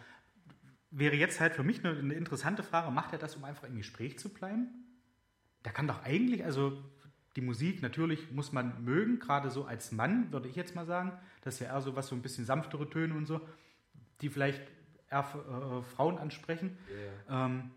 wäre 0.97 1.17
jetzt 1.17 1.41
halt 1.41 1.55
für 1.55 1.65
mich 1.65 1.85
eine, 1.85 1.99
eine 1.99 2.15
interessante 2.15 2.63
Frage, 2.63 2.91
macht 2.91 3.13
er 3.13 3.19
das, 3.19 3.35
um 3.37 3.45
einfach 3.45 3.65
im 3.65 3.77
Gespräch 3.77 4.19
zu 4.19 4.29
bleiben? 4.29 4.69
Der 5.65 5.73
kann 5.73 5.89
doch 5.89 6.05
eigentlich, 6.05 6.45
also 6.45 6.83
die 7.37 7.41
Musik 7.41 7.83
natürlich 7.83 8.31
muss 8.31 8.53
man 8.53 8.85
mögen, 8.85 9.19
gerade 9.19 9.51
so 9.51 9.65
als 9.65 9.91
Mann, 9.91 10.33
würde 10.33 10.49
ich 10.49 10.55
jetzt 10.55 10.77
mal 10.77 10.87
sagen. 10.87 11.13
Das 11.43 11.55
ist 11.55 11.61
ja 11.61 11.67
eher 11.69 11.81
so 11.81 11.97
was, 11.97 12.07
so 12.07 12.15
ein 12.15 12.23
bisschen 12.23 12.45
sanftere 12.45 12.89
Töne 12.89 13.15
und 13.15 13.27
so, 13.27 13.41
die 14.21 14.29
vielleicht 14.29 14.63
eher 15.11 15.21
äh, 15.21 15.83
Frauen 15.83 16.19
ansprechen. 16.19 16.79
Ja. 17.29 17.47
Ähm, 17.47 17.71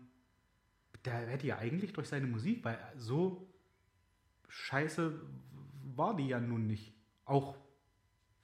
der 1.04 1.14
hätte 1.26 1.46
ja 1.46 1.58
eigentlich 1.58 1.92
durch 1.92 2.08
seine 2.08 2.26
Musik, 2.26 2.64
weil 2.64 2.78
so 2.96 3.48
scheiße 4.48 5.20
war 5.96 6.16
die 6.16 6.28
ja 6.28 6.38
nun 6.38 6.66
nicht. 6.66 6.94
Auch 7.24 7.56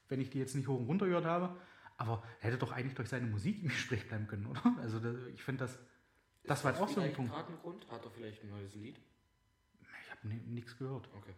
wenn 0.09 0.21
ich 0.21 0.31
die 0.31 0.39
jetzt 0.39 0.57
nicht 0.57 0.67
hoch 0.67 0.79
und 0.79 0.87
runter 0.87 1.07
gehört 1.07 1.27
habe, 1.27 1.57
aber 1.97 2.23
er 2.41 2.49
hätte 2.49 2.59
doch 2.59 2.73
eigentlich 2.73 2.95
durch 2.95 3.09
seine 3.09 3.27
Musik 3.27 3.63
im 3.63 3.69
Gespräch 3.69 4.07
bleiben 4.09 4.27
können, 4.27 4.47
oder? 4.47 4.63
Also 4.79 5.01
ich 5.35 5.43
finde 5.43 5.65
das, 5.65 5.79
das 6.45 6.59
Ist 6.59 6.65
war 6.65 6.73
halt 6.73 6.83
auch 6.83 6.89
so 6.89 7.01
ein 7.01 7.13
Punkt. 7.13 7.33
gerade 7.33 7.53
ein 7.53 7.59
Grund? 7.61 7.91
Hat 7.91 8.05
er 8.05 8.11
vielleicht 8.11 8.43
ein 8.43 8.51
neues 8.51 8.75
Lied? 8.75 9.01
Ich 10.03 10.11
habe 10.11 10.29
nichts 10.29 10.77
gehört. 10.77 11.09
Okay. 11.15 11.35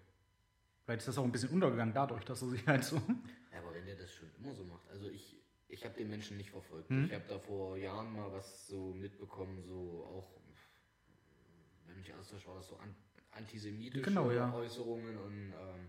Vielleicht 0.85 1.01
ist 1.01 1.09
das 1.09 1.19
auch 1.19 1.25
ein 1.25 1.33
bisschen 1.33 1.51
untergegangen 1.51 1.93
dadurch, 1.95 2.25
dass 2.25 2.43
er 2.43 2.49
sich 2.49 2.67
halt 2.67 2.85
so. 2.85 2.97
Ja, 3.53 3.63
aber 3.63 3.73
wenn 3.75 3.87
der 3.87 3.97
das 3.97 4.13
schon 4.13 4.29
immer 4.39 4.55
so 4.55 4.65
macht, 4.65 4.87
also 4.91 5.09
ich, 5.09 5.43
ich 5.69 5.83
habe 5.87 5.95
den 5.97 6.11
Menschen 6.11 6.37
nicht 6.37 6.51
verfolgt. 6.51 6.91
Hm. 6.91 7.07
Ich 7.07 7.13
habe 7.15 7.25
da 7.27 7.39
vor 7.39 7.79
Jahren 7.79 8.13
mal 8.15 8.31
was 8.31 8.67
so 8.67 8.93
mitbekommen, 8.93 9.63
so 9.63 10.05
auch, 10.05 10.31
wenn 11.87 11.97
mich 11.97 12.13
alles 12.13 12.29
täuscht, 12.29 12.47
war 12.47 12.57
das 12.57 12.69
so 12.69 12.77
an, 12.77 12.95
antisemitische 13.31 14.03
Genau, 14.05 14.31
ja. 14.31 14.53
Äußerungen 14.53 15.17
und 15.17 15.53
ähm, 15.59 15.89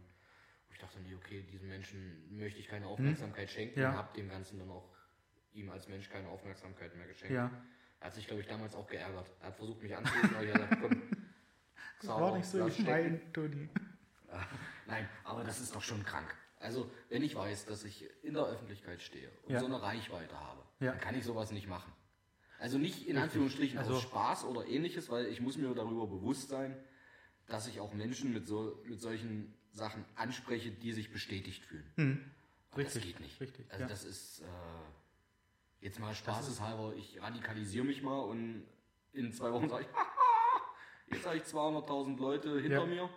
ich 0.78 0.82
dachte, 0.82 1.00
nee, 1.00 1.16
okay, 1.16 1.42
diesem 1.52 1.70
Menschen 1.70 2.38
möchte 2.38 2.60
ich 2.60 2.68
keine 2.68 2.86
Aufmerksamkeit 2.86 3.50
schenken 3.50 3.76
Hm. 3.78 3.82
Ja. 3.82 3.90
und 3.90 3.98
habe 3.98 4.14
dem 4.16 4.30
Ganzen 4.30 4.60
dann 4.60 4.70
auch 4.70 4.88
ihm 5.54 5.72
als 5.72 5.88
Mensch 5.88 6.08
keine 6.08 6.28
Aufmerksamkeit 6.30 6.96
mehr 6.96 7.08
geschenkt. 7.08 7.34
Ja, 7.34 7.50
Er 8.00 8.06
hat 8.08 8.14
sich, 8.14 8.28
glaube 8.28 8.42
ich, 8.44 8.48
damals 8.48 8.76
auch 8.76 8.86
geärgert. 8.88 9.28
Er 9.42 9.48
hat 9.48 9.56
versucht, 9.56 9.82
mich 9.82 9.96
anzurufen, 9.98 10.36
aber 10.36 10.44
ich 10.46 10.54
habe 10.54 10.64
gesagt, 10.68 10.82
komm, 10.84 11.02
das 12.02 12.10
war 12.10 12.38
nicht 12.38 12.46
so 12.48 12.64
gemeint, 12.70 13.34
Toni. 13.34 13.70
Nein, 14.86 15.10
aber 15.24 15.44
das 15.44 15.60
ist 15.60 15.74
doch 15.74 15.82
schon 15.82 16.04
krank. 16.04 16.28
Also, 16.60 16.92
wenn 17.10 17.24
ich 17.24 17.34
weiß, 17.36 17.66
dass 17.66 17.84
ich 17.84 18.08
in 18.24 18.36
der 18.36 18.44
Öffentlichkeit 18.46 19.02
stehe 19.02 19.32
und 19.46 19.54
Ja. 19.54 19.60
so 19.60 19.66
eine 19.66 19.82
Reichweite 19.82 20.40
habe, 20.40 20.62
Ja. 20.80 20.92
dann 20.92 21.00
kann 21.00 21.16
ich 21.16 21.24
sowas 21.24 21.52
nicht 21.52 21.68
machen. 21.68 21.92
Also 22.60 22.78
nicht 22.78 23.08
in 23.08 23.18
Anführungsstrichen 23.18 23.80
Also- 23.80 23.96
aus 23.96 24.04
Spaß 24.04 24.46
oder 24.46 24.68
ähnliches, 24.68 25.10
weil 25.10 25.26
ich 25.26 25.42
muss 25.42 25.58
mir 25.58 25.74
darüber 25.74 26.06
bewusst 26.06 26.50
sein, 26.50 26.78
dass 27.48 27.66
ich 27.68 27.80
auch 27.80 27.94
Menschen 27.96 28.32
mit, 28.32 28.46
so, 28.46 28.80
mit 28.86 29.00
solchen 29.02 29.57
Sachen 29.74 30.06
anspreche, 30.16 30.72
die 30.72 30.92
sich 30.94 31.12
bestätigt 31.12 31.64
fühlen. 31.66 31.86
Und 31.98 32.04
Hm. 32.04 32.32
Richtig, 32.76 32.94
das 32.96 33.04
geht 33.04 33.20
nicht. 33.20 33.42
richtig, 33.42 33.66
Also 33.72 33.84
ja. 33.84 33.88
das 33.90 34.04
ist 34.06 34.42
äh, 34.42 34.46
jetzt 35.82 36.00
mal 36.00 36.14
spaßeshalber, 36.14 36.94
ich 36.96 37.22
radikalisiere 37.22 37.86
mich 37.86 38.02
mal 38.04 38.20
und 38.20 38.64
in 39.14 39.32
zwei 39.32 39.52
Wochen 39.52 39.70
sage 39.70 39.86
ich, 39.86 41.14
jetzt 41.16 41.26
habe 41.26 41.38
ich 41.38 41.44
200.000 41.44 42.20
Leute 42.20 42.60
hinter 42.60 42.82
Ja. 42.82 42.86
mir 42.86 43.10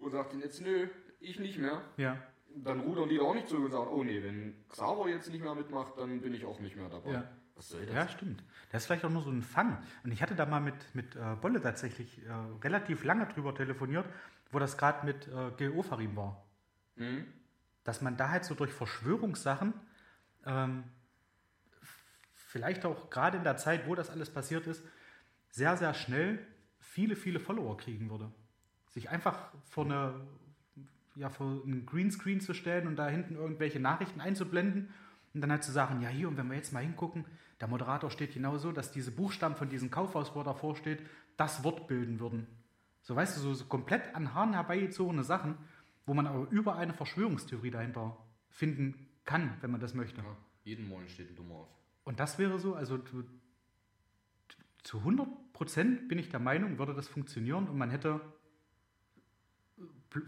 und 0.00 0.10
sagt 0.12 0.32
ihnen 0.32 0.42
jetzt, 0.42 0.60
nö, 0.60 0.88
ich 1.20 1.38
nicht 1.38 1.58
mehr. 1.58 1.82
Ja, 1.96 2.16
Dann 2.56 2.80
rudern 2.80 3.08
die 3.08 3.18
da 3.18 3.22
auch 3.24 3.34
nicht 3.34 3.48
zurück 3.48 3.66
und 3.66 3.70
sagen, 3.72 3.90
oh 3.92 4.02
nee, 4.02 4.22
wenn 4.22 4.54
Xaver 4.68 5.08
jetzt 5.08 5.30
nicht 5.30 5.42
mehr 5.42 5.54
mitmacht, 5.54 5.92
dann 5.98 6.20
bin 6.20 6.34
ich 6.34 6.44
auch 6.44 6.58
nicht 6.58 6.74
mehr 6.76 6.88
dabei. 6.88 7.12
Ja. 7.12 7.30
Was 7.54 7.68
soll 7.68 7.84
das? 7.84 7.94
ja, 7.94 8.08
stimmt. 8.08 8.42
Das 8.72 8.82
ist 8.82 8.86
vielleicht 8.86 9.04
auch 9.04 9.10
nur 9.10 9.22
so 9.22 9.30
ein 9.30 9.42
Fun. 9.42 9.76
Und 10.02 10.10
ich 10.12 10.22
hatte 10.22 10.34
da 10.34 10.46
mal 10.46 10.60
mit, 10.60 10.74
mit 10.94 11.14
äh, 11.14 11.36
Bolle 11.40 11.60
tatsächlich 11.60 12.24
äh, 12.24 12.32
relativ 12.64 13.04
lange 13.04 13.26
drüber 13.26 13.54
telefoniert, 13.54 14.06
wo 14.50 14.58
das 14.58 14.76
gerade 14.76 15.06
mit 15.06 15.28
äh, 15.28 15.50
Gil 15.56 15.70
Ofarim 15.70 16.16
war. 16.16 16.44
Mhm. 16.96 17.26
Dass 17.84 18.00
man 18.02 18.16
da 18.16 18.30
halt 18.30 18.44
so 18.44 18.54
durch 18.54 18.72
Verschwörungssachen, 18.72 19.74
ähm, 20.46 20.84
vielleicht 22.32 22.84
auch 22.84 23.10
gerade 23.10 23.38
in 23.38 23.44
der 23.44 23.56
Zeit, 23.56 23.86
wo 23.86 23.94
das 23.94 24.10
alles 24.10 24.30
passiert 24.30 24.66
ist, 24.66 24.82
sehr, 25.50 25.76
sehr 25.76 25.94
schnell 25.94 26.44
viele, 26.78 27.16
viele 27.16 27.40
Follower 27.40 27.76
kriegen 27.76 28.10
würde. 28.10 28.30
Sich 28.88 29.10
einfach 29.10 29.52
vor 29.64 29.84
eine 29.84 30.26
ja, 31.16 31.28
vor 31.28 31.62
einen 31.64 31.86
Greenscreen 31.86 32.40
zu 32.40 32.54
stellen 32.54 32.86
und 32.86 32.96
da 32.96 33.08
hinten 33.08 33.34
irgendwelche 33.36 33.80
Nachrichten 33.80 34.20
einzublenden 34.20 34.88
und 35.34 35.40
dann 35.40 35.50
halt 35.50 35.62
zu 35.62 35.72
sagen, 35.72 36.00
ja 36.00 36.08
hier, 36.08 36.28
und 36.28 36.36
wenn 36.36 36.48
wir 36.48 36.56
jetzt 36.56 36.72
mal 36.72 36.82
hingucken, 36.82 37.24
der 37.60 37.68
Moderator 37.68 38.10
steht 38.10 38.32
genauso, 38.32 38.72
dass 38.72 38.90
diese 38.90 39.10
Buchstaben 39.10 39.54
von 39.54 39.68
diesem 39.68 39.90
Kaufhaus, 39.90 40.34
wo 40.34 40.42
davor 40.42 40.76
steht, 40.76 41.00
das 41.36 41.62
Wort 41.62 41.88
bilden 41.88 42.20
würden. 42.20 42.46
So, 43.02 43.16
weißt 43.16 43.36
du, 43.36 43.40
so, 43.40 43.54
so 43.54 43.64
komplett 43.66 44.14
an 44.14 44.34
Haaren 44.34 44.52
herbeigezogene 44.52 45.24
Sachen, 45.24 45.56
wo 46.06 46.14
man 46.14 46.26
aber 46.26 46.48
über 46.50 46.76
eine 46.76 46.92
Verschwörungstheorie 46.92 47.70
dahinter 47.70 48.16
finden 48.48 49.08
kann, 49.24 49.56
wenn 49.60 49.70
man 49.70 49.80
das 49.80 49.94
möchte. 49.94 50.20
Ja, 50.20 50.36
jeden 50.64 50.88
Morgen 50.88 51.08
steht 51.08 51.30
ein 51.30 51.36
Dummer 51.36 51.56
auf. 51.56 51.68
Und 52.04 52.20
das 52.20 52.38
wäre 52.38 52.58
so, 52.58 52.74
also 52.74 52.98
zu, 52.98 53.24
zu 54.82 54.98
100 54.98 55.52
Prozent 55.52 56.08
bin 56.08 56.18
ich 56.18 56.28
der 56.28 56.40
Meinung, 56.40 56.78
würde 56.78 56.94
das 56.94 57.08
funktionieren 57.08 57.68
und 57.68 57.78
man 57.78 57.90
hätte 57.90 58.20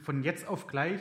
von 0.02 0.22
jetzt 0.22 0.46
auf 0.46 0.66
gleich 0.66 1.00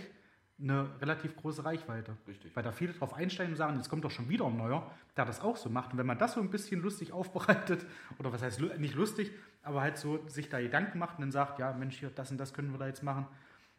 eine 0.61 0.89
relativ 1.01 1.35
große 1.35 1.65
Reichweite. 1.65 2.15
Richtig. 2.27 2.55
Weil 2.55 2.63
da 2.63 2.71
viele 2.71 2.93
drauf 2.93 3.13
einsteigen 3.13 3.53
und 3.53 3.57
sagen, 3.57 3.77
jetzt 3.77 3.89
kommt 3.89 4.03
doch 4.03 4.11
schon 4.11 4.29
wieder 4.29 4.45
ein 4.45 4.57
neuer, 4.57 4.89
der 5.17 5.25
das 5.25 5.41
auch 5.41 5.57
so 5.57 5.69
macht. 5.69 5.91
Und 5.91 5.97
wenn 5.97 6.05
man 6.05 6.17
das 6.19 6.33
so 6.33 6.39
ein 6.41 6.49
bisschen 6.51 6.81
lustig 6.81 7.11
aufbereitet, 7.13 7.85
oder 8.19 8.31
was 8.31 8.41
heißt 8.41 8.61
nicht 8.77 8.95
lustig, 8.95 9.31
aber 9.63 9.81
halt 9.81 9.97
so 9.97 10.27
sich 10.27 10.49
da 10.49 10.59
Gedanken 10.61 10.99
macht 10.99 11.17
und 11.17 11.21
dann 11.21 11.31
sagt, 11.31 11.59
ja 11.59 11.73
Mensch, 11.73 11.97
hier, 11.97 12.09
das 12.09 12.31
und 12.31 12.37
das 12.37 12.53
können 12.53 12.71
wir 12.71 12.77
da 12.79 12.87
jetzt 12.87 13.01
machen, 13.03 13.25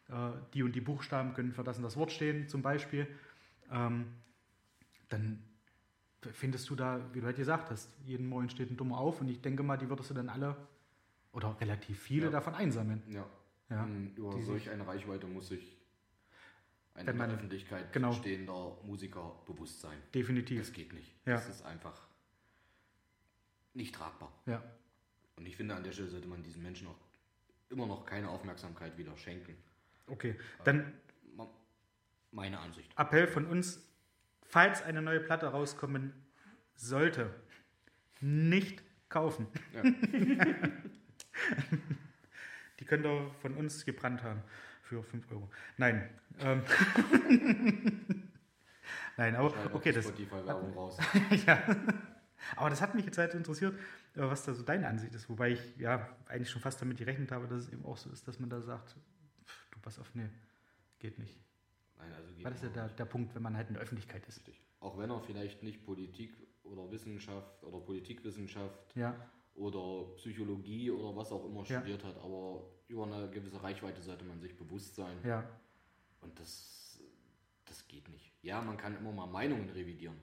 äh, 0.09 0.13
die 0.53 0.63
und 0.63 0.73
die 0.75 0.81
Buchstaben 0.81 1.33
können 1.33 1.53
für 1.53 1.63
das 1.63 1.77
und 1.77 1.83
das 1.83 1.95
Wort 1.95 2.11
stehen 2.11 2.47
zum 2.49 2.61
Beispiel, 2.61 3.07
ähm, 3.71 4.05
dann 5.09 5.41
findest 6.31 6.69
du 6.69 6.75
da, 6.75 6.99
wie 7.13 7.19
du 7.19 7.25
halt 7.25 7.35
gesagt 7.37 7.69
hast, 7.69 7.89
jeden 8.05 8.27
Morgen 8.27 8.49
steht 8.49 8.71
ein 8.71 8.77
Dummer 8.77 8.97
auf 8.97 9.21
und 9.21 9.27
ich 9.29 9.41
denke 9.41 9.63
mal, 9.63 9.77
die 9.77 9.89
würdest 9.89 10.09
du 10.09 10.13
dann 10.13 10.29
alle 10.29 10.55
oder 11.33 11.59
relativ 11.59 11.99
viele 11.99 12.25
Ja. 12.25 12.31
davon 12.31 12.55
einsammeln. 12.55 13.01
Ja. 13.09 13.25
Ja. 13.69 13.83
Und 13.83 14.13
über 14.17 14.39
solch 14.41 14.69
eine 14.69 14.85
Reichweite 14.85 15.25
muss 15.27 15.47
sich 15.47 15.72
ein 16.95 17.07
Wenn 17.07 17.13
in 17.13 17.17
der 17.19 17.27
man- 17.27 17.35
Öffentlichkeit 17.35 17.91
genau. 17.93 18.11
stehender 18.13 18.77
Musiker 18.83 19.35
bewusst 19.45 19.81
sein. 19.81 19.97
Definitiv. 20.13 20.59
Das 20.59 20.71
geht 20.73 20.93
nicht. 20.93 21.11
Ja. 21.25 21.33
Das 21.35 21.49
ist 21.49 21.63
einfach 21.65 22.07
nicht 23.73 23.95
tragbar. 23.95 24.31
Ja. 24.45 24.63
Und 25.35 25.45
ich 25.47 25.55
finde, 25.55 25.73
an 25.75 25.83
der 25.83 25.91
Stelle 25.91 26.09
sollte 26.09 26.27
man 26.27 26.43
diesen 26.43 26.61
Menschen 26.61 26.87
auch 26.87 26.99
immer 27.69 27.87
noch 27.87 28.05
keine 28.05 28.29
Aufmerksamkeit 28.29 28.95
wieder 28.97 29.17
schenken. 29.17 29.55
Okay. 30.07 30.35
Dann 30.63 30.93
Ma- 31.35 31.49
Meine 32.31 32.59
Ansicht. 32.59 32.91
Appell 32.97 33.25
von 33.27 33.47
uns, 33.47 33.79
falls 34.43 34.83
eine 34.83 35.01
neue 35.01 35.19
Platte 35.19 35.47
rauskommen 35.47 36.13
sollte, 36.75 37.33
nicht 38.21 38.83
kaufen. 39.09 39.47
Ja. 39.73 39.81
Die 42.79 42.85
könnt 42.85 43.05
ihr 43.05 43.31
von 43.41 43.55
uns 43.55 43.85
gebrannt 43.85 44.23
haben 44.23 44.41
für 44.83 45.03
5 45.03 45.31
Euro. 45.31 45.49
Nein. 45.77 46.09
Ähm. 46.39 46.61
Nein, 49.17 49.35
aber 49.35 49.53
okay, 49.73 49.91
das, 49.91 50.05
Spotify-Werbung 50.05 50.73
raus. 50.73 50.97
ja. 51.45 51.61
Aber 52.55 52.69
das 52.69 52.81
hat 52.81 52.93
mich 52.95 53.05
jetzt 53.05 53.17
halt 53.17 53.33
interessiert, 53.33 53.73
äh, 54.15 54.21
was 54.21 54.43
da 54.43 54.53
so 54.53 54.63
deine 54.63 54.87
Ansicht 54.87 55.13
ist. 55.13 55.29
Wobei 55.29 55.51
ich 55.51 55.77
ja 55.77 56.09
eigentlich 56.27 56.49
schon 56.49 56.61
fast 56.61 56.81
damit 56.81 56.97
gerechnet 56.97 57.31
habe, 57.31 57.47
dass 57.47 57.63
es 57.63 57.69
eben 57.69 57.85
auch 57.85 57.97
so 57.97 58.09
ist, 58.09 58.27
dass 58.27 58.39
man 58.39 58.49
da 58.49 58.61
sagt, 58.61 58.89
pff, 59.45 59.69
du 59.71 59.79
pass 59.79 59.99
auf, 59.99 60.13
nee, 60.15 60.29
geht 60.99 61.19
nicht. 61.19 61.39
Nein, 61.97 62.11
also 62.13 62.33
geht 62.33 62.43
Weil 62.43 62.51
das 62.51 62.63
ist 62.63 62.75
ja 62.75 62.87
der, 62.87 62.89
der 62.89 63.05
Punkt, 63.05 63.33
wenn 63.35 63.41
man 63.41 63.55
halt 63.55 63.69
in 63.69 63.75
der 63.75 63.83
Öffentlichkeit 63.83 64.25
ist. 64.27 64.37
Richtig. 64.37 64.61
Auch 64.79 64.97
wenn 64.97 65.09
er 65.09 65.21
vielleicht 65.21 65.63
nicht 65.63 65.85
Politik 65.85 66.35
oder 66.63 66.91
Wissenschaft 66.91 67.63
oder 67.63 67.79
Politikwissenschaft 67.79 68.95
Ja, 68.95 69.15
oder 69.55 70.13
Psychologie 70.15 70.89
oder 70.91 71.15
was 71.15 71.31
auch 71.31 71.45
immer 71.45 71.63
Ja. 71.65 71.79
studiert 71.79 72.03
hat, 72.03 72.17
aber 72.17 72.63
über 72.87 73.05
eine 73.05 73.29
gewisse 73.29 73.61
Reichweite 73.61 74.01
sollte 74.01 74.25
man 74.25 74.39
sich 74.39 74.55
bewusst 74.55 74.95
sein. 74.95 75.17
ja, 75.23 75.43
Und 76.21 76.39
das, 76.39 76.99
das 77.65 77.87
geht 77.87 78.07
nicht. 78.09 78.33
Ja, 78.41 78.61
man 78.61 78.77
kann 78.77 78.97
immer 78.97 79.11
mal 79.11 79.27
Meinungen 79.27 79.69
revidieren. 79.69 80.17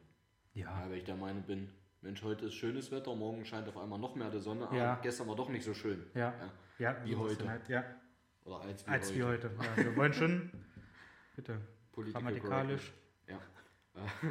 ja. 0.54 0.82
Ja, 0.84 0.90
wenn 0.90 0.98
ich 0.98 1.04
der 1.04 1.16
Meinung 1.16 1.42
bin, 1.44 1.68
Mensch, 2.02 2.22
heute 2.22 2.46
ist 2.46 2.54
schönes 2.54 2.90
Wetter, 2.90 3.14
morgen 3.14 3.44
scheint 3.44 3.68
auf 3.68 3.76
einmal 3.76 3.98
noch 3.98 4.14
mehr 4.16 4.30
die 4.30 4.38
Sonne, 4.40 4.68
Ja. 4.72 4.92
aber 4.94 5.02
gestern 5.02 5.28
war 5.28 5.36
doch 5.36 5.48
nicht 5.48 5.64
so 5.64 5.74
schön. 5.74 6.04
Ja, 6.14 6.32
Ja. 6.78 6.94
ja 6.94 7.04
Wie 7.04 7.14
heute. 7.14 7.48
Halt, 7.48 7.68
ja, 7.68 7.84
Oder 8.44 8.60
als 8.62 8.86
wie 8.86 8.90
als 8.90 9.08
heute. 9.10 9.18
wie 9.18 9.22
heute. 9.24 9.50
Ja, 9.62 9.76
wir 9.84 9.96
wollen 9.96 10.12
schon, 10.12 10.50
bitte, 11.36 11.60
Political 11.92 12.22
grammatikalisch. 12.22 12.92
correctness. 13.26 13.42
Ja. 13.94 14.30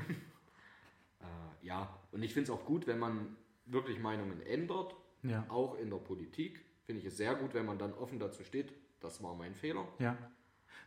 äh, 1.22 1.66
ja, 1.66 2.00
und 2.12 2.24
ich 2.24 2.34
finde 2.34 2.52
es 2.52 2.58
auch 2.58 2.66
gut, 2.66 2.88
wenn 2.88 3.00
man 3.00 3.36
wirklich 3.72 4.00
Meinungen 4.00 4.42
ändert, 4.42 4.96
Ja, 5.24 5.46
auch 5.50 5.76
in 5.78 5.90
der 5.90 5.98
Politik. 5.98 6.64
Finde 6.86 7.02
ich 7.02 7.08
es 7.08 7.18
sehr 7.18 7.36
gut, 7.36 7.54
wenn 7.54 7.66
man 7.66 7.78
dann 7.78 7.94
offen 7.94 8.20
dazu 8.20 8.44
steht, 8.44 8.74
das 9.00 9.22
war 9.24 9.36
mein 9.36 9.56
Fehler. 9.56 9.88
ja. 10.00 10.18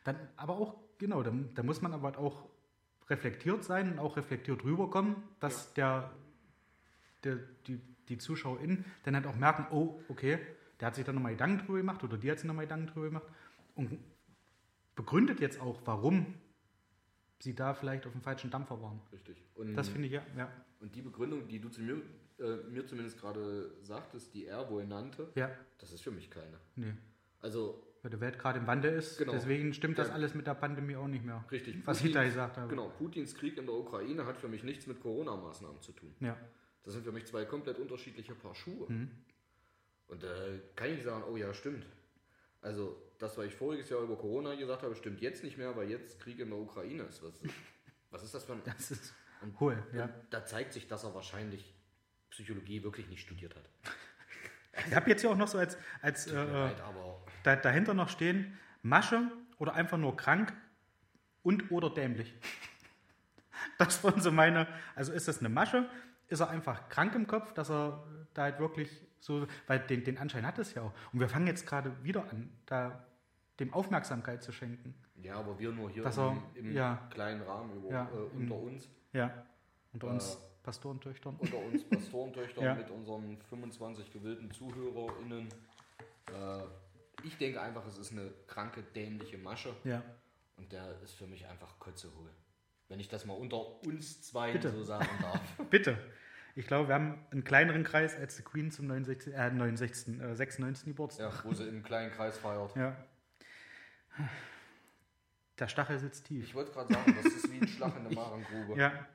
Dann, 0.04 0.16
aber 0.36 0.54
auch, 0.56 0.74
genau, 0.98 1.22
da, 1.22 1.32
da 1.54 1.62
muss 1.62 1.80
man 1.80 1.92
aber 1.92 2.18
auch 2.18 2.48
reflektiert 3.08 3.62
sein 3.62 3.92
und 3.92 3.98
auch 4.00 4.16
reflektiert 4.16 4.64
rüberkommen, 4.64 5.14
dass 5.38 5.74
der, 5.74 6.10
der, 7.22 7.36
die, 7.68 7.80
die 8.08 8.18
ZuschauerInnen 8.18 8.84
dann 9.04 9.14
halt 9.14 9.26
auch 9.28 9.36
merken, 9.36 9.66
oh, 9.70 10.00
okay, 10.08 10.38
der 10.80 10.88
hat 10.88 10.96
sich 10.96 11.04
da 11.04 11.12
nochmal 11.12 11.32
Gedanken 11.32 11.58
drüber 11.64 11.78
gemacht 11.78 12.02
oder 12.02 12.16
die 12.18 12.28
hat 12.30 12.38
sich 12.40 12.48
nochmal 12.48 12.64
Gedanken 12.64 12.88
drüber 12.88 13.06
gemacht 13.06 13.26
und 13.76 13.96
begründet 14.96 15.38
jetzt 15.40 15.60
auch, 15.60 15.80
warum 15.84 16.34
sie 17.38 17.54
da 17.54 17.74
vielleicht 17.74 18.04
auf 18.06 18.12
dem 18.12 18.22
falschen 18.22 18.50
Dampfer 18.50 18.82
waren. 18.82 19.00
Richtig. 19.12 19.40
Und, 19.54 19.76
Das 19.76 19.88
finde 19.88 20.06
ich 20.08 20.14
ja, 20.14 20.22
ja, 20.36 20.50
und 20.80 20.94
die 20.96 21.02
Begründung, 21.02 21.46
die 21.46 21.60
du 21.60 21.68
zu 21.68 21.80
mir, 21.80 22.02
äh, 22.38 22.56
mir 22.70 22.86
zumindest 22.86 23.18
gerade 23.20 23.70
sagtest, 23.82 24.32
die 24.34 24.46
er 24.46 24.68
wohl 24.70 24.86
nannte, 24.86 25.28
ja, 25.34 25.50
das 25.78 25.92
ist 25.92 26.02
für 26.02 26.10
mich 26.10 26.30
keine. 26.30 26.58
nee. 26.76 26.94
Also, 27.40 27.82
Weil 28.02 28.12
die 28.12 28.20
Welt 28.20 28.38
gerade 28.38 28.60
im 28.60 28.66
Wandel 28.68 28.94
ist, 28.94 29.18
Genau. 29.18 29.32
deswegen 29.32 29.74
stimmt 29.74 29.98
das 29.98 30.08
Ja. 30.08 30.14
alles 30.14 30.32
mit 30.34 30.46
der 30.46 30.54
Pandemie 30.54 30.94
auch 30.96 31.08
nicht 31.08 31.24
mehr. 31.24 31.44
richtig. 31.50 31.84
Was 31.86 32.02
ich 32.04 32.12
da 32.12 32.22
gesagt 32.22 32.56
habe. 32.56 32.68
Genau, 32.68 32.88
Putins 32.88 33.34
Krieg 33.34 33.56
in 33.58 33.66
der 33.66 33.74
Ukraine 33.74 34.26
hat 34.26 34.38
für 34.38 34.48
mich 34.48 34.62
nichts 34.62 34.86
mit 34.86 35.00
Corona-Maßnahmen 35.00 35.80
zu 35.80 35.90
tun. 35.92 36.14
Ja, 36.20 36.36
Das 36.84 36.94
sind 36.94 37.04
für 37.04 37.10
mich 37.12 37.26
zwei 37.26 37.44
komplett 37.44 37.78
unterschiedliche 37.78 38.34
Paar 38.36 38.54
Schuhe. 38.54 38.86
Mhm. 38.90 39.10
Und 40.08 40.22
da 40.22 40.28
kann 40.76 40.90
ich 40.90 41.02
sagen, 41.02 41.24
oh 41.30 41.36
ja, 41.36 41.52
stimmt. 41.54 41.84
Also, 42.60 42.96
das, 43.18 43.36
was 43.38 43.46
ich 43.46 43.54
voriges 43.54 43.88
Jahr 43.90 44.02
über 44.02 44.16
Corona 44.16 44.54
gesagt 44.54 44.82
habe, 44.82 44.94
stimmt 44.94 45.20
jetzt 45.20 45.42
nicht 45.42 45.58
mehr, 45.58 45.74
weil 45.76 45.90
jetzt 45.90 46.20
Krieg 46.20 46.38
in 46.38 46.50
der 46.50 46.58
Ukraine 46.58 47.04
ist. 47.04 47.22
Was, 47.24 47.42
was 48.10 48.22
ist 48.22 48.34
das 48.34 48.44
für 48.44 48.52
ein. 48.52 48.62
das 48.64 48.90
ist 48.92 49.14
hohl, 49.58 49.82
ja. 49.92 50.08
Da 50.30 50.44
zeigt 50.44 50.72
sich, 50.72 50.86
dass 50.86 51.02
er 51.04 51.14
wahrscheinlich 51.14 51.74
Psychologie 52.32 52.82
wirklich 52.82 53.08
nicht 53.08 53.20
studiert 53.22 53.54
hat. 53.54 53.64
Ich 54.88 54.94
habe 54.96 55.10
jetzt 55.10 55.20
hier 55.20 55.30
auch 55.30 55.36
noch 55.36 55.48
so 55.48 55.58
als, 55.58 55.76
als 56.00 56.26
äh, 56.28 56.34
leid, 56.44 56.82
da, 57.42 57.56
dahinter 57.56 57.92
noch 57.92 58.08
stehen, 58.08 58.58
Masche 58.80 59.30
oder 59.58 59.74
einfach 59.74 59.98
nur 59.98 60.16
krank 60.16 60.50
und 61.42 61.70
oder 61.70 61.90
dämlich. 61.90 62.34
Das 63.78 64.02
waren 64.02 64.20
so 64.20 64.32
meine, 64.32 64.66
also 64.94 65.12
ist 65.12 65.28
das 65.28 65.38
eine 65.40 65.48
Masche? 65.50 65.88
Ist 66.28 66.40
er 66.40 66.48
einfach 66.50 66.88
krank 66.88 67.14
im 67.14 67.26
Kopf, 67.26 67.52
dass 67.52 67.70
er 67.70 68.02
da 68.34 68.42
halt 68.44 68.58
wirklich 68.60 68.90
so, 69.20 69.46
weil 69.66 69.78
den, 69.80 70.02
den 70.04 70.16
Anschein 70.18 70.46
hat 70.46 70.58
es 70.58 70.72
ja 70.74 70.82
auch. 70.82 70.92
Und 71.12 71.20
wir 71.20 71.28
fangen 71.28 71.46
jetzt 71.46 71.66
gerade 71.66 71.92
wieder 72.02 72.28
an, 72.30 72.50
da 72.66 73.06
dem 73.60 73.72
Aufmerksamkeit 73.74 74.42
zu 74.42 74.52
schenken. 74.52 74.94
ja, 75.22 75.34
aber 75.36 75.58
wir 75.58 75.70
nur 75.70 75.90
hier 75.90 76.02
Dass 76.02 76.16
im, 76.16 76.22
er- 76.24 76.42
im 76.54 76.72
ja. 76.72 77.06
kleinen 77.10 77.42
Rahmen 77.42 77.76
über, 77.76 77.90
Ja, 77.90 78.08
äh, 78.08 78.36
unter 78.36 78.54
uns, 78.56 78.88
Ja, 79.12 79.44
unter 79.92 80.06
uns 80.08 80.34
Äh, 80.34 80.38
Pastorentöchtern. 80.62 81.36
unter 81.38 81.58
uns 81.58 81.84
Pastorentöchtern 81.84 82.64
Ja. 82.64 82.74
mit 82.74 82.90
unseren 82.90 83.38
25 83.48 84.12
gewillten 84.12 84.50
ZuhörerInnen. 84.52 85.48
Äh, 86.28 86.62
ich 87.24 87.36
denke 87.38 87.60
einfach, 87.60 87.86
es 87.86 87.98
ist 87.98 88.12
eine 88.12 88.30
kranke, 88.46 88.82
dämliche 88.82 89.38
Masche. 89.38 89.74
Ja, 89.84 90.02
Und 90.56 90.72
der 90.72 91.00
ist 91.02 91.14
für 91.14 91.26
mich 91.26 91.46
einfach 91.46 91.78
kotzehohl. 91.78 92.30
Wenn 92.88 93.00
ich 93.00 93.08
das 93.08 93.24
mal 93.24 93.34
unter 93.34 93.84
uns 93.86 94.22
zwei 94.22 94.60
so 94.60 94.82
sagen 94.82 95.08
darf. 95.20 95.40
Bitte. 95.70 95.96
Ich 96.54 96.66
glaube, 96.66 96.88
wir 96.88 96.94
haben 96.96 97.24
einen 97.30 97.44
kleineren 97.44 97.82
Kreis 97.82 98.14
als 98.14 98.36
die 98.36 98.42
Queen 98.42 98.70
zum 98.70 98.86
69, 98.86 99.32
äh, 99.34 99.50
69, 99.50 100.20
äh, 100.20 100.34
96. 100.34 100.84
Geburtstag. 100.88 101.32
ja, 101.32 101.44
wo 101.44 101.54
sie 101.54 101.66
im 101.66 101.82
kleinen 101.82 102.10
Kreis 102.12 102.36
feiert. 102.36 102.76
Ja. 102.76 102.96
Der 105.58 105.68
Stachel 105.68 105.98
sitzt 105.98 106.26
tief. 106.26 106.44
Ich 106.44 106.54
wollte 106.54 106.72
gerade 106.72 106.92
sagen, 106.92 107.16
das 107.22 107.32
ist 107.32 107.50
wie 107.50 107.58
ein 107.58 107.68
Schlag 107.68 107.96
in 107.96 108.04
der 108.04 108.12
Magengrube. 108.14 108.78
Ja. 108.78 109.06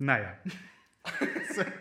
Naja. 0.00 0.36
so. 1.54 1.62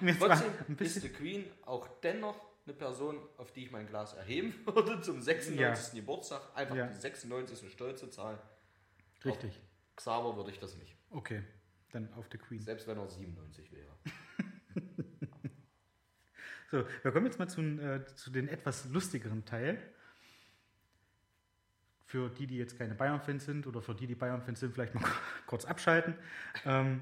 Um 0.00 0.08
jetzt 0.08 0.18
mal 0.18 0.28
Trotzdem 0.28 0.50
ein 0.68 0.72
ist 0.72 0.76
bisschen. 0.78 1.02
die 1.02 1.08
Queen 1.10 1.44
auch 1.66 1.86
dennoch 2.00 2.40
eine 2.64 2.74
Person, 2.74 3.18
auf 3.36 3.52
die 3.52 3.64
ich 3.64 3.70
mein 3.70 3.86
Glas 3.86 4.14
erheben 4.14 4.54
würde 4.66 5.00
zum 5.02 5.20
96. 5.22 5.94
Geburtstag. 5.94 6.40
Einfach 6.54 6.74
Ja. 6.74 6.86
die 6.86 6.98
96 6.98 7.56
ist 7.58 7.62
eine 7.62 7.70
stolze 7.70 8.10
Zahl. 8.10 8.40
Richtig. 9.24 9.60
Xaver 9.94 10.36
würde 10.36 10.50
ich 10.50 10.58
das 10.58 10.74
nicht. 10.76 10.96
Okay. 11.10 11.44
Dann 11.92 12.12
auf 12.14 12.28
die 12.28 12.38
Queen. 12.38 12.60
Selbst 12.60 12.86
wenn 12.88 12.98
er 12.98 13.08
97 13.08 13.70
wäre. 13.72 13.92
So, 16.70 16.86
wir 17.02 17.12
kommen 17.12 17.26
jetzt 17.26 17.38
mal 17.38 17.48
zu, 17.48 17.60
äh, 17.60 18.02
zu 18.14 18.30
den 18.30 18.48
etwas 18.48 18.86
lustigeren 18.86 19.44
Teil. 19.44 19.76
Für 22.12 22.28
die, 22.28 22.46
die 22.46 22.58
jetzt 22.58 22.76
keine 22.76 22.94
Bayern-Fans 22.94 23.46
sind 23.46 23.66
oder 23.66 23.80
für 23.80 23.94
die, 23.94 24.06
die 24.06 24.14
Bayern-Fans 24.14 24.60
sind, 24.60 24.74
vielleicht 24.74 24.94
mal 24.94 25.02
kurz 25.46 25.64
abschalten. 25.64 26.14
Ähm, 26.66 27.00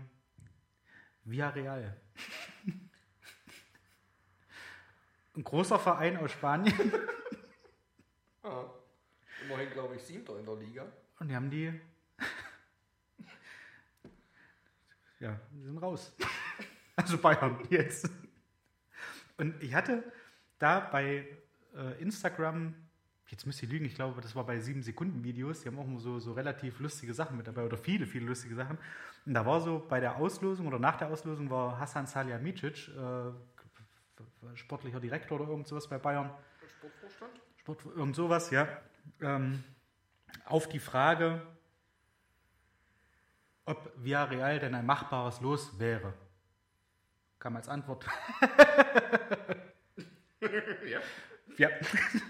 Villarreal. 1.25 1.97
Ein 5.35 5.43
großer 5.43 5.81
Verein 5.81 6.17
aus 6.17 6.31
Spanien. 6.31 6.93
Ja. 8.45 8.71
Immerhin, 9.45 9.71
glaube 9.71 9.97
ich, 9.97 10.03
siebter 10.03 10.39
in 10.39 10.47
der 10.47 10.55
Liga. 10.55 10.87
Und 11.19 11.27
die 11.27 11.35
haben 11.35 11.51
die. 11.51 11.81
Ja, 15.19 15.41
die 15.51 15.65
sind 15.65 15.79
raus. 15.79 16.15
Also 16.95 17.19
Bayern 17.19 17.59
jetzt. 17.69 18.09
Und 19.39 19.61
ich 19.61 19.75
hatte 19.75 20.05
da 20.61 20.79
bei 20.79 21.27
äh, 21.75 22.01
Instagram, 22.01 22.77
jetzt 23.31 23.47
müsst 23.47 23.63
ihr 23.63 23.69
lügen, 23.69 23.85
ich 23.85 23.95
glaube, 23.95 24.21
das 24.21 24.35
war 24.35 24.45
bei 24.45 24.59
7 24.59 24.83
Sekunden 24.83 25.23
Videos, 25.23 25.61
die 25.61 25.69
haben 25.69 25.79
auch 25.79 25.85
immer 25.85 26.01
so, 26.01 26.19
so 26.19 26.33
relativ 26.33 26.81
lustige 26.81 27.15
Sachen 27.15 27.37
mit 27.37 27.47
dabei 27.47 27.65
oder 27.65 27.77
viele, 27.77 28.07
viele 28.07 28.27
lustige 28.27 28.55
Sachen. 28.55 28.79
Und 29.25 29.35
da 29.35 29.47
war 29.47 29.61
so 29.61 29.85
bei 29.89 30.01
der 30.01 30.17
Auslosung 30.17 30.67
oder 30.67 30.79
nach 30.79 30.97
der 30.97 31.09
Auslosung 31.09 31.49
war 31.51 31.79
Hassan 31.79 32.07
Salihamidzic, 32.07 32.89
äh, 32.89 34.57
sportlicher 34.57 35.01
Direktor 35.01 35.41
oder 35.41 35.51
irgend 35.51 35.69
sowas 35.69 35.89
bei 35.89 35.99
Bayern, 35.99 36.31
Sportvorstand? 36.79 37.41
Sport, 37.57 37.85
irgend 37.97 38.17
sowas, 38.17 38.51
ja. 38.51 38.67
Ähm, 39.21 39.63
auf 40.47 40.69
die 40.69 40.79
Frage, 40.79 41.43
ob 43.65 43.93
Villarreal 43.97 44.59
denn 44.59 44.75
ein 44.75 44.87
machbares 44.87 45.41
Los 45.41 45.79
wäre. 45.79 46.15
Kam 47.39 47.57
als 47.57 47.69
Antwort. 47.69 48.07
Ja. 50.87 51.01
Ja. 51.59 51.69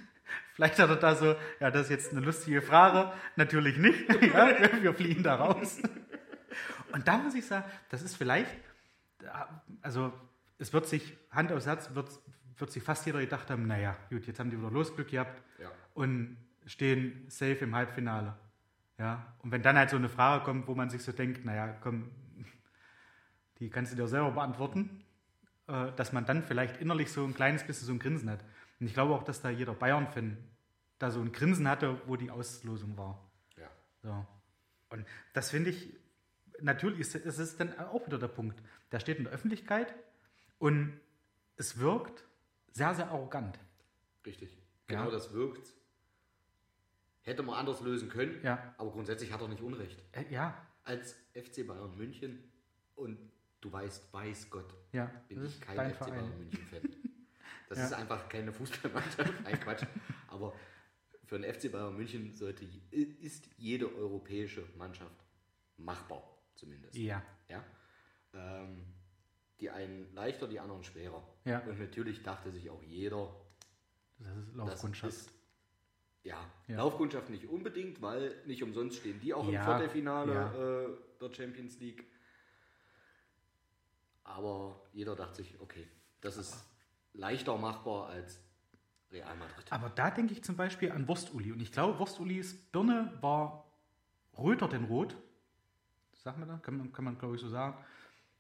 Vielleicht 0.61 0.79
hat 0.79 0.91
er 0.91 0.97
da 0.97 1.15
so, 1.15 1.37
ja, 1.59 1.71
das 1.71 1.85
ist 1.85 1.89
jetzt 1.91 2.13
eine 2.13 2.21
lustige 2.21 2.61
Frage. 2.61 3.11
Natürlich 3.37 3.79
nicht. 3.79 3.99
Ja, 4.35 4.51
wir 4.83 4.93
fliegen 4.93 5.23
da 5.23 5.37
raus. 5.37 5.81
Und 6.93 7.09
da 7.09 7.17
muss 7.17 7.35
ich 7.35 7.47
sagen, 7.47 7.65
das 7.89 8.03
ist 8.03 8.15
vielleicht, 8.15 8.55
also 9.81 10.13
es 10.59 10.75
wird 10.75 10.87
sich, 10.87 11.17
Hand 11.31 11.51
aufs 11.51 11.65
Herz, 11.65 11.95
wird, 11.95 12.11
wird 12.59 12.71
sich 12.73 12.83
fast 12.83 13.07
jeder 13.07 13.21
gedacht 13.21 13.49
haben, 13.49 13.67
naja, 13.67 13.97
gut, 14.11 14.27
jetzt 14.27 14.39
haben 14.39 14.51
die 14.51 14.59
wieder 14.59 14.71
Losglück 14.71 15.09
gehabt 15.09 15.41
Ja. 15.59 15.71
und 15.95 16.37
stehen 16.67 17.25
safe 17.29 17.65
im 17.65 17.75
Halbfinale. 17.75 18.37
Ja, 18.99 19.33
und 19.39 19.53
wenn 19.53 19.63
dann 19.63 19.79
halt 19.79 19.89
so 19.89 19.97
eine 19.97 20.11
Frage 20.11 20.45
kommt, 20.45 20.67
wo 20.69 20.75
man 20.75 20.91
sich 20.91 21.03
so 21.03 21.13
denkt, 21.13 21.43
naja, 21.47 21.75
komm, 21.81 22.11
die 23.61 23.71
kannst 23.71 23.93
du 23.93 23.97
dir 23.97 24.07
selber 24.09 24.33
beantworten, 24.33 25.03
äh, 25.69 25.93
dass 25.97 26.13
man 26.13 26.27
dann 26.27 26.43
vielleicht 26.43 26.77
innerlich 26.83 27.11
so 27.11 27.25
ein 27.25 27.35
kleines 27.35 27.65
bisschen 27.67 27.87
so 27.87 27.93
ein 27.95 27.99
Grinsen 27.99 28.29
hat. 28.29 28.45
Und 28.79 28.87
ich 28.87 28.93
glaube 28.95 29.15
auch, 29.15 29.23
dass 29.23 29.41
da 29.41 29.49
jeder 29.51 29.73
Bayern-Fan 29.75 30.37
da 31.01 31.11
so 31.11 31.21
ein 31.21 31.33
Grinsen 31.33 31.67
hatte, 31.67 32.01
wo 32.07 32.15
die 32.15 32.31
Auslosung 32.31 32.97
war. 32.97 33.19
Ja. 33.57 33.69
So. 34.03 34.27
Und 34.91 35.05
das 35.33 35.51
finde 35.51 35.71
ich, 35.71 35.93
natürlich 36.61 37.01
ist 37.01 37.15
es 37.17 37.39
ist 37.39 37.59
dann 37.59 37.77
auch 37.79 38.07
wieder 38.07 38.19
der 38.19 38.29
Punkt. 38.29 38.63
Der 38.93 39.01
steht 39.01 39.19
in 39.19 39.25
der 39.25 39.33
Öffentlichkeit 39.33 39.93
und 40.59 41.01
es 41.57 41.79
wirkt 41.79 42.25
sehr, 42.71 42.95
sehr 42.95 43.09
arrogant. 43.11 43.59
Richtig. 44.25 44.51
Ja. 44.89 44.99
Genau 45.01 45.11
das 45.11 45.33
wirkt. 45.33 45.73
Hätte 47.23 47.43
man 47.43 47.57
anders 47.57 47.81
lösen 47.81 48.09
können, 48.09 48.41
Ja. 48.43 48.75
aber 48.79 48.91
grundsätzlich 48.91 49.33
hat 49.33 49.41
er 49.41 49.49
nicht 49.49 49.63
Unrecht. 49.63 50.03
Äh, 50.13 50.25
ja, 50.31 50.55
Als 50.85 51.15
FC 51.35 51.67
Bayern 51.67 51.97
München 51.97 52.43
und 52.97 53.19
du 53.61 53.71
weißt, 53.73 54.13
weiß 54.13 54.49
Gott, 54.51 54.75
ja. 54.93 55.11
bin 55.29 55.45
ich 55.45 55.61
kein 55.61 55.91
FC 55.93 55.97
Verein. 55.99 56.13
Bayern 56.15 56.39
München 56.39 56.67
Fan. 56.67 56.81
Das 57.69 57.79
Ja. 57.79 57.85
ist 57.85 57.93
einfach 57.93 58.29
keine 58.29 58.53
Fußballmannschaft, 58.53 59.33
ein 59.47 59.61
Quatsch. 59.61 59.85
Aber 60.27 60.53
für 61.31 61.39
den 61.39 61.55
FC 61.55 61.71
Bayern 61.71 61.97
München 61.97 62.33
sollte, 62.33 62.65
ist 62.91 63.49
jede 63.57 63.95
europäische 63.95 64.65
Mannschaft 64.77 65.15
machbar, 65.77 66.25
zumindest. 66.57 66.97
Ja, 66.97 67.23
Ja? 67.49 67.65
Ähm, 68.35 68.85
die 69.61 69.71
einen 69.71 70.13
leichter, 70.13 70.49
die 70.49 70.59
anderen 70.59 70.83
schwerer. 70.83 71.23
Ja. 71.45 71.61
Und 71.61 71.79
natürlich 71.79 72.25
dachte 72.25 72.51
sich 72.51 72.69
auch 72.69 72.83
jeder, 72.83 73.33
das 74.19 74.37
ist 74.39 74.49
das 74.49 74.57
Laufkundschaft. 74.57 75.13
ist 75.13 75.33
ja, 76.25 76.51
Ja. 76.67 76.79
Laufkundschaft 76.79 77.31
nicht 77.31 77.47
unbedingt, 77.49 78.03
weil 78.03 78.35
nicht 78.47 78.65
umsonst 78.65 78.97
stehen 78.99 79.21
die 79.21 79.33
auch 79.33 79.49
Ja, 79.49 79.61
im 79.61 79.65
Viertelfinale 79.67 80.99
äh, 80.99 81.21
der 81.21 81.33
Champions 81.33 81.79
League. 81.79 82.07
Aber 84.25 84.83
jeder 84.93 85.15
dachte 85.15 85.45
sich, 85.45 85.61
okay, 85.61 85.87
das 86.23 86.37
ist 86.37 86.65
leichter 87.13 87.57
machbar 87.57 88.09
als 88.09 88.41
Real 89.13 89.37
Madrid. 89.37 89.67
Aber 89.71 89.89
da 89.91 90.11
denke 90.11 90.33
ich 90.33 90.45
zum 90.45 90.57
Beispiel 90.57 90.93
an 90.93 91.09
Wurstuli. 91.09 91.53
Und 91.53 91.61
ich 91.61 91.73
glaube, 91.73 91.99
Wurstulis 91.99 92.55
Birne 92.71 93.13
war 93.21 93.67
röter 94.39 94.69
denn 94.69 94.85
rot. 94.85 95.17
Sag 96.13 96.39
mal 96.39 96.47
da, 96.47 96.59
kann 96.59 96.77
man, 96.77 96.93
kann 96.93 97.05
man 97.05 97.19
glaube 97.19 97.37
ich 97.37 97.41
so 97.41 97.49
sagen. 97.49 97.77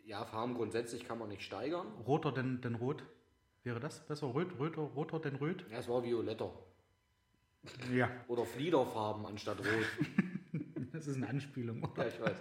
Ja, 0.04 0.24
Farben 0.24 0.54
grundsätzlich 0.54 1.04
kann 1.04 1.18
man 1.18 1.28
nicht 1.28 1.42
steigern. 1.42 1.87
Roter 2.06 2.33
denn, 2.33 2.61
denn 2.61 2.74
rot. 2.74 3.04
Wäre 3.62 3.80
das 3.80 4.06
besser? 4.06 4.35
Röt, 4.35 4.59
röter, 4.59 4.83
roter 4.83 5.20
denn 5.20 5.37
röt? 5.37 5.64
Ja, 5.70 5.78
es 5.78 5.88
war 5.88 6.02
violetter. 6.02 6.50
Ja, 7.92 8.11
Oder 8.26 8.46
Fliederfarben 8.46 9.26
anstatt 9.26 9.59
rot. 9.59 9.87
das 10.92 11.06
ist 11.06 11.16
eine 11.16 11.28
Anspielung. 11.28 11.87
ja, 11.96 12.06
ich 12.06 12.20
weiß. 12.20 12.38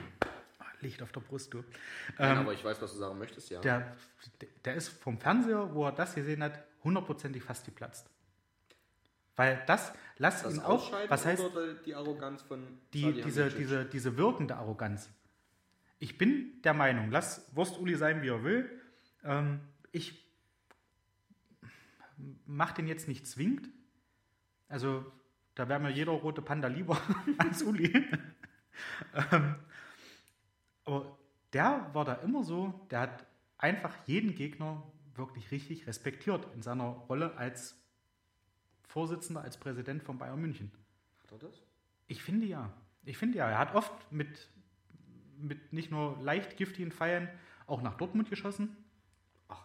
Licht 0.82 1.02
auf 1.02 1.12
der 1.12 1.20
Brust, 1.20 1.54
du. 1.54 1.58
Nein, 2.18 2.32
Ähm, 2.32 2.38
aber 2.38 2.52
ich 2.52 2.64
weiß, 2.64 2.80
was 2.80 2.92
du 2.92 2.98
sagen 2.98 3.18
möchtest, 3.18 3.50
ja. 3.50 3.60
der, 3.60 3.96
der 4.64 4.74
ist 4.74 4.88
vom 4.88 5.18
Fernseher, 5.18 5.74
wo 5.74 5.84
er 5.86 5.92
das 5.92 6.14
gesehen 6.14 6.42
hat, 6.42 6.64
hundertprozentig 6.82 7.42
fast 7.42 7.64
geplatzt. 7.64 8.08
Weil 9.36 9.62
das, 9.66 9.92
lass 10.18 10.42
das 10.42 10.54
ihn 10.54 10.60
auch, 10.60 10.92
was 11.08 11.24
heißt, 11.24 11.42
die 11.86 11.94
Arroganz 11.94 12.42
von 12.42 12.78
die, 12.92 13.22
diese, 13.22 13.48
diese, 13.48 13.84
diese 13.86 14.16
wirkende 14.16 14.56
Arroganz. 14.56 15.08
Ich 15.98 16.18
bin 16.18 16.60
der 16.62 16.74
Meinung, 16.74 17.10
lass 17.10 17.50
Wurst-Uli 17.54 17.96
sein, 17.96 18.22
wie 18.22 18.28
er 18.28 18.44
will. 18.44 18.70
Ähm, 19.24 19.60
ich 19.92 20.26
mache 22.46 22.74
den 22.74 22.86
jetzt 22.86 23.08
nicht 23.08 23.26
zwingend. 23.26 23.68
Also, 24.68 25.10
da 25.54 25.68
wäre 25.68 25.80
mir 25.80 25.90
jeder 25.90 26.12
rote 26.12 26.42
Panda 26.42 26.68
lieber 26.68 27.00
als 27.38 27.62
Uli. 27.62 27.92
ähm, 29.32 29.56
aber 30.90 31.18
der 31.52 31.88
war 31.92 32.04
da 32.04 32.14
immer 32.14 32.42
so, 32.42 32.74
der 32.90 33.00
hat 33.00 33.26
einfach 33.58 33.94
jeden 34.06 34.34
Gegner 34.34 34.82
wirklich 35.14 35.50
richtig 35.50 35.86
respektiert 35.86 36.46
in 36.54 36.62
seiner 36.62 36.84
Rolle 36.84 37.36
als 37.36 37.76
Vorsitzender, 38.88 39.42
als 39.42 39.56
Präsident 39.56 40.02
von 40.02 40.18
Bayern 40.18 40.40
München. 40.40 40.72
Hat 41.22 41.32
er 41.32 41.38
das? 41.38 41.62
Ich 42.08 42.22
finde 42.22 42.46
ja. 42.46 42.72
Ich 43.04 43.18
finde 43.18 43.38
ja, 43.38 43.48
er 43.48 43.58
hat 43.58 43.74
oft 43.74 44.12
mit, 44.12 44.50
mit 45.38 45.72
nicht 45.72 45.90
nur 45.90 46.18
leicht 46.22 46.56
giftigen 46.56 46.90
Pfeilen 46.90 47.28
auch 47.66 47.82
nach 47.82 47.94
Dortmund 47.94 48.28
geschossen. 48.28 48.76
Ach. 49.48 49.64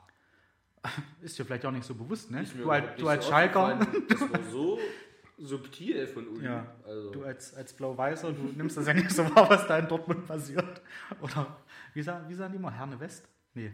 Ist 1.21 1.39
dir 1.39 1.45
vielleicht 1.45 1.65
auch 1.65 1.71
nicht 1.71 1.85
so 1.85 1.95
bewusst, 1.95 2.29
ne? 2.29 2.43
Du, 2.43 2.63
du 2.63 3.07
als 3.07 3.25
so 3.25 3.31
Schalker. 3.31 3.79
Das 4.09 4.21
war 4.21 4.43
so 4.43 4.79
subtil 5.37 6.07
von 6.07 6.27
Uli. 6.27 6.45
Ja, 6.45 6.65
Also, 6.85 7.11
du 7.11 7.23
als, 7.23 7.53
als 7.55 7.73
Blau-Weißer, 7.73 8.31
du 8.31 8.43
nimmst 8.55 8.77
das 8.77 8.87
ja 8.87 8.93
nicht 8.95 9.11
so 9.11 9.23
wahr, 9.35 9.49
was 9.49 9.67
da 9.67 9.79
in 9.79 9.87
Dortmund 9.87 10.25
passiert. 10.25 10.81
Oder 11.21 11.57
wie, 11.93 12.01
sa 12.01 12.23
wie 12.27 12.33
sagen 12.33 12.53
die 12.53 12.59
mal, 12.59 12.71
Herne 12.71 12.99
West? 12.99 13.27
Nee. 13.53 13.71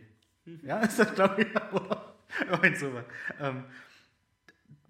Ja, 0.64 0.80
ist 0.82 0.98
das, 1.00 1.14
glaube 1.14 1.42
ich, 1.44 1.48
oder? 1.74 3.06
Ähm, 3.40 3.66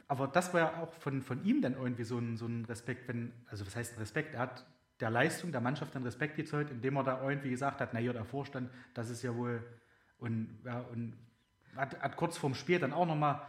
aber 0.08 0.28
das 0.28 0.54
war 0.54 0.60
ja 0.60 0.82
auch 0.82 0.94
von, 0.94 1.22
von 1.22 1.44
ihm 1.46 1.62
dann 1.62 1.74
irgendwie 1.74 2.04
so 2.04 2.18
ein, 2.18 2.38
so 2.38 2.46
ein 2.46 2.66
Respekt, 2.66 3.08
wenn, 3.08 3.32
also 3.50 3.66
was 3.66 3.76
heißt 3.76 3.96
ein 3.96 4.00
Respekt? 4.00 4.34
Er 4.34 4.42
hat 4.42 4.66
der 5.00 5.10
Leistung 5.10 5.52
der 5.52 5.62
Mannschaft 5.62 5.96
dann 5.96 6.04
Respekt 6.04 6.36
gezollt, 6.36 6.70
indem 6.70 6.98
er 6.98 7.04
da 7.04 7.24
irgendwie 7.24 7.50
gesagt 7.50 7.82
hat, 7.82 7.94
naja, 7.94 8.14
der 8.14 8.26
Vorstand, 8.26 8.70
das 8.94 9.10
ist 9.10 9.24
ja 9.24 9.36
wohl, 9.36 9.64
und, 10.20 10.60
ja, 10.66 10.80
und 10.92 11.14
hat, 11.76 12.00
hat 12.02 12.16
kurz 12.18 12.38
vorm 12.38 12.54
Spiel 12.54 12.80
dann 12.80 12.94
auch 12.94 13.06
nochmal 13.06 13.42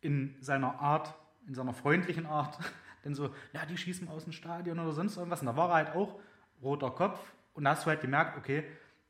in 0.00 0.34
seiner 0.40 0.80
Art, 0.80 1.14
in 1.46 1.54
seiner 1.54 1.74
freundlichen 1.74 2.26
Art, 2.26 2.58
dann 3.02 3.14
so, 3.14 3.34
ja, 3.52 3.64
die 3.66 3.76
schießen 3.76 4.08
aus 4.08 4.24
dem 4.24 4.32
Stadion 4.32 4.78
oder 4.78 4.92
sonst 4.92 5.16
irgendwas. 5.16 5.40
Und 5.40 5.46
da 5.46 5.56
war 5.56 5.68
er 5.70 5.74
halt 5.86 5.96
auch 5.96 6.18
roter 6.62 6.90
Kopf. 6.90 7.20
Und 7.54 7.64
da 7.64 7.70
hast 7.70 7.84
du 7.84 7.90
halt 7.90 8.00
gemerkt, 8.00 8.36
okay, 8.38 8.64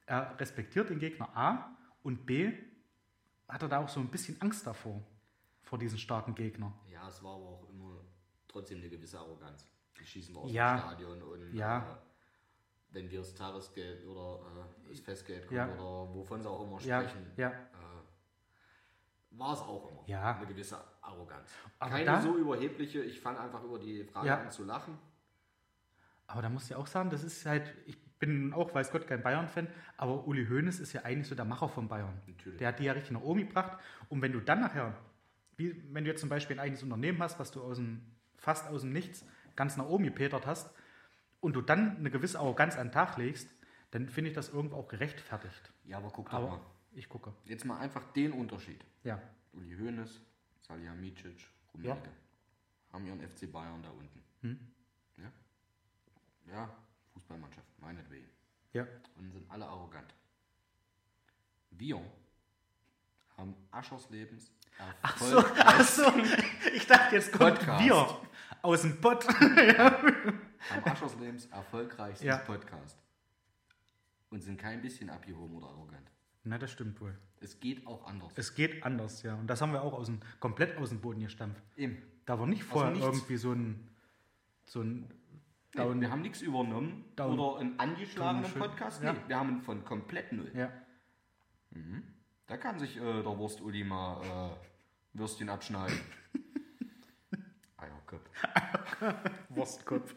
er 0.06 0.38
respektiert 0.38 0.90
den 0.90 0.98
Gegner 0.98 1.34
A 1.36 1.70
und 2.02 2.26
B 2.26 2.52
hat 3.48 3.62
er 3.62 3.68
da 3.68 3.78
auch 3.78 3.88
so 3.88 4.00
ein 4.00 4.08
bisschen 4.08 4.38
Angst 4.40 4.66
davor, 4.66 5.00
vor 5.62 5.78
diesen 5.78 5.98
starken 5.98 6.34
Gegner. 6.34 6.72
Ja, 6.90 7.08
es 7.08 7.22
war 7.22 7.36
aber 7.36 7.44
auch 7.44 7.68
immer 7.70 8.00
trotzdem 8.48 8.78
eine 8.78 8.88
gewisse 8.90 9.18
Arroganz. 9.18 9.66
Die 9.98 10.04
schießen 10.04 10.34
wir 10.34 10.40
aus 10.40 10.52
Ja. 10.52 10.76
dem 10.76 10.80
Stadion 10.80 11.22
und 11.22 11.54
Ja. 11.54 11.78
äh, 11.78 11.82
wenn 12.90 13.10
wir 13.10 13.20
das 13.20 13.34
Tagesgeld 13.34 14.04
oder 14.06 14.40
äh, 14.40 14.88
das 14.90 15.00
Festgeld 15.00 15.46
kommen 15.46 15.56
Ja. 15.58 15.66
oder 15.74 16.14
wovon 16.14 16.42
sie 16.42 16.48
auch 16.50 16.62
immer 16.66 16.80
sprechen, 16.80 17.30
ja. 17.36 17.48
äh, 17.50 17.54
war 19.36 19.52
es 19.54 19.60
auch 19.60 19.90
immer 19.90 20.02
Ja. 20.06 20.36
eine 20.36 20.46
gewisse 20.46 20.78
Arroganz. 21.02 21.50
Aber 21.78 21.90
Keine 21.90 22.04
da- 22.04 22.20
so 22.22 22.36
überhebliche, 22.36 23.00
ich 23.02 23.20
fange 23.20 23.40
einfach 23.40 23.62
über 23.62 23.78
die 23.78 24.04
Frage 24.04 24.26
Ja. 24.28 24.40
an 24.42 24.50
zu 24.50 24.64
lachen. 24.64 24.98
Aber 26.26 26.42
da 26.42 26.48
musst 26.48 26.70
du 26.70 26.74
ja 26.74 26.80
auch 26.80 26.86
sagen, 26.86 27.10
das 27.10 27.22
ist 27.22 27.44
halt, 27.46 27.74
ich 27.86 28.02
bin 28.18 28.52
auch, 28.54 28.74
weiß 28.74 28.90
Gott, 28.90 29.06
kein 29.06 29.22
Bayern-Fan, 29.22 29.68
aber 29.96 30.26
Uli 30.26 30.46
Hoeneß 30.46 30.80
ist 30.80 30.92
ja 30.92 31.02
eigentlich 31.02 31.28
so 31.28 31.34
der 31.34 31.44
Macher 31.44 31.68
von 31.68 31.88
Bayern. 31.88 32.20
Natürlich. 32.26 32.58
Der 32.58 32.68
hat 32.68 32.78
die 32.78 32.84
ja 32.84 32.92
richtig 32.92 33.12
nach 33.12 33.20
oben 33.22 33.40
gebracht. 33.40 33.78
Und 34.08 34.22
wenn 34.22 34.32
du 34.32 34.40
dann 34.40 34.60
nachher, 34.60 34.96
wie, 35.56 35.82
wenn 35.92 36.04
du 36.04 36.10
jetzt 36.10 36.20
zum 36.20 36.28
Beispiel 36.30 36.56
ein 36.56 36.60
eigenes 36.60 36.82
Unternehmen 36.82 37.20
hast, 37.22 37.38
was 37.38 37.50
du 37.50 37.62
aus 37.62 37.76
dem, 37.76 38.00
fast 38.36 38.68
aus 38.68 38.80
dem 38.82 38.92
Nichts 38.92 39.24
ganz 39.56 39.76
nach 39.76 39.86
oben 39.86 40.04
gepetert 40.04 40.46
hast, 40.46 40.70
und 41.40 41.52
du 41.54 41.60
dann 41.60 41.98
eine 41.98 42.10
gewisse 42.10 42.38
Arroganz 42.38 42.76
an 42.78 42.86
den 42.86 42.92
Tag 42.92 43.18
legst, 43.18 43.50
dann 43.90 44.08
finde 44.08 44.30
ich 44.30 44.34
das 44.34 44.48
irgendwo 44.48 44.76
auch 44.76 44.88
gerechtfertigt. 44.88 45.70
Ja, 45.84 45.98
aber 45.98 46.08
guck 46.10 46.30
doch 46.30 46.38
Aber 46.38 46.48
mal. 46.48 46.60
Ich 46.94 47.08
gucke. 47.08 47.32
Jetzt 47.44 47.64
mal 47.64 47.78
einfach 47.78 48.04
den 48.12 48.32
Unterschied. 48.32 48.84
Ja. 49.02 49.20
Uli 49.52 49.76
Hoeneß, 49.76 50.20
Salihamidzic, 50.62 51.46
Rummenigge 51.72 52.10
haben 52.92 53.06
ihren 53.06 53.20
FC 53.20 53.50
Bayern 53.50 53.82
da 53.82 53.90
unten. 53.90 54.22
Hm. 54.42 54.58
Ja? 55.16 55.32
ja, 56.52 56.76
Fußballmannschaft, 57.12 57.66
meinetwegen. 57.80 58.28
Ja. 58.72 58.86
Und 59.16 59.32
sind 59.32 59.50
alle 59.50 59.66
arrogant. 59.66 60.14
Wir 61.70 62.00
haben 63.36 63.54
Aschers 63.72 64.08
Lebens 64.10 64.50
Ach 65.02 65.16
so, 65.18 65.38
ach 65.38 65.84
so. 65.84 66.02
Ich 66.74 66.86
dachte, 66.86 67.14
jetzt 67.14 67.32
kommt 67.32 67.58
Podcast. 67.58 67.84
wir 67.84 68.20
aus 68.62 68.82
dem 68.82 69.00
Pott. 69.00 69.26
haben 69.28 70.84
Aschers 70.84 71.16
Lebens 71.16 71.46
erfolgreichstes 71.46 72.26
Ja. 72.26 72.38
Podcast. 72.38 72.98
Und 74.30 74.42
sind 74.42 74.58
kein 74.58 74.82
bisschen 74.82 75.10
abgehoben 75.10 75.56
oder 75.56 75.68
arrogant. 75.68 76.10
Na, 76.44 76.58
das 76.58 76.70
stimmt 76.72 77.00
wohl. 77.00 77.16
Es 77.40 77.58
geht 77.58 77.86
auch 77.86 78.06
anders. 78.06 78.32
Es 78.36 78.54
geht 78.54 78.84
anders, 78.84 79.22
ja. 79.22 79.34
Und 79.34 79.46
das 79.46 79.60
haben 79.62 79.72
wir 79.72 79.82
auch 79.82 79.94
aus 79.94 80.06
dem, 80.06 80.20
komplett 80.40 80.76
aus 80.76 80.90
dem 80.90 81.00
Boden 81.00 81.20
gestampft. 81.20 81.62
Eben. 81.76 81.98
Da 82.26 82.38
war 82.38 82.46
nicht 82.46 82.64
vorher 82.64 82.90
nichts. 82.92 83.06
irgendwie 83.06 83.36
so 83.36 83.52
ein, 83.52 83.88
so 84.64 84.80
ein 84.82 85.08
Nee, 85.76 85.80
Down- 85.82 86.00
wir 86.00 86.10
haben 86.10 86.22
nichts 86.22 86.40
übernommen 86.40 87.04
Down- 87.16 87.38
oder 87.38 87.60
einen 87.60 87.78
angeschlagenen 87.80 88.50
Podcast. 88.52 89.02
Ja. 89.02 89.12
Nee, 89.12 89.18
wir 89.26 89.36
haben 89.38 89.60
von 89.62 89.84
komplett 89.84 90.32
null. 90.32 90.50
ja, 90.54 90.70
Da 92.46 92.56
kann 92.58 92.78
sich 92.78 92.96
äh, 92.96 93.00
der 93.00 93.24
Wurst-Uli 93.38 93.82
mal 93.84 94.22
äh, 94.22 95.18
Würstchen 95.18 95.48
abschneiden. 95.48 95.98
Eierkopf. 97.76 98.30
Wurstkopf. 99.48 100.14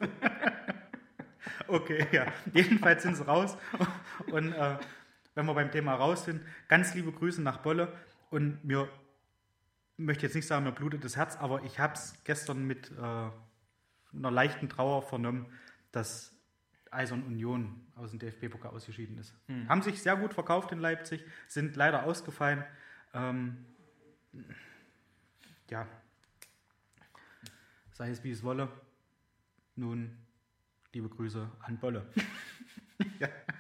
okay, 1.68 2.06
ja. 2.12 2.32
Jedenfalls 2.54 3.04
sind 3.04 3.16
sie 3.16 3.26
raus. 3.26 3.58
Und 4.32 4.54
äh, 4.54 4.78
wenn 5.38 5.46
wir 5.46 5.54
beim 5.54 5.72
Thema 5.72 5.94
raus 5.94 6.26
sind, 6.26 6.42
ganz 6.68 6.96
liebe 6.96 7.12
Grüße 7.12 7.44
nach 7.44 7.60
Bolle. 7.60 7.94
Und 8.32 8.66
mir 8.66 8.90
möchte 9.96 10.26
jetzt 10.26 10.34
nicht 10.34 10.48
sagen, 10.48 10.66
mir 10.66 10.72
blutet 10.72 11.06
das 11.06 11.16
Herz, 11.16 11.38
aber 11.38 11.64
ich 11.64 11.80
habe 11.80 11.94
es 11.94 12.16
gestern 12.24 12.66
mit 12.66 12.92
äh, 12.92 12.96
einer 12.98 14.32
leichten 14.32 14.68
Trauer 14.68 15.04
vernommen, 15.04 15.46
dass 15.92 16.36
Eisern 16.90 17.22
Union 17.24 17.86
aus 17.96 18.10
dem 18.10 18.20
DFB-Pokal 18.20 18.72
ausgeschieden 18.72 19.20
ist. 19.20 19.36
Haben 19.70 19.84
sich 19.84 20.02
sehr 20.02 20.16
gut 20.16 20.34
verkauft 20.34 20.72
in 20.72 20.80
Leipzig, 20.80 21.24
sind 21.48 21.76
leider 21.76 22.04
ausgefallen. 22.04 22.64
Ähm, 23.14 23.64
ja, 25.70 25.88
sei 27.92 28.10
es 28.10 28.24
wie 28.24 28.32
es 28.32 28.42
wolle. 28.42 28.70
Nun, 29.76 30.18
liebe 30.94 31.10
Grüße 31.10 31.48
an 31.60 31.78
Bolle. 31.78 32.08
Also 33.20 33.57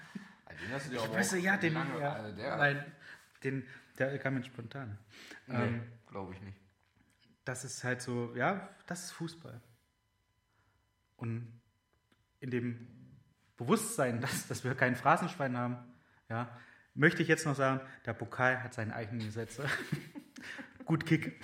den 0.67 0.75
hast 0.75 0.87
du 0.87 0.91
dir 0.91 1.01
aber 1.01 1.13
Weißt 1.13 1.33
du, 1.33 1.37
auch 1.37 1.41
ja, 1.41 1.57
den, 1.57 1.73
lange, 1.73 1.99
ja, 1.99 2.13
also 2.13 2.35
der, 2.35 2.57
nein, 2.57 2.85
den, 3.43 3.67
der 3.97 4.19
kam 4.19 4.35
jetzt 4.37 4.47
spontan. 4.47 4.97
Ähm, 5.47 5.77
nee, 5.77 5.81
glaube 6.07 6.33
ich 6.33 6.41
nicht. 6.41 6.57
das 7.45 7.63
ist 7.63 7.83
halt 7.83 8.01
so, 8.01 8.35
ja, 8.35 8.69
das 8.85 9.05
ist 9.05 9.11
Fußball. 9.11 9.61
Und 11.15 11.61
in 12.39 12.51
dem 12.51 12.87
Bewusstsein, 13.55 14.21
dass, 14.27 14.47
dass 14.47 14.63
wir 14.63 14.75
kein 14.75 14.95
Phrasenschwein 14.95 15.57
haben, 15.57 15.77
ja, 16.29 16.57
möchte 16.93 17.21
ich 17.21 17.27
jetzt 17.27 17.45
noch 17.45 17.55
sagen, 17.55 17.81
der 18.05 18.13
Pokal 18.13 18.63
hat 18.63 18.73
seine 18.73 18.95
eigenen 18.95 19.25
Gesetze. 19.25 19.65
Gut 20.85 21.05
Kick. 21.05 21.39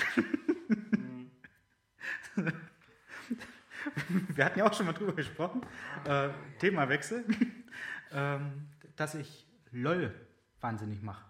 wir 4.35 4.45
hatten 4.45 4.59
ja 4.59 4.69
auch 4.69 4.73
schon 4.73 4.85
mal 4.85 4.93
drüber 4.93 5.13
gesprochen, 5.13 5.61
äh, 6.05 6.29
Themawechsel, 6.59 7.25
ähm, 8.11 8.69
dass 8.95 9.15
ich 9.15 9.47
LOL 9.71 10.13
wahnsinnig 10.61 11.01
mache. 11.01 11.25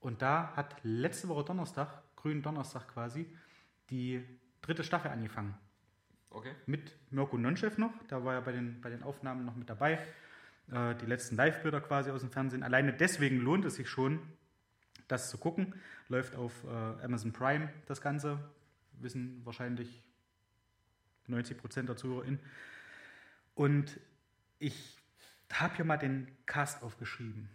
Und 0.00 0.22
da 0.22 0.52
hat 0.56 0.76
letzte 0.82 1.28
Woche 1.28 1.44
Donnerstag, 1.44 2.02
grünen 2.16 2.42
Donnerstag 2.42 2.88
quasi, 2.88 3.26
die 3.90 4.24
dritte 4.62 4.84
Staffel 4.84 5.10
angefangen. 5.10 5.54
Okay. 6.30 6.54
Mit 6.66 6.94
Mirko 7.10 7.38
Nonchef 7.38 7.78
noch, 7.78 7.92
da 8.08 8.24
war 8.24 8.34
er 8.34 8.42
bei 8.42 8.52
den, 8.52 8.80
bei 8.80 8.90
den 8.90 9.02
Aufnahmen 9.02 9.44
noch 9.44 9.56
mit 9.56 9.68
dabei. 9.68 9.98
Äh, 10.70 10.94
die 10.96 11.06
letzten 11.06 11.36
Live-Bilder 11.36 11.80
quasi 11.80 12.10
aus 12.10 12.20
dem 12.20 12.30
Fernsehen. 12.30 12.62
Alleine 12.62 12.92
deswegen 12.92 13.38
lohnt 13.38 13.64
es 13.64 13.76
sich 13.76 13.88
schon, 13.88 14.20
das 15.08 15.30
zu 15.30 15.38
gucken. 15.38 15.74
Läuft 16.08 16.36
auf 16.36 16.64
äh, 16.64 16.68
Amazon 17.04 17.32
Prime 17.32 17.72
das 17.86 18.00
Ganze. 18.00 18.38
Wissen 18.92 19.40
wahrscheinlich 19.44 20.02
90% 21.28 21.82
der 21.82 21.96
ZuhörerInnen. 21.96 22.40
Und 23.54 23.98
ich 24.58 24.97
habe 25.54 25.76
hier 25.76 25.84
mal 25.84 25.96
den 25.96 26.28
Cast 26.46 26.82
aufgeschrieben 26.82 27.48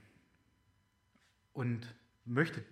und 1.54 1.94
möchte 2.26 2.64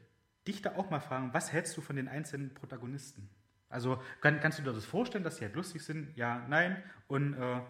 dich 0.47 0.61
da 0.61 0.75
auch 0.75 0.89
mal 0.89 0.99
fragen, 0.99 1.33
was 1.33 1.51
hältst 1.51 1.77
du 1.77 1.81
von 1.81 1.95
den 1.95 2.07
einzelnen 2.07 2.53
Protagonisten? 2.53 3.29
Also 3.69 4.01
kann, 4.19 4.39
kannst 4.39 4.59
du 4.59 4.63
dir 4.63 4.73
das 4.73 4.85
vorstellen, 4.85 5.23
dass 5.23 5.37
sie 5.37 5.45
halt 5.45 5.55
lustig 5.55 5.83
sind? 5.83 6.15
Ja, 6.17 6.45
nein. 6.49 6.83
Und 7.07 7.33
äh, 7.35 7.61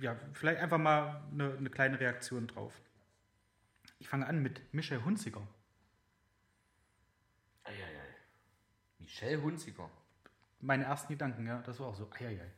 ja, 0.00 0.16
vielleicht 0.32 0.60
einfach 0.60 0.78
mal 0.78 1.22
eine, 1.30 1.56
eine 1.56 1.70
kleine 1.70 2.00
Reaktion 2.00 2.46
drauf. 2.46 2.80
Ich 3.98 4.08
fange 4.08 4.26
an 4.26 4.42
mit 4.42 4.74
Michel 4.74 5.04
Hunziker. 5.04 5.46
Eieiei. 7.62 8.16
Michelle 8.98 9.40
Hunziker. 9.42 9.88
Meine 10.60 10.84
ersten 10.84 11.12
Gedanken, 11.12 11.46
ja, 11.46 11.60
das 11.62 11.78
war 11.78 11.88
auch 11.88 11.94
so, 11.94 12.10
eieiei. 12.10 12.50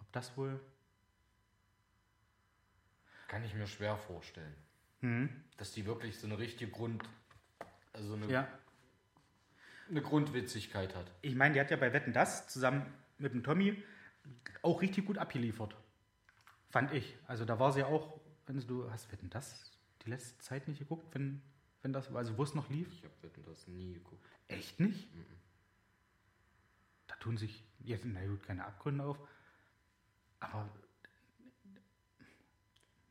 Ob 0.00 0.10
das 0.12 0.36
wohl... 0.36 0.60
Kann 3.28 3.44
ich 3.44 3.54
mir 3.54 3.66
schwer 3.66 3.96
vorstellen. 3.96 4.54
Hm, 5.00 5.28
Dass 5.58 5.72
die 5.72 5.86
wirklich 5.86 6.18
so 6.18 6.26
eine 6.26 6.38
richtige 6.38 6.70
Grund. 6.70 7.04
Also 7.92 8.14
eine, 8.14 8.26
ja, 8.26 8.48
eine 9.88 10.02
Grundwitzigkeit 10.02 10.94
hat. 10.94 11.06
ich 11.22 11.34
meine, 11.34 11.54
die 11.54 11.60
hat 11.60 11.70
ja 11.70 11.76
bei 11.76 11.92
Wetten 11.92 12.12
das 12.12 12.48
zusammen 12.48 12.84
mit 13.18 13.32
dem 13.32 13.42
Tommy 13.42 13.82
auch 14.62 14.82
richtig 14.82 15.06
gut 15.06 15.18
abgeliefert. 15.18 15.76
Fand 16.70 16.92
ich. 16.92 17.16
Also 17.26 17.44
da 17.44 17.58
war 17.58 17.72
sie 17.72 17.84
auch, 17.84 18.20
wenn 18.46 18.60
du 18.66 18.90
hast 18.90 19.10
Wetten 19.12 19.30
das 19.30 19.72
die 20.04 20.10
letzte 20.10 20.38
Zeit 20.38 20.68
nicht 20.68 20.78
geguckt, 20.78 21.14
wenn, 21.14 21.42
wenn 21.82 21.92
das, 21.92 22.14
also 22.14 22.36
wo 22.36 22.42
es 22.42 22.54
noch 22.54 22.68
lief? 22.68 22.88
Ich 22.92 23.04
habe 23.04 23.42
das 23.50 23.66
nie 23.68 23.94
geguckt. 23.94 24.24
Echt 24.48 24.78
nicht? 24.80 25.08
Da 27.06 27.16
tun 27.16 27.36
sich 27.36 27.64
jetzt, 27.80 28.04
na 28.04 28.24
gut, 28.26 28.42
keine 28.42 28.64
Abgründe 28.64 29.04
auf. 29.04 29.18
Aber. 30.40 30.68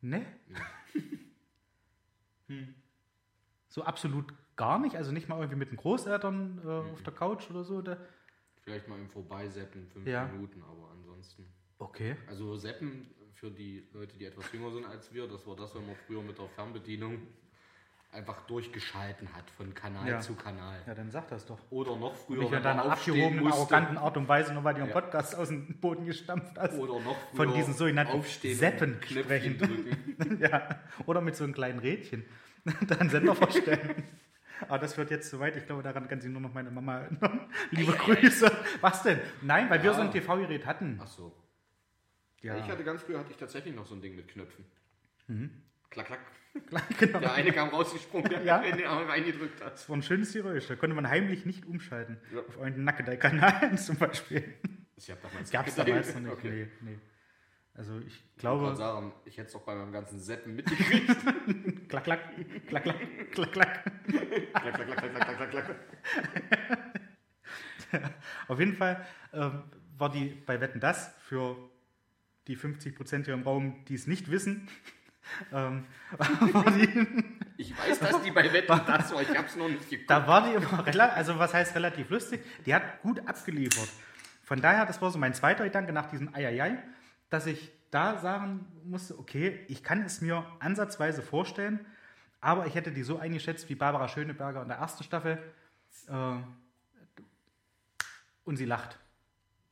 Ne? 0.02 0.26
Hm. 2.48 2.74
So 3.68 3.84
absolut 3.84 4.34
gar 4.56 4.80
nicht. 4.80 4.96
Also 4.96 5.12
nicht 5.12 5.28
mal 5.28 5.38
irgendwie 5.38 5.58
mit 5.58 5.70
den 5.72 5.78
Großeltern 5.78 6.62
äh, 6.64 6.92
auf 6.94 7.04
der 7.04 7.14
Couch 7.14 7.50
oder 7.50 7.64
so. 7.64 7.82
Da. 7.82 7.98
Vielleicht 8.64 8.88
mal 8.88 9.00
im 9.00 9.10
Vorbeiseppen 9.10 9.88
fünf 9.88 10.08
Ja. 10.08 10.26
Minuten, 10.28 10.62
aber 10.64 10.92
ansonsten. 10.92 11.46
Okay. 11.78 12.16
Also 12.28 12.56
Seppen 12.56 13.08
für 13.34 13.52
die 13.52 13.88
Leute, 13.94 14.18
die 14.18 14.26
etwas 14.26 14.52
jünger 14.52 14.72
sind 14.72 14.86
als 14.86 15.14
wir, 15.14 15.28
das 15.28 15.46
war 15.46 15.56
das, 15.56 15.76
wenn 15.76 15.86
man 15.86 15.96
früher 16.08 16.24
mit 16.24 16.38
der 16.40 16.48
Fernbedienung 16.50 17.20
einfach 18.12 18.42
durchgeschalten 18.48 19.34
hat 19.36 19.50
von 19.52 19.74
Kanal 19.74 20.08
Ja. 20.08 20.20
zu 20.20 20.34
Kanal. 20.36 20.82
Ja, 20.88 20.96
dann 20.96 21.12
sag 21.12 21.28
das 21.30 21.46
doch. 21.46 21.60
Oder 21.70 21.96
noch 21.98 22.16
früher, 22.16 22.44
in 22.44 22.52
wenn 22.52 22.64
man 22.64 22.80
aufstehen 22.80 23.38
musste. 23.40 23.58
arroganten 23.60 23.98
Art 23.98 24.18
und 24.18 24.28
Weise, 24.28 24.54
nur 24.54 24.64
weil 24.64 24.74
du 24.74 24.80
ihren 24.82 24.90
Ja. 24.90 24.94
Podcast 25.02 25.36
aus 25.36 25.50
dem 25.50 25.80
Boden 25.80 26.06
gestampft 26.06 26.58
hast. 26.58 26.78
Oder 26.80 27.00
noch 27.02 27.16
früher 27.30 27.36
Von 27.46 27.54
diesen 27.54 27.74
sogenannten 27.74 28.14
aufstehen 28.18 28.58
Seppen 28.58 29.00
sprechen. 29.04 29.58
drücken. 29.58 30.40
ja. 30.42 30.80
Oder 31.06 31.22
mit 31.22 31.36
so 31.36 31.44
einem 31.44 31.54
kleinen 31.54 31.80
Rädchen. 31.80 32.26
da 32.88 32.96
einen 32.96 33.10
Sender 33.10 33.36
vorstellen. 33.36 34.04
Aber 34.62 34.80
das 34.80 34.98
wird 34.98 35.12
jetzt 35.12 35.30
soweit. 35.30 35.56
Ich 35.56 35.68
glaube, 35.68 35.84
daran 35.84 36.08
kann 36.08 36.20
sich 36.20 36.32
nur 36.32 36.42
noch 36.42 36.52
meine 36.54 36.72
Mama 36.72 37.02
erinnern. 37.02 37.48
Liebe 37.70 37.92
Grüße. 37.94 38.52
Was 38.82 39.04
denn? 39.04 39.20
Nein, 39.44 39.70
weil 39.70 39.84
wir 39.84 39.92
Ja. 39.92 39.96
so 39.96 40.02
ein 40.02 40.12
TV-Gerät 40.12 40.66
hatten. 40.66 41.00
Ach 41.04 41.06
so. 41.08 41.36
Ja, 42.42 42.58
Ich 42.58 42.68
hatte 42.68 42.84
ganz 42.84 43.04
früher 43.04 43.20
hatte 43.20 43.30
ich 43.32 43.38
tatsächlich 43.38 43.76
noch 43.76 43.86
so 43.86 43.94
ein 43.94 44.02
Ding 44.02 44.16
mit 44.16 44.28
Knöpfen. 44.30 44.66
Klack, 45.90 46.08
klack. 46.08 46.20
genau. 47.00 47.20
Der 47.20 47.34
eine 47.34 47.52
kam 47.52 47.70
rausgesprungen, 47.70 48.30
der 48.30 48.44
Ja. 48.44 48.58
in 48.62 48.78
den 48.78 48.88
Arm 48.88 49.08
reingedrückt 49.08 49.64
hat. 49.64 49.74
Das 49.74 49.88
war 49.90 49.96
ein 49.98 50.02
schönes 50.04 50.34
Geräusch. 50.34 50.68
Da 50.68 50.76
konnte 50.76 50.96
man 50.96 51.08
heimlich 51.08 51.46
nicht 51.46 51.66
umschalten. 51.66 52.18
Ja. 52.34 52.40
Auf 52.40 52.56
irgendeinen 52.58 52.84
Nackedei-Kanal 52.86 53.78
zum 53.78 53.98
Beispiel. 53.98 54.56
Ich 54.96 55.06
damals 55.08 55.52
Gab 55.52 55.68
es 55.68 55.76
damals 55.76 56.14
noch 56.16 56.22
nicht. 56.22 56.32
Okay. 56.34 56.68
Nee, 56.82 56.92
nee. 56.92 57.00
Also 57.76 58.00
ich 58.00 58.08
Ich 58.08 58.38
glaube. 58.38 58.64
gerade 58.66 58.76
sagen, 58.78 59.14
ich 59.26 59.38
hätte 59.38 59.48
es 59.48 59.54
doch 59.54 59.62
bei 59.62 59.76
meinem 59.76 59.92
ganzen 59.92 60.20
Seppen 60.20 60.56
mitgekriegt. 60.56 61.08
Klack, 61.90 62.04
klack, 62.06 62.22
klack, 62.68 62.84
klack, 62.84 62.96
klack, 63.32 63.52
klack. 63.54 63.84
klack, 64.08 64.74
klack, 64.74 64.74
klack, 64.74 64.98
klack, 64.98 65.38
klack, 65.38 65.52
klack, 65.52 65.66
klack. 67.92 68.12
Auf 68.48 68.60
jeden 68.60 68.74
Fall 68.76 69.06
ähm, 69.34 69.64
war 69.98 70.12
die 70.12 70.30
bei 70.46 70.60
Wetten 70.60 70.80
das 70.80 71.14
für 71.20 71.56
die 72.48 72.58
50% 72.58 73.26
hier 73.26 73.34
im 73.34 73.44
Raum, 73.44 73.86
die 73.88 73.94
es 73.96 74.08
nicht 74.08 74.32
wissen, 74.32 74.68
ähm, 75.54 75.86
die, 76.76 77.36
Ich 77.58 77.78
weiß, 77.78 78.00
dass 78.00 78.22
die 78.22 78.32
bei 78.32 78.52
Wetten 78.52 78.82
das 78.86 79.14
war. 79.14 79.22
Ich 79.22 79.38
hab's 79.38 79.56
noch 79.56 79.68
nicht 79.68 79.90
geguckt. 79.90 80.10
da 80.10 80.28
war 80.28 80.48
die 80.48 80.54
immer 80.54 80.86
relativ, 80.86 81.18
also 81.18 81.40
was 81.40 81.54
heißt 81.54 81.76
relativ 81.76 82.10
lustig, 82.10 82.42
die 82.66 82.74
hat 82.74 83.02
gut 83.02 83.28
abgeliefert. 83.28 83.90
Von 84.44 84.62
daher, 84.62 84.86
das 84.86 85.02
war 85.02 85.12
so 85.12 85.18
mein 85.18 85.34
zweiter 85.34 85.64
Gedanke 85.64 85.92
nach 85.92 86.10
diesem 86.10 86.34
Eieiei, 86.34 86.78
dass 87.30 87.46
ich 87.48 87.72
da 87.92 88.18
sagen 88.18 88.66
musste, 88.86 89.18
okay, 89.18 89.66
ich 89.68 89.84
kann 89.84 90.04
es 90.04 90.22
mir 90.22 90.46
ansatzweise 90.60 91.22
vorstellen, 91.22 91.86
aber 92.40 92.66
ich 92.68 92.76
hätte 92.76 92.92
die 92.92 93.04
so 93.04 93.18
eingeschätzt 93.18 93.70
wie 93.70 93.76
Barbara 93.76 94.08
Schöneberger 94.08 94.62
in 94.62 94.68
der 94.68 94.78
ersten 94.78 95.04
Staffel 95.04 95.38
äh, 96.08 96.36
und 98.46 98.58
sie 98.58 98.66
lacht. 98.66 99.00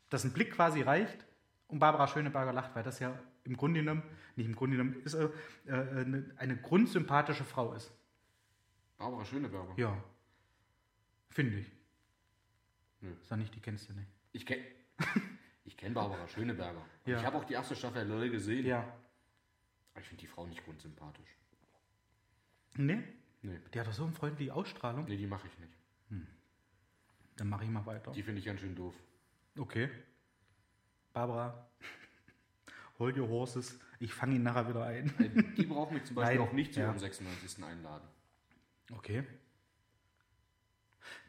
Dass 0.09 0.23
ein 0.23 0.33
Blick 0.33 0.53
quasi 0.53 0.81
reicht 0.81 1.25
und 1.67 1.79
Barbara 1.79 2.07
Schöneberger 2.07 2.53
lacht, 2.53 2.75
weil 2.75 2.83
das 2.83 2.99
ja 2.99 3.17
im 3.43 3.55
Grunde 3.55 3.81
genommen, 3.81 4.03
nicht 4.35 4.45
im 4.45 4.55
Grunde 4.55 4.77
genommen, 4.77 5.01
ist, 5.03 5.13
äh, 5.13 5.29
äh, 5.65 5.71
eine, 5.71 6.31
eine 6.37 6.57
grundsympathische 6.57 7.43
Frau 7.43 7.73
ist. 7.73 7.91
Barbara 8.97 9.25
Schöneberger. 9.25 9.73
Ja. 9.77 10.03
Finde 11.29 11.59
ich. 11.59 11.71
Nö. 13.01 13.13
Sag 13.23 13.37
nicht, 13.37 13.53
die 13.55 13.59
kennst 13.59 13.89
du 13.89 13.93
nicht. 13.93 14.09
Ich 14.31 14.45
kenne 14.45 14.63
ich 15.65 15.75
kenn 15.77 15.93
Barbara 15.93 16.27
Schöneberger. 16.27 16.85
Ja. 17.05 17.17
Ich 17.17 17.25
habe 17.25 17.37
auch 17.37 17.45
die 17.45 17.53
erste 17.53 17.75
Staffel 17.75 18.07
LOL 18.07 18.29
gesehen. 18.29 18.65
Ja. 18.65 18.79
Aber 19.93 20.01
ich 20.01 20.07
finde 20.07 20.21
die 20.21 20.27
Frau 20.27 20.45
nicht 20.45 20.63
grundsympathisch. 20.63 21.37
Nee? 22.75 23.03
Nee. 23.41 23.59
Die 23.73 23.79
hat 23.79 23.87
doch 23.87 23.93
so 23.93 24.03
eine 24.03 24.13
freundliche 24.13 24.53
Ausstrahlung. 24.53 25.05
Nee, 25.05 25.17
die 25.17 25.27
mache 25.27 25.47
ich 25.47 25.59
nicht. 25.59 25.73
Dann 27.35 27.49
mache 27.49 27.65
ich 27.65 27.69
mal 27.69 27.85
weiter. 27.85 28.11
Die 28.11 28.23
finde 28.23 28.39
ich 28.39 28.45
ganz 28.45 28.61
schön 28.61 28.75
doof. 28.75 28.95
Okay. 29.57 29.89
Barbara, 31.13 31.67
hold 32.99 33.17
your 33.17 33.27
horses. 33.27 33.79
Ich 33.99 34.13
fange 34.13 34.35
ihn 34.35 34.43
nachher 34.43 34.67
wieder 34.67 34.85
ein. 34.85 35.07
Äh, 35.19 35.53
Die 35.55 35.65
brauchen 35.65 35.93
mich 35.95 36.03
zum 36.05 36.15
Beispiel 36.15 36.39
Nein. 36.39 36.47
auch 36.47 36.53
nicht 36.53 36.73
zu 36.73 36.79
Ja. 36.81 36.87
ihrem 36.87 36.99
96. 36.99 37.63
einladen. 37.63 38.07
Okay. 38.93 39.23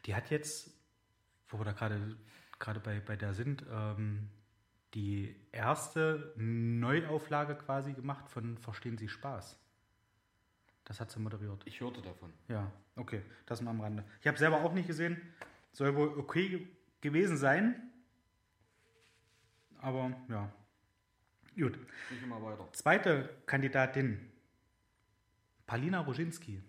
Die 0.07 0.15
hat 0.15 0.31
jetzt, 0.31 0.71
wo 1.49 1.59
wir 1.59 1.65
da 1.65 1.73
gerade 1.73 2.17
gerade 2.59 2.81
bei, 2.81 3.01
bei 3.01 3.17
der 3.17 3.35
sind, 3.35 3.65
ähm, 3.71 4.31
die 4.95 5.37
erste 5.53 6.33
Neuauflage 6.37 7.55
quasi 7.55 7.93
gemacht 7.93 8.29
von 8.31 8.57
Verstehen 8.59 8.97
Sie 8.97 9.09
Spaß. 9.09 9.59
Das 10.85 11.01
hat 11.01 11.11
sie 11.11 11.19
moderiert. 11.19 11.61
Ich 11.67 11.81
hörte 11.81 12.01
davon. 12.01 12.33
Ja, 12.49 12.71
okay, 12.95 13.21
das 13.45 13.61
mal 13.61 13.73
am 13.73 13.81
Rande. 13.81 14.05
Ich 14.21 14.27
habe 14.27 14.39
selber 14.39 14.63
auch 14.63 14.73
nicht 14.73 14.87
gesehen. 14.87 15.21
Soll 15.73 15.95
wohl 15.97 16.17
okay 16.19 16.49
ge- 16.49 16.67
gewesen 17.03 17.37
sein. 17.37 17.91
Aber 19.79 20.17
ja. 20.29 20.51
Gut. 21.59 21.79
Ich 22.11 22.23
immer 22.23 22.43
weiter. 22.43 22.69
Zweite 22.73 23.31
Kandidatin. 23.47 24.21
Palina 25.67 26.01
Roginski. 26.01 26.63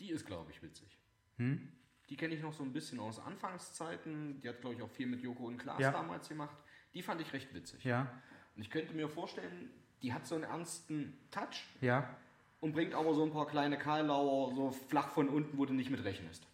Die 0.00 0.10
ist, 0.10 0.26
glaube 0.26 0.50
ich, 0.50 0.62
witzig. 0.62 0.98
Hm? 1.38 1.68
Die 2.08 2.16
kenne 2.16 2.34
ich 2.34 2.42
noch 2.42 2.52
so 2.52 2.62
ein 2.64 2.72
bisschen 2.72 2.98
aus 3.00 3.18
Anfangszeiten. 3.20 4.40
Die 4.40 4.48
hat, 4.48 4.60
glaube 4.60 4.74
ich, 4.76 4.82
auch 4.82 4.90
viel 4.90 5.06
mit 5.06 5.22
Joko 5.22 5.46
und 5.46 5.58
Klaas 5.58 5.80
Ja. 5.80 5.92
damals 5.92 6.28
gemacht. 6.28 6.56
Die 6.92 7.02
fand 7.02 7.20
ich 7.20 7.32
recht 7.32 7.54
witzig. 7.54 7.84
Ja, 7.84 8.12
Und 8.56 8.62
ich 8.62 8.70
könnte 8.70 8.92
mir 8.92 9.08
vorstellen, 9.08 9.70
die 10.02 10.12
hat 10.12 10.26
so 10.26 10.34
einen 10.34 10.44
ernsten 10.44 11.16
Touch 11.30 11.64
ja. 11.80 12.14
und 12.60 12.72
bringt 12.72 12.92
aber 12.94 13.14
so 13.14 13.24
ein 13.24 13.32
paar 13.32 13.46
kleine 13.46 13.78
Karlauer 13.78 14.54
so 14.54 14.72
flach 14.72 15.08
von 15.08 15.28
unten, 15.28 15.56
wo 15.56 15.64
du 15.64 15.72
nicht 15.72 15.88
mit 15.90 16.04
rechnest. 16.04 16.46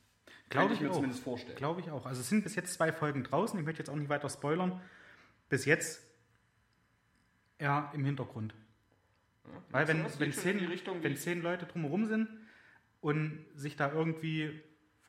Glaube 0.51 0.69
Könnte 0.69 0.75
ich 0.75 0.81
mir 0.83 0.91
auch. 0.91 0.95
zumindest 0.95 1.23
vorstellen. 1.25 1.57
Glaube 1.57 1.81
ich 1.81 1.91
auch. 1.91 2.07
Also 2.07 2.21
es 2.21 2.29
sind 2.29 2.45
bis 2.45 2.55
jetzt 2.55 2.75
zwei 2.75 2.93
Folgen 2.93 3.25
draußen. 3.25 3.59
Ich 3.59 3.65
möchte 3.65 3.81
jetzt 3.83 3.89
auch 3.91 3.97
nicht 3.97 4.09
weiter 4.09 4.29
spoilern. 4.29 4.81
Bis 5.49 5.65
jetzt 5.65 6.03
eher 7.59 7.91
im 7.95 8.05
Hintergrund. 8.05 8.55
Ja, 9.45 9.51
Weil 9.71 9.89
wenn, 9.89 10.05
wenn, 10.19 10.33
zehn, 10.33 10.59
Richtung, 10.67 11.03
wenn 11.03 11.17
zehn 11.17 11.43
Leute 11.43 11.67
drumherum 11.67 12.07
sind 12.07 12.29
und 13.01 13.45
sich 13.55 13.77
da 13.77 13.93
irgendwie, 13.93 14.61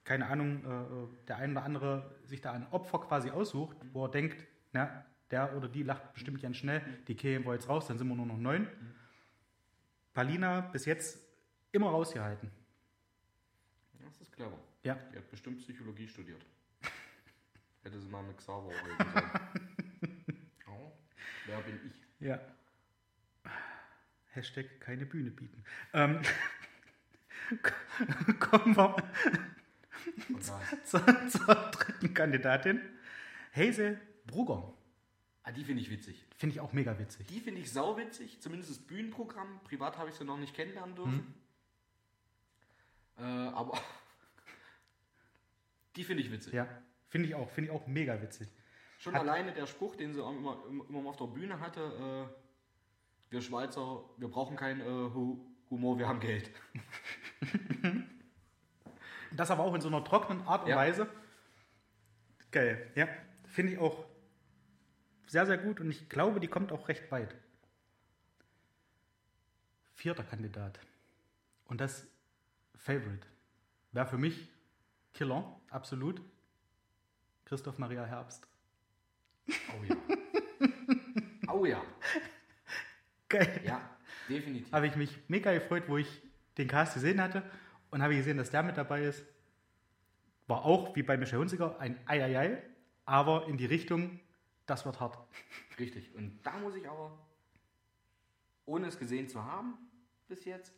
keine 0.04 0.28
Ahnung, 0.28 0.64
äh, 0.66 1.26
der 1.28 1.38
eine 1.38 1.54
oder 1.54 1.64
andere 1.64 2.16
sich 2.24 2.42
da 2.42 2.52
ein 2.52 2.68
Opfer 2.72 3.00
quasi 3.00 3.30
aussucht, 3.30 3.78
wo 3.94 4.06
er 4.06 4.12
denkt, 4.12 4.46
na, 4.74 5.06
der 5.32 5.56
oder 5.56 5.68
die 5.68 5.84
lacht 5.84 6.14
bestimmt 6.14 6.42
ganz 6.42 6.58
schnell, 6.58 6.82
die 7.08 7.16
kämen 7.16 7.46
wir 7.46 7.54
jetzt 7.54 7.70
raus, 7.70 7.88
dann 7.88 7.98
sind 7.98 8.08
wir 8.08 8.16
nur 8.16 8.26
noch 8.26 8.38
neun. 8.38 8.68
Palina 10.14 10.62
bis 10.62 10.86
jetzt 10.86 11.20
immer 11.72 11.90
rausgehalten. 11.90 12.52
das 14.00 14.22
ist 14.22 14.32
clever. 14.32 14.58
Ja, 14.84 14.96
Die 15.14 15.18
hat 15.18 15.30
bestimmt 15.30 15.60
Psychologie 15.60 16.08
studiert. 16.08 16.46
Hätte 17.84 18.00
sie 18.00 18.08
mal 18.08 18.24
mit 18.24 18.38
Xaver 18.38 18.70
reden 18.70 19.12
sollen. 19.14 20.52
oh, 20.68 20.92
wer 21.46 21.62
bin 21.62 21.80
ich? 21.86 22.09
Ja. 22.20 22.40
Hashtag 24.32 24.80
keine 24.80 25.06
Bühne 25.06 25.32
bieten. 25.32 25.64
Ähm, 25.94 26.22
kommen 28.40 28.76
wir 28.76 28.96
zur, 30.86 31.30
zur 31.30 31.56
dritten 31.72 32.14
Kandidatin. 32.14 32.82
Hazel 33.56 34.00
Brugger. 34.28 34.74
ah, 35.44 35.52
die 35.52 35.64
finde 35.64 35.82
ich 35.82 35.90
witzig. 35.90 36.26
Finde 36.38 36.56
ich 36.56 36.60
auch 36.62 36.74
mega 36.74 36.98
witzig. 37.00 37.26
Die 37.28 37.40
finde 37.40 37.62
ich 37.62 37.72
sauwitzig, 37.72 38.40
zumindest 38.40 38.72
das 38.72 38.80
Bühnenprogramm. 38.80 39.60
Privat 39.64 39.98
habe 39.98 40.10
ich 40.10 40.16
sie 40.16 40.24
noch 40.24 40.38
nicht 40.38 40.54
kennenlernen 40.54 40.96
dürfen. 40.96 41.34
Hm. 43.18 43.26
Äh, 43.26 43.50
aber 43.50 43.82
die 45.96 46.04
finde 46.04 46.24
ich 46.24 46.32
witzig. 46.32 46.54
Ja, 46.54 46.68
finde 47.10 47.28
ich 47.28 47.36
auch. 47.36 47.50
Finde 47.50 47.72
ich 47.72 47.76
auch 47.76 47.88
mega 47.88 48.22
witzig. 48.22 48.48
Schon 49.00 49.14
Hat- 49.16 49.22
alleine 49.22 49.54
der 49.54 49.66
Spruch, 49.66 49.96
den 49.96 50.14
sie 50.14 50.20
immer, 50.22 50.62
immer, 50.90 51.10
auf 51.10 51.16
der 51.18 51.26
Bühne 51.26 51.60
hatte, 51.60 51.82
äh, 52.30 53.32
wir 53.32 53.42
Schweizer, 53.42 54.04
wir 54.18 54.28
brauchen 54.28 54.56
keinen 54.58 54.82
äh, 54.82 54.86
Hu- 55.14 55.40
Humor, 55.72 55.98
wir 55.98 56.08
haben 56.08 56.20
Geld. 56.20 56.52
Das 59.32 59.52
aber 59.52 59.64
auch 59.64 59.76
in 59.76 59.82
so 59.82 59.88
einer 59.90 60.04
trockenen 60.04 60.42
Art 60.48 60.64
und 60.64 60.70
Ja. 60.70 60.76
Weise. 60.76 61.08
Geil. 62.52 62.92
Ja, 62.96 63.08
finde 63.46 63.74
ich 63.74 63.78
auch 63.80 64.04
sehr, 65.28 65.46
sehr 65.46 65.60
gut 65.60 65.80
und 65.80 65.90
ich 65.92 66.10
glaube, 66.10 66.40
die 66.40 66.48
kommt 66.48 66.72
auch 66.72 66.88
recht 66.88 67.12
weit. 67.12 67.36
Vierter 69.94 70.24
Kandidat. 70.24 70.80
Und 71.66 71.80
das 71.80 72.08
Favorite. 72.76 73.26
Wäre 73.92 74.08
für 74.08 74.18
mich 74.18 74.50
Killer, 75.14 75.60
absolut. 75.70 76.22
Christoph 77.46 77.78
Maria 77.78 78.06
Herbst. 78.06 78.48
Oh 79.50 79.84
ja. 79.88 81.54
oh 81.54 81.66
ja. 81.66 81.84
Geil. 83.28 83.62
Ja, 83.64 83.98
definitiv. 84.28 84.72
habe 84.72 84.88
ich 84.88 84.96
mich 84.96 85.18
mega 85.28 85.54
gefreut, 85.54 85.84
wo 85.88 85.98
ich 85.98 86.22
den 86.58 86.68
Cast 86.68 86.96
gesehen 86.96 87.22
hatte 87.22 87.44
und 87.92 88.02
habe 88.02 88.16
gesehen, 88.16 88.38
dass 88.38 88.50
der 88.50 88.64
mit 88.64 88.78
dabei 88.78 89.04
ist. 89.04 89.24
War 90.48 90.66
auch, 90.66 90.96
wie 90.96 91.04
bei 91.04 91.16
Michael 91.16 91.40
Hunziker, 91.40 91.80
ein 91.80 92.00
Eieiei, 92.08 92.62
aber 93.06 93.48
in 93.48 93.58
die 93.58 93.68
Richtung, 93.68 94.20
das 94.66 94.86
wird 94.86 95.00
hart. 95.00 95.18
Richtig. 95.80 96.14
Und 96.16 96.40
da 96.44 96.58
muss 96.58 96.76
ich 96.76 96.90
aber, 96.90 97.18
ohne 98.66 98.88
es 98.88 98.98
gesehen 98.98 99.28
zu 99.28 99.44
haben 99.44 99.78
bis 100.28 100.46
jetzt, 100.46 100.74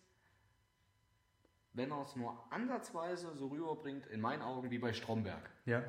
wenn 1.73 1.91
er 1.91 2.01
es 2.01 2.15
nur 2.15 2.37
ansatzweise 2.51 3.33
so 3.35 3.47
rüberbringt, 3.47 4.07
in 4.07 4.19
meinen 4.19 4.41
Augen 4.41 4.69
wie 4.71 4.77
bei 4.77 4.91
Stromberg. 4.91 5.49
Ja, 5.65 5.83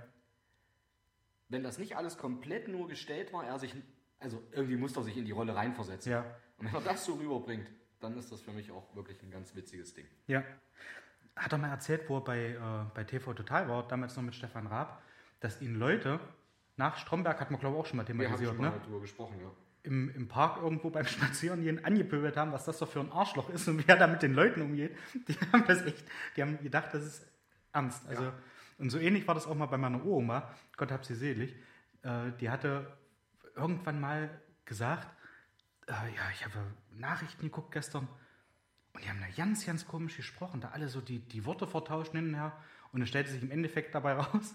Wenn 1.53 1.62
das 1.62 1.78
nicht 1.78 1.96
alles 1.96 2.16
komplett 2.18 2.68
nur 2.68 2.88
gestellt 2.88 3.32
war, 3.32 3.44
er 3.44 3.59
sich, 3.59 3.74
also 4.18 4.42
irgendwie 4.53 4.76
muss 4.76 4.96
er 4.96 5.03
sich 5.03 5.16
in 5.16 5.24
die 5.24 5.32
Rolle 5.32 5.55
reinversetzen. 5.55 6.11
ja, 6.12 6.24
Und 6.59 6.66
wenn 6.66 6.74
er 6.74 6.80
das 6.80 7.05
so 7.05 7.14
rüberbringt, 7.14 7.68
dann 8.00 8.16
ist 8.18 8.32
das 8.32 8.40
für 8.40 8.53
mich 8.53 8.70
auch 8.72 8.94
wirklich 8.96 9.22
ein 9.22 9.30
ganz 9.30 9.55
witziges 9.55 9.94
Ding. 9.94 10.07
ja. 10.26 10.42
Hat 11.34 11.50
er 11.50 11.57
mal 11.57 11.70
erzählt, 11.70 12.03
wo 12.11 12.18
er 12.18 12.24
bei, 12.24 12.38
äh, 12.50 12.59
bei 12.94 13.05
TV 13.05 13.32
Total 13.32 13.66
war, 13.66 13.88
damals 13.88 14.14
noch 14.16 14.22
mit 14.22 14.34
Stefan 14.34 14.66
Raab, 14.66 15.03
dass 15.40 15.62
ihn 15.62 15.76
Leute 15.76 16.20
nach 16.76 16.98
Stromberg 16.98 17.40
hat 17.40 17.50
man, 17.50 17.59
glaube 17.59 17.76
ich, 17.76 17.80
auch 17.82 17.86
schon 17.86 17.96
mal 17.96 18.07
Wir 18.07 18.12
haben 18.14 18.18
thematisiert, 18.20 18.50
schon 18.50 18.61
mal 18.61 18.70
ne? 18.70 18.80
darüber 18.82 19.00
gesprochen, 19.00 19.40
ja. 19.40 19.50
Im, 19.84 20.14
Im 20.14 20.28
Park 20.28 20.61
irgendwo 20.62 20.90
beim 20.90 21.07
Spazierengehen 21.16 21.84
angepöbelt 21.86 22.36
haben, 22.36 22.53
was 22.53 22.66
das 22.66 22.78
doch 22.78 22.88
für 22.88 23.00
ein 23.00 23.11
Arschloch 23.11 23.48
ist 23.48 23.66
und 23.66 23.78
wie 23.78 23.88
er 23.88 23.96
da 23.96 24.07
mit 24.07 24.22
den 24.22 24.34
Leuten 24.34 24.61
umgeht. 24.61 24.94
Die 25.26 25.34
haben 25.53 25.64
das 25.66 25.82
echt, 25.86 26.05
die 26.36 26.42
haben 26.42 26.59
gedacht, 26.62 26.88
das 26.92 27.03
ist 27.03 27.26
ernst. 27.72 28.07
Also, 28.09 28.24
Ja. 28.24 28.34
Und 28.79 28.91
so 28.91 28.99
ähnlich 28.99 29.27
war 29.27 29.35
das 29.35 29.47
auch 29.47 29.55
mal 29.55 29.66
bei 29.66 29.79
meiner 29.79 30.05
Oma, 30.05 30.51
Gott 30.77 30.91
hab 30.91 31.05
sie 31.05 31.14
selig. 31.14 31.55
Äh, 32.03 32.33
die 32.41 32.51
hatte 32.51 32.97
irgendwann 33.55 34.01
mal 34.01 34.31
gesagt, 34.64 35.09
äh, 35.87 35.93
ja, 35.93 36.23
ich 36.33 36.45
habe 36.45 36.59
Nachrichten 36.93 37.43
geguckt 37.43 37.73
gestern 37.73 38.09
und 38.93 39.05
die 39.05 39.09
haben 39.09 39.20
da 39.20 39.27
ganz, 39.37 39.64
ganz 39.66 39.87
komisch 39.87 40.16
gesprochen, 40.16 40.61
da 40.61 40.70
alle 40.70 40.89
so 40.89 41.01
die, 41.01 41.18
die 41.18 41.45
Worte 41.45 41.66
vertauscht 41.66 42.12
hin 42.12 42.29
und 42.29 42.35
her. 42.35 42.57
Und 42.93 43.03
es 43.03 43.09
stellte 43.09 43.31
sich 43.31 43.43
im 43.43 43.51
Endeffekt 43.51 43.95
dabei 43.95 44.12
raus, 44.20 44.55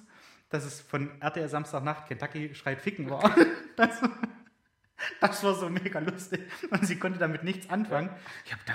dass 0.50 0.64
es 0.64 0.82
von 0.82 1.22
RTL 1.22 1.50
Samstagnacht 1.50 2.08
Kentucky 2.08 2.54
schreit 2.56 2.82
Ficken 2.82 3.10
war. 3.10 3.36
Das, 3.78 4.02
das 5.22 5.44
war 5.44 5.54
so 5.54 5.70
mega 5.70 6.00
lustig. 6.00 6.42
Und 6.72 6.84
sie 6.88 6.98
konnte 6.98 7.20
damit 7.20 7.44
nichts 7.44 7.70
anfangen. 7.70 8.10
Ich 8.44 8.52
habe 8.52 8.64
da, 8.66 8.74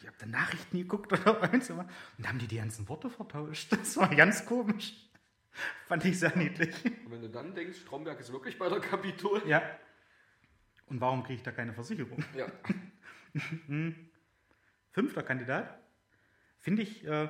ich 0.00 0.06
hab 0.06 0.18
da 0.18 0.26
Nachrichten 0.26 0.78
geguckt 0.78 1.12
oder 1.12 1.42
irgend 1.42 1.64
so. 1.64 1.74
Und 1.74 1.88
da 2.18 2.28
haben 2.28 2.38
die 2.38 2.46
die 2.46 2.56
ganzen 2.56 2.88
Worte 2.88 3.10
vertauscht. 3.10 3.70
Das 3.76 3.96
war 3.96 4.08
ganz 4.14 4.44
komisch. 4.46 4.94
Fand 5.86 6.04
ich 6.04 6.18
sehr 6.18 6.36
niedlich. 6.36 6.74
Und 6.84 7.10
wenn 7.10 7.22
du 7.22 7.28
dann 7.28 7.54
denkst, 7.54 7.80
Stromberg 7.80 8.18
ist 8.20 8.32
wirklich 8.32 8.58
bei 8.58 8.68
der 8.68 8.80
Kapitol. 8.80 9.42
Ja. 9.46 9.62
Und 10.86 11.00
warum 11.00 11.22
kriege 11.22 11.36
ich 11.36 11.42
da 11.42 11.52
keine 11.52 11.72
Versicherung? 11.72 12.24
Ja. 12.34 12.46
Fünfter 14.92 15.22
Kandidat. 15.22 15.78
Finde 16.58 16.82
ich 16.82 17.04
äh, 17.06 17.28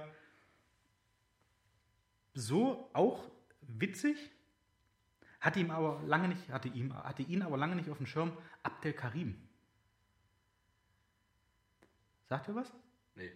so 2.35 2.91
auch 2.93 3.31
witzig. 3.63 4.31
Hatte 5.41 5.61
ihm 5.61 5.71
aber 5.71 6.03
lange 6.05 6.29
nicht, 6.29 6.51
hatte 6.51 6.69
ihm, 6.69 6.95
hatte 6.95 7.23
ihn 7.23 7.43
aber 7.43 7.57
lange 7.57 7.75
nicht 7.75 7.91
auf 7.91 7.97
dem 7.97 8.07
Schirm. 8.07 8.37
Abdel 8.63 8.93
Karim. 8.93 9.50
Sagt 12.31 12.47
ihr 12.47 12.55
was? 12.55 12.73
Nee. 13.17 13.33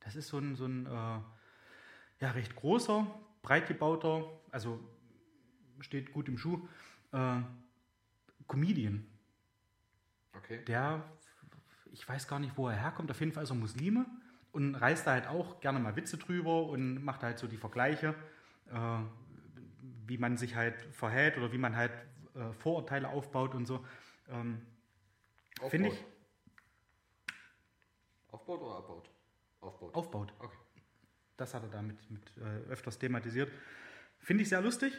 Das 0.00 0.16
ist 0.16 0.28
so 0.28 0.38
ein, 0.38 0.56
so 0.56 0.64
ein 0.64 0.86
äh, 0.86 1.20
ja, 2.20 2.30
recht 2.30 2.56
großer, 2.56 3.06
breit 3.42 3.68
gebauter, 3.68 4.24
also 4.50 4.80
steht 5.80 6.10
gut 6.10 6.26
im 6.26 6.38
Schuh, 6.38 6.66
äh, 7.12 7.42
Comedian. 8.48 9.06
Okay. 10.32 10.64
Der, 10.64 11.04
ich 11.92 12.08
weiß 12.08 12.28
gar 12.28 12.38
nicht, 12.38 12.56
wo 12.56 12.66
er 12.68 12.76
herkommt, 12.76 13.10
auf 13.10 13.20
jeden 13.20 13.32
Fall 13.32 13.42
ist 13.42 13.50
er 13.50 13.56
Muslime 13.56 14.06
und 14.52 14.74
reißt 14.74 15.06
da 15.06 15.10
halt 15.10 15.26
auch 15.26 15.60
gerne 15.60 15.78
mal 15.78 15.94
Witze 15.94 16.16
drüber 16.16 16.62
und 16.62 17.04
macht 17.04 17.22
halt 17.22 17.38
so 17.38 17.46
die 17.46 17.58
Vergleiche, 17.58 18.14
äh, 18.70 19.00
wie 20.06 20.16
man 20.16 20.38
sich 20.38 20.56
halt 20.56 20.80
verhält 20.94 21.36
oder 21.36 21.52
wie 21.52 21.58
man 21.58 21.76
halt 21.76 21.92
äh, 22.34 22.54
Vorurteile 22.54 23.10
aufbaut 23.10 23.54
und 23.54 23.66
so. 23.66 23.84
Ähm, 24.30 24.62
Finde 25.68 25.90
ich 25.90 26.06
Aufbaut 28.32 28.60
oder 28.60 28.76
abbaut? 28.76 29.10
Aufbaut. 29.60 29.94
aufbaut. 29.94 30.32
Okay. 30.38 30.56
Das 31.36 31.54
hat 31.54 31.62
er 31.62 31.68
da 31.68 31.82
mit, 31.82 31.98
äh, 32.36 32.70
öfters 32.70 32.98
thematisiert. 32.98 33.50
Finde 34.18 34.42
ich 34.42 34.48
sehr 34.48 34.60
lustig. 34.60 34.92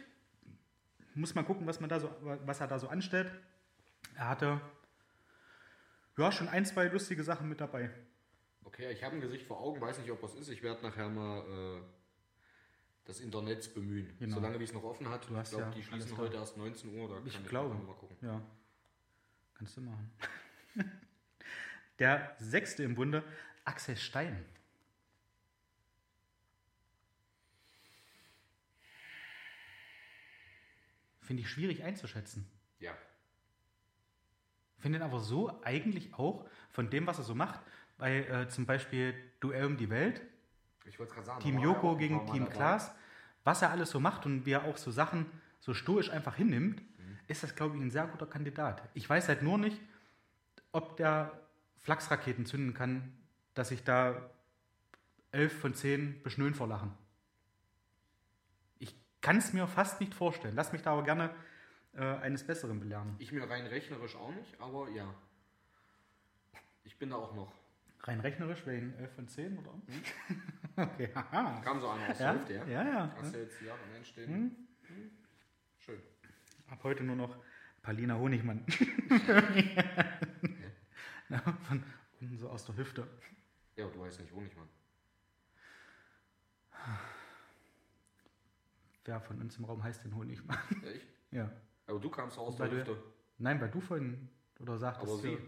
Muss 1.13 1.35
mal 1.35 1.43
gucken, 1.43 1.67
was, 1.67 1.79
man 1.79 1.89
da 1.89 1.99
so, 1.99 2.09
was 2.21 2.59
er 2.61 2.67
da 2.67 2.79
so 2.79 2.87
anstellt. 2.87 3.31
Er 4.15 4.29
hatte 4.29 4.61
ja 6.17 6.31
schon 6.31 6.47
ein, 6.47 6.65
zwei 6.65 6.85
lustige 6.85 7.23
Sachen 7.23 7.49
mit 7.49 7.61
dabei. 7.61 7.89
Okay, 8.63 8.91
ich 8.91 9.03
habe 9.03 9.15
ein 9.15 9.21
Gesicht 9.21 9.45
vor 9.45 9.59
Augen, 9.59 9.81
weiß 9.81 9.99
nicht, 9.99 10.11
ob 10.11 10.21
was 10.23 10.35
ist. 10.35 10.49
Ich 10.49 10.63
werde 10.63 10.81
nachher 10.83 11.09
mal 11.09 11.79
äh, 11.79 11.81
das 13.05 13.19
Internet 13.19 13.73
bemühen. 13.73 14.15
Genau. 14.19 14.35
Solange 14.35 14.59
wie 14.59 14.63
es 14.63 14.73
noch 14.73 14.83
offen 14.83 15.09
hat. 15.09 15.29
Du 15.29 15.35
hast 15.35 15.51
ich 15.51 15.57
glaube, 15.57 15.71
ja 15.71 15.75
die 15.75 15.83
schließen 15.83 16.17
heute 16.17 16.37
erst 16.37 16.57
19 16.57 16.97
Uhr. 16.97 17.09
Da 17.09 17.21
Ich 17.25 17.33
kann 17.33 17.45
glaube. 17.45 17.75
nachher 17.75 17.87
Mal 17.87 17.95
gucken. 17.95 18.17
Ja, 18.21 18.41
kannst 19.53 19.77
du 19.77 19.81
machen. 19.81 20.11
Der 22.01 22.35
sechste 22.39 22.81
im 22.81 22.95
Bunde, 22.95 23.23
Axel 23.63 23.95
Stein. 23.95 24.43
Finde 31.21 31.43
ich 31.43 31.49
schwierig 31.49 31.83
einzuschätzen. 31.83 32.45
Ja. 32.79 32.91
Finde 34.79 34.97
ihn 34.99 35.03
aber 35.03 35.19
so 35.19 35.61
eigentlich 35.63 36.13
auch 36.15 36.45
von 36.71 36.89
dem, 36.89 37.05
was 37.05 37.19
er 37.19 37.23
so 37.23 37.35
macht, 37.35 37.59
bei 37.97 38.25
äh, 38.25 38.49
zum 38.49 38.65
Beispiel 38.65 39.13
Duell 39.39 39.65
um 39.65 39.77
die 39.77 39.89
Welt, 39.89 40.21
Ich 40.85 40.97
wollte 40.97 41.13
gerade 41.13 41.25
sagen. 41.27 41.39
Team 41.41 41.59
Joko 41.59 41.95
gegen 41.95 42.25
Team. 42.31 42.49
Klaas, 42.49 42.91
was 43.43 43.61
er 43.61 43.69
alles 43.69 43.91
so 43.91 43.99
macht 43.99 44.25
und 44.25 44.45
wie 44.45 44.51
er 44.53 44.63
auch 44.65 44.77
so 44.77 44.89
Sachen 44.89 45.27
so 45.59 45.75
stoisch 45.75 46.09
einfach 46.09 46.35
hinnimmt, 46.35 46.81
Mhm. 46.81 47.19
ist 47.27 47.43
das, 47.43 47.55
glaube 47.55 47.75
ich, 47.75 47.81
ein 47.83 47.91
sehr 47.91 48.07
guter 48.07 48.25
Kandidat. 48.25 48.89
Ich 48.95 49.07
weiß 49.07 49.27
halt 49.27 49.43
nur 49.43 49.59
nicht, 49.59 49.79
ob 50.71 50.97
der 50.97 51.39
Flachsraketen 51.81 52.45
zünden 52.45 52.73
kann, 52.73 53.11
dass 53.53 53.69
sich 53.69 53.83
da 53.83 54.29
elf 55.31 55.59
von 55.59 55.73
zehn 55.73 56.21
beschnöen 56.23 56.53
vor 56.53 56.67
Lachen. 56.67 56.93
Ich 58.79 58.95
kann 59.21 59.37
es 59.37 59.53
mir 59.53 59.67
fast 59.67 59.99
nicht 59.99 60.13
vorstellen. 60.13 60.55
Lass 60.55 60.71
mich 60.71 60.81
da 60.81 60.91
aber 60.93 61.03
gerne 61.03 61.31
äh, 61.93 62.03
eines 62.03 62.45
Besseren 62.45 62.79
belehren. 62.79 63.15
Ich 63.19 63.31
mir 63.31 63.49
rein 63.49 63.65
rechnerisch 63.65 64.15
auch 64.15 64.33
nicht, 64.33 64.59
aber 64.59 64.89
ja. 64.89 65.13
Ich 66.83 66.97
bin 66.97 67.09
da 67.09 67.17
auch 67.17 67.33
noch. 67.35 67.51
Rein 68.03 68.19
rechnerisch 68.19 68.65
wäre 68.65 68.77
ihn 68.77 68.93
11 68.97 69.13
von 69.13 69.27
10, 69.27 69.57
oder? 69.59 69.73
okay, 70.83 71.09
haha. 71.13 71.61
Kam 71.61 71.79
so 71.79 71.89
einer 71.89 72.09
aus 72.09 72.19
Ja, 72.19 72.33
der 72.33 72.39
Hälfte, 72.39 72.53
ja? 72.53 72.65
ja, 72.65 72.83
ja. 72.83 73.15
Hast 73.17 73.35
du 73.35 73.39
jetzt 73.39 73.61
die 73.61 73.65
Jahre 73.65 73.79
entstehen? 73.95 74.33
Hm. 74.33 74.55
Schön. 75.77 75.99
Ab 76.67 76.79
heute 76.83 77.03
nur 77.03 77.15
noch 77.15 77.37
Palina 77.83 78.17
Honigmann. 78.17 78.65
Na, 81.31 81.39
von, 81.39 81.83
von 82.19 82.37
so 82.37 82.49
aus 82.49 82.65
der 82.65 82.75
Hüfte. 82.75 83.07
Ja, 83.77 83.87
du 83.87 83.99
weißt 84.01 84.19
nicht, 84.19 84.33
wo 84.33 84.41
nicht, 84.41 84.55
Mann. 84.57 84.67
Wer 89.05 89.19
von 89.21 89.39
uns 89.41 89.57
im 89.57 89.65
Raum 89.65 89.81
heißt 89.83 90.03
denn 90.03 90.15
Honigmann? 90.15 90.57
Ja, 90.83 90.89
ich. 90.91 91.07
ja. 91.31 91.51
Aber 91.87 91.99
du 91.99 92.09
kamst 92.09 92.37
aus 92.37 92.59
Weil 92.59 92.69
der 92.69 92.83
du- 92.83 92.91
Hüfte. 92.91 93.03
Nein, 93.37 93.59
weil 93.59 93.69
du 93.69 93.79
vorhin 93.81 94.29
oder 94.59 94.77
sagtest. 94.77 95.11
Aber 95.11 95.21
sie. 95.21 95.31
ja, 95.33 95.39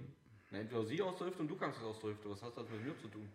Na, 0.52 0.60
entweder 0.60 0.84
sie 0.86 1.02
aus 1.02 1.18
der 1.18 1.28
Hüfte 1.28 1.42
und 1.42 1.48
du 1.50 1.56
kamst 1.56 1.80
aus 1.84 2.00
der 2.00 2.12
Hüfte. 2.12 2.30
Was 2.30 2.42
hat 2.42 2.58
das 2.58 2.68
mit 2.70 2.84
mir 2.84 2.98
zu 2.98 3.08
tun? 3.10 3.30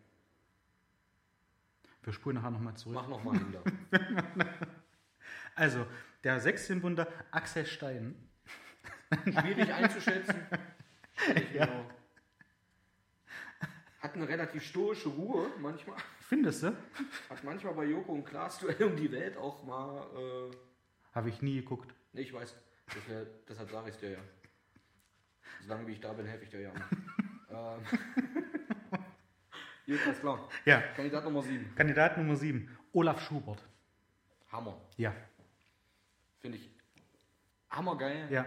Wir 2.03 2.13
spulen 2.13 2.37
nachher 2.37 2.51
nochmal 2.51 2.75
zurück. 2.77 2.95
Mach 2.97 3.09
nochmal 3.09 3.39
hinter. 3.39 3.63
Also, 5.55 5.85
der 6.23 6.39
sechste 6.39 6.73
im 6.73 6.81
Bunde, 6.81 7.07
Axel 7.33 7.67
Stein. 7.67 8.15
Schwierig 9.25 9.73
einzuschätzen. 9.73 10.37
Schwierig, 11.17 11.53
genau. 11.53 11.85
Hat 14.01 14.15
eine 14.15 14.29
relativ 14.29 14.63
stoische 14.63 15.09
Ruhe 15.09 15.51
manchmal. 15.59 15.97
Findest 16.21 16.63
du? 16.63 16.77
Hat 17.29 17.43
manchmal 17.43 17.75
bei 17.75 17.85
Joko 17.85 18.13
und 18.13 18.25
Klaas 18.25 18.59
Duell 18.61 18.83
um 18.85 18.97
die 18.97 19.11
Welt 19.11 19.37
auch 19.37 19.65
mal. 19.65 20.07
Äh, 20.17 20.57
Habe 21.15 21.29
ich 21.31 21.43
nie 21.43 21.57
geguckt. 21.57 21.93
nee, 22.13 22.21
ich 22.23 22.33
weiß. 22.33 22.55
Deshalb, 22.95 23.47
deshalb 23.47 23.71
sage 23.71 23.89
ich 23.89 23.95
es 23.97 24.01
dir 24.01 24.11
ja. 24.13 24.19
Solange 25.63 25.87
wie 25.89 25.93
ich 25.93 26.01
da 26.01 26.13
bin, 26.13 26.27
helfe 26.27 26.45
ich 26.45 26.51
dir 26.51 26.61
ja. 26.61 26.73
ähm. 27.51 27.81
Gut, 29.87 29.99
alles 30.07 30.21
klar. 30.21 30.49
Ja, 30.65 30.81
Kandidat 30.95 31.25
Nummer 31.25 31.43
7. 31.43 31.75
Kandidat 31.75 32.17
Nummer 32.19 32.37
7, 32.37 32.79
Olaf 32.93 33.21
Schubert. 33.27 33.63
Hammer. 34.53 34.81
Ja, 34.97 35.15
Finde 36.41 36.59
ich 36.59 36.71
hammergeil. 37.71 38.31
ja, 38.31 38.47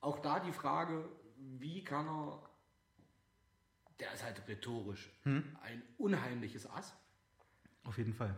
Auch 0.00 0.20
da 0.20 0.38
die 0.40 0.52
Frage, 0.52 1.08
wie 1.36 1.82
kann 1.82 2.06
er. 2.06 2.49
Der 4.00 4.12
ist 4.12 4.24
halt 4.24 4.46
rhetorisch 4.48 5.10
Hm. 5.24 5.44
ein 5.62 5.82
unheimliches 5.98 6.68
Ass. 6.68 6.94
auf 7.84 7.96
jeden 7.98 8.12
Fall. 8.14 8.34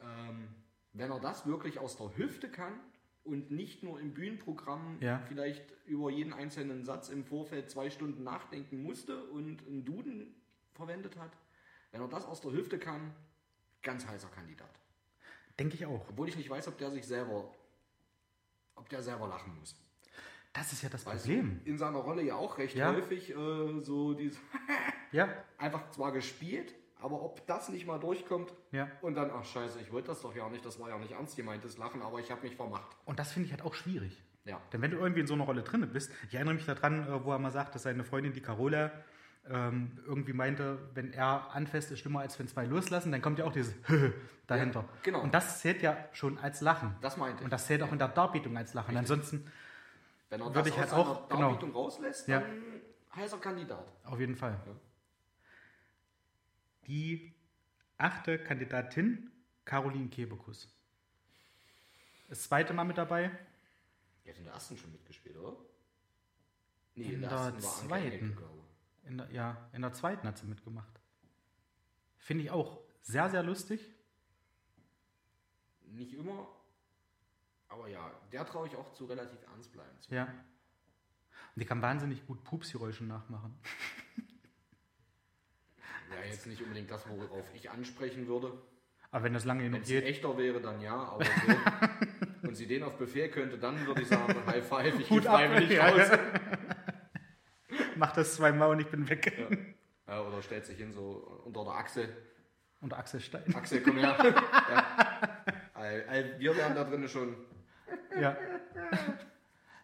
Ähm, 0.00 0.48
wenn 0.92 1.10
er 1.10 1.20
das 1.20 1.46
wirklich 1.46 1.78
aus 1.78 1.96
der 1.96 2.16
Hüfte 2.16 2.48
kann 2.50 2.78
und 3.24 3.50
nicht 3.50 3.82
nur 3.82 3.98
im 4.00 4.12
Bühnenprogramm 4.14 4.98
Ja. 5.00 5.20
vielleicht 5.28 5.64
über 5.86 6.10
jeden 6.10 6.32
einzelnen 6.32 6.84
Satz 6.84 7.08
im 7.08 7.24
Vorfeld 7.24 7.70
zwei 7.70 7.90
Stunden 7.90 8.22
nachdenken 8.22 8.82
musste 8.82 9.24
und 9.30 9.66
einen 9.66 9.84
Duden 9.84 10.34
verwendet 10.74 11.16
hat, 11.16 11.32
wenn 11.92 12.00
er 12.00 12.08
das 12.08 12.24
aus 12.24 12.40
der 12.40 12.52
Hüfte 12.52 12.78
kann, 12.78 13.14
ganz 13.82 14.06
heißer 14.06 14.28
Kandidat. 14.28 14.70
Denke 15.58 15.74
ich 15.76 15.86
auch. 15.86 16.08
Obwohl 16.08 16.28
ich 16.28 16.36
nicht 16.36 16.50
weiß, 16.50 16.68
ob 16.68 16.78
der 16.78 16.90
sich 16.90 17.06
selber, 17.06 17.52
ob 18.74 18.88
der 18.88 19.02
selber 19.02 19.28
lachen 19.28 19.56
muss. 19.58 19.76
Das 20.54 20.72
ist 20.72 20.82
ja 20.82 20.88
das 20.88 21.04
Weißt 21.04 21.26
Problem. 21.26 21.60
du, 21.64 21.70
in 21.70 21.76
seiner 21.76 21.98
Rolle 21.98 22.22
ja 22.22 22.36
auch 22.36 22.56
recht 22.56 22.74
Ja. 22.76 22.92
häufig 22.92 23.30
äh, 23.30 23.34
so 23.82 24.14
dieses 24.14 24.38
Ja, 25.12 25.28
einfach 25.58 25.90
zwar 25.90 26.12
gespielt, 26.12 26.74
aber 27.00 27.20
ob 27.22 27.46
das 27.46 27.68
nicht 27.68 27.86
mal 27.86 27.98
durchkommt 28.00 28.52
ja. 28.72 28.88
und 29.02 29.14
dann, 29.16 29.30
ach 29.30 29.44
scheiße, 29.44 29.78
ich 29.80 29.92
wollte 29.92 30.08
das 30.08 30.22
doch 30.22 30.34
ja 30.34 30.48
nicht, 30.48 30.64
das 30.64 30.78
war 30.80 30.88
ja 30.88 30.98
nicht 30.98 31.12
ernst 31.12 31.36
gemeintes 31.36 31.76
Lachen, 31.76 32.00
aber 32.02 32.18
ich 32.20 32.30
habe 32.30 32.40
mich 32.42 32.56
vermacht. 32.56 32.96
Und 33.04 33.18
das 33.18 33.32
finde 33.32 33.46
ich 33.46 33.52
halt 33.52 33.62
auch 33.62 33.74
schwierig. 33.74 34.16
Ja. 34.46 34.60
Denn 34.72 34.80
wenn 34.82 34.90
du 34.92 34.98
irgendwie 34.98 35.20
in 35.20 35.26
so 35.26 35.34
einer 35.34 35.44
Rolle 35.44 35.62
drin 35.62 35.88
bist, 35.92 36.10
ich 36.28 36.34
erinnere 36.34 36.54
mich 36.54 36.66
daran, 36.66 37.06
äh, 37.06 37.24
wo 37.24 37.32
er 37.32 37.38
mal 37.38 37.50
sagt, 37.52 37.74
dass 37.74 37.82
seine 37.82 38.04
Freundin, 38.04 38.32
die 38.32 38.40
Carola, 38.40 38.92
ähm, 39.48 39.98
irgendwie 40.06 40.32
meinte, 40.32 40.78
wenn 40.94 41.12
er 41.12 41.54
anfasst, 41.54 41.90
ist 41.90 41.98
schlimmer, 41.98 42.20
als 42.20 42.38
wenn 42.38 42.48
zwei 42.48 42.64
loslassen, 42.64 43.12
dann 43.12 43.20
kommt 43.20 43.38
ja 43.38 43.44
auch 43.44 43.52
dieses 43.52 43.74
dahinter. 44.46 44.84
genau. 45.02 45.20
Und 45.20 45.34
das 45.34 45.60
zählt 45.60 45.82
ja 45.82 45.96
schon 46.12 46.38
als 46.38 46.60
Lachen. 46.60 46.94
Das 47.00 47.16
meinte 47.16 47.38
ich. 47.40 47.44
Und 47.44 47.52
das 47.52 47.66
zählt 47.66 47.82
auch 47.82 47.92
in 47.92 47.98
der 47.98 48.08
Darbietung 48.08 48.56
als 48.56 48.72
Lachen. 48.74 48.96
Richtig. 48.96 49.10
Ansonsten, 49.10 49.46
Wenn 50.34 50.40
er 50.40 50.46
würde 50.46 50.58
das 50.58 50.68
ich 50.68 50.76
halt 50.78 50.92
auch- 50.92 51.28
genau. 51.28 51.40
Darbietung 51.42 51.70
rauslässt, 51.72 52.26
Ja. 52.26 52.40
dann 52.40 52.80
heißer 53.14 53.38
Kandidat. 53.38 53.86
auf 54.04 54.18
jeden 54.18 54.34
Fall. 54.34 54.60
Ja. 54.66 54.74
Die 56.88 57.32
achte 57.98 58.38
Kandidatin, 58.42 59.30
Caroline 59.64 60.08
Kebekus. 60.08 60.68
Das 62.28 62.42
zweite 62.42 62.72
Mal 62.74 62.84
mit 62.84 62.98
dabei. 62.98 63.30
Die 64.24 64.30
hat 64.30 64.38
in 64.38 64.44
der 64.44 64.54
ersten 64.54 64.76
schon 64.76 64.90
mitgespielt, 64.92 65.36
oder? 65.36 65.56
Nee, 66.96 67.12
In 67.12 67.20
der 67.20 67.30
war 67.30 67.46
Anke 67.46 67.60
zweiten. 67.60 68.36
In 69.04 69.18
der, 69.18 69.30
ja, 69.30 69.68
in 69.72 69.82
der 69.82 69.92
zweiten 69.92 70.26
hat 70.26 70.38
sie 70.38 70.46
mitgemacht. 70.46 71.00
Finde 72.18 72.42
ich 72.44 72.50
auch 72.50 72.80
sehr, 73.02 73.28
sehr 73.30 73.42
lustig. 73.42 73.80
Nicht 75.82 76.14
immer, 76.14 76.48
aber 77.74 77.88
ja, 77.88 78.10
der 78.32 78.46
traue 78.46 78.68
ich 78.68 78.76
auch 78.76 78.92
zu 78.92 79.06
relativ 79.06 79.38
ernst 79.52 79.72
bleiben. 79.72 80.00
zu. 80.00 80.14
Ja. 80.14 80.24
Und 80.24 81.60
die 81.60 81.64
kann 81.66 81.82
wahnsinnig 81.82 82.26
gut 82.26 82.42
Pupsgeräusche 82.44 83.04
nachmachen. 83.04 83.58
Ja, 86.10 86.30
jetzt 86.30 86.46
nicht 86.46 86.62
unbedingt 86.62 86.88
das, 86.92 87.08
worauf 87.08 87.44
ich 87.54 87.70
ansprechen 87.70 88.28
würde. 88.28 88.52
Aber 89.10 89.24
wenn 89.24 89.32
das 89.34 89.44
lange 89.44 89.64
Wenn 89.64 89.72
genug 89.72 89.82
es 89.82 89.88
geht, 89.88 90.04
echter 90.04 90.38
wäre, 90.38 90.60
dann 90.60 90.80
ja, 90.80 90.94
aber 90.94 91.24
so. 91.24 91.30
und 92.48 92.54
sie 92.54 92.68
den 92.68 92.84
auf 92.84 92.96
Befehl 92.98 93.28
könnte, 93.30 93.58
dann 93.58 93.84
würde 93.84 94.02
ich 94.02 94.08
sagen, 94.08 94.32
High 94.46 94.64
Five, 94.64 95.00
ich 95.00 95.08
gehe 95.08 95.22
freiwillig 95.22 95.70
Ja, 95.70 95.88
raus. 95.88 96.18
macht 97.96 98.16
das 98.16 98.36
zweimal 98.36 98.70
und 98.70 98.80
ich 98.80 98.86
bin 98.86 99.08
weg. 99.08 99.76
Ja, 100.06 100.22
oder 100.22 100.40
stellt 100.40 100.66
sich 100.66 100.76
hin 100.76 100.92
so 100.92 101.42
unter 101.46 101.64
der 101.64 101.72
Achse. 101.72 102.08
Unter 102.80 102.98
Axel 102.98 103.18
Stein. 103.20 103.54
Axel, 103.56 103.82
komm 103.82 103.96
her. 103.96 104.16
ja. 104.70 106.38
Wir 106.38 106.56
wären 106.56 106.74
da 106.76 106.84
drinnen 106.84 107.08
schon. 107.08 107.34
Ja, 108.20 108.36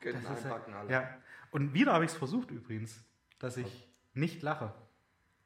Könnten 0.00 0.24
das 0.28 0.44
einpacken 0.44 0.74
alle. 0.74 0.90
ja. 0.90 1.16
Und 1.50 1.74
wieder 1.74 1.92
habe 1.92 2.04
ich 2.04 2.12
es 2.12 2.16
versucht 2.16 2.50
übrigens, 2.50 3.02
dass 3.38 3.56
ich 3.56 3.88
nicht 4.14 4.42
lache. 4.42 4.72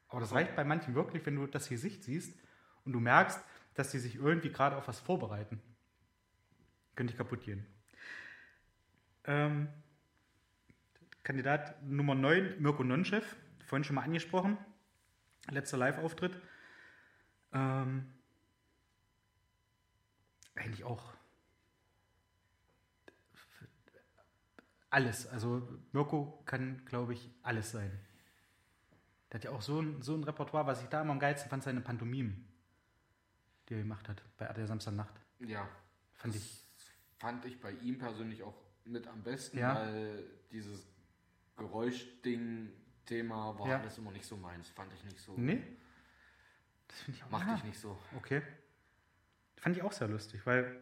Aber 0.07 0.19
das 0.19 0.33
reicht 0.33 0.55
bei 0.55 0.63
manchen 0.63 0.93
wirklich, 0.93 1.25
wenn 1.25 1.35
du 1.35 1.47
das 1.47 1.67
Gesicht 1.67 2.03
siehst 2.03 2.37
und 2.85 2.93
du 2.93 2.99
merkst, 2.99 3.43
dass 3.73 3.91
die 3.91 3.99
sich 3.99 4.15
irgendwie 4.15 4.51
gerade 4.51 4.77
auf 4.77 4.87
was 4.87 4.99
vorbereiten. 4.99 5.61
Könnte 6.95 7.11
ich 7.11 7.17
kaputt 7.17 7.41
gehen. 7.41 7.65
Ähm, 9.25 9.67
Kandidat 11.23 11.81
Nummer 11.83 12.13
9, 12.13 12.61
Mirko 12.61 12.83
Nonchev, 12.83 13.35
vorhin 13.65 13.83
schon 13.83 13.95
mal 13.95 14.03
angesprochen. 14.03 14.57
Letzter 15.49 15.77
Live-Auftritt. 15.77 16.39
Ähm, 17.51 18.05
eigentlich 20.53 20.83
auch 20.83 21.14
alles. 24.95 25.27
Also 25.27 25.67
Mirko 25.91 26.41
kann, 26.45 26.83
glaube 26.85 27.13
ich, 27.13 27.29
alles 27.43 27.71
sein. 27.71 27.91
Der 29.31 29.39
hat 29.39 29.43
ja 29.43 29.51
auch 29.51 29.61
so 29.61 29.81
ein, 29.81 30.01
so 30.01 30.15
ein 30.15 30.23
Repertoire, 30.23 30.65
was 30.65 30.81
ich 30.81 30.87
da 30.87 31.01
immer 31.01 31.11
am 31.11 31.19
geilsten 31.19 31.49
fand, 31.49 31.63
seine 31.63 31.81
Pantomimen, 31.81 32.47
die 33.67 33.73
er 33.73 33.81
gemacht 33.81 34.07
hat 34.07 34.23
bei 34.37 34.45
RTL 34.45 34.67
Samstagnacht. 34.67 35.13
Ja, 35.39 35.67
Fand 36.13 36.33
das 36.33 36.41
ich, 36.41 36.63
fand 37.17 37.45
ich 37.45 37.59
bei 37.59 37.71
ihm 37.71 37.97
persönlich 37.97 38.41
auch 38.43 38.55
mit 38.85 39.05
am 39.07 39.21
besten, 39.21 39.57
Ja. 39.57 39.75
weil 39.75 40.23
dieses 40.51 40.87
Geräuschding-Thema 41.57 43.59
war 43.59 43.67
Ja. 43.67 43.79
alles 43.79 43.97
immer 43.97 44.11
nicht 44.11 44.25
so 44.25 44.37
meins. 44.37 44.69
Fand 44.69 44.93
ich 44.93 45.03
nicht 45.03 45.19
so. 45.19 45.33
nee, 45.37 45.61
das 46.87 46.99
finde 47.01 47.17
ich 47.17 47.23
auch 47.25 47.29
Machte 47.31 47.53
ich 47.57 47.63
nicht 47.65 47.79
so. 47.79 47.99
Okay. 48.15 48.41
Fand 49.57 49.75
ich 49.75 49.83
auch 49.83 49.91
sehr 49.91 50.07
lustig, 50.07 50.45
weil 50.45 50.81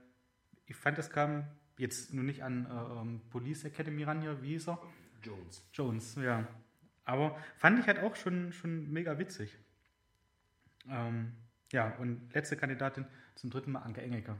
ich 0.66 0.76
fand, 0.76 1.00
es 1.00 1.10
kam 1.10 1.48
jetzt 1.78 2.14
nur 2.14 2.24
nicht 2.24 2.44
an 2.44 2.66
äh, 2.66 3.02
ähm, 3.02 3.22
Police 3.30 3.66
Academy 3.66 4.04
ran 4.04 4.22
hier, 4.22 4.42
wie 4.42 4.50
hieß 4.50 4.70
er? 4.70 4.80
Jones. 5.24 5.70
Jones, 5.74 6.16
ja. 6.16 6.48
Aber 7.06 7.38
fand 7.58 7.80
ich 7.80 7.88
halt 7.88 8.00
auch 8.00 8.16
schon, 8.16 8.54
schon 8.54 8.92
mega 8.92 9.18
witzig. 9.18 9.58
Ähm, 10.90 11.34
ja, 11.72 11.96
und 11.98 12.34
letzte 12.34 12.56
Kandidatin 12.56 13.06
zum 13.36 13.50
dritten 13.50 13.72
Mal 13.72 13.80
Anke 13.80 14.02
Engelke. 14.02 14.36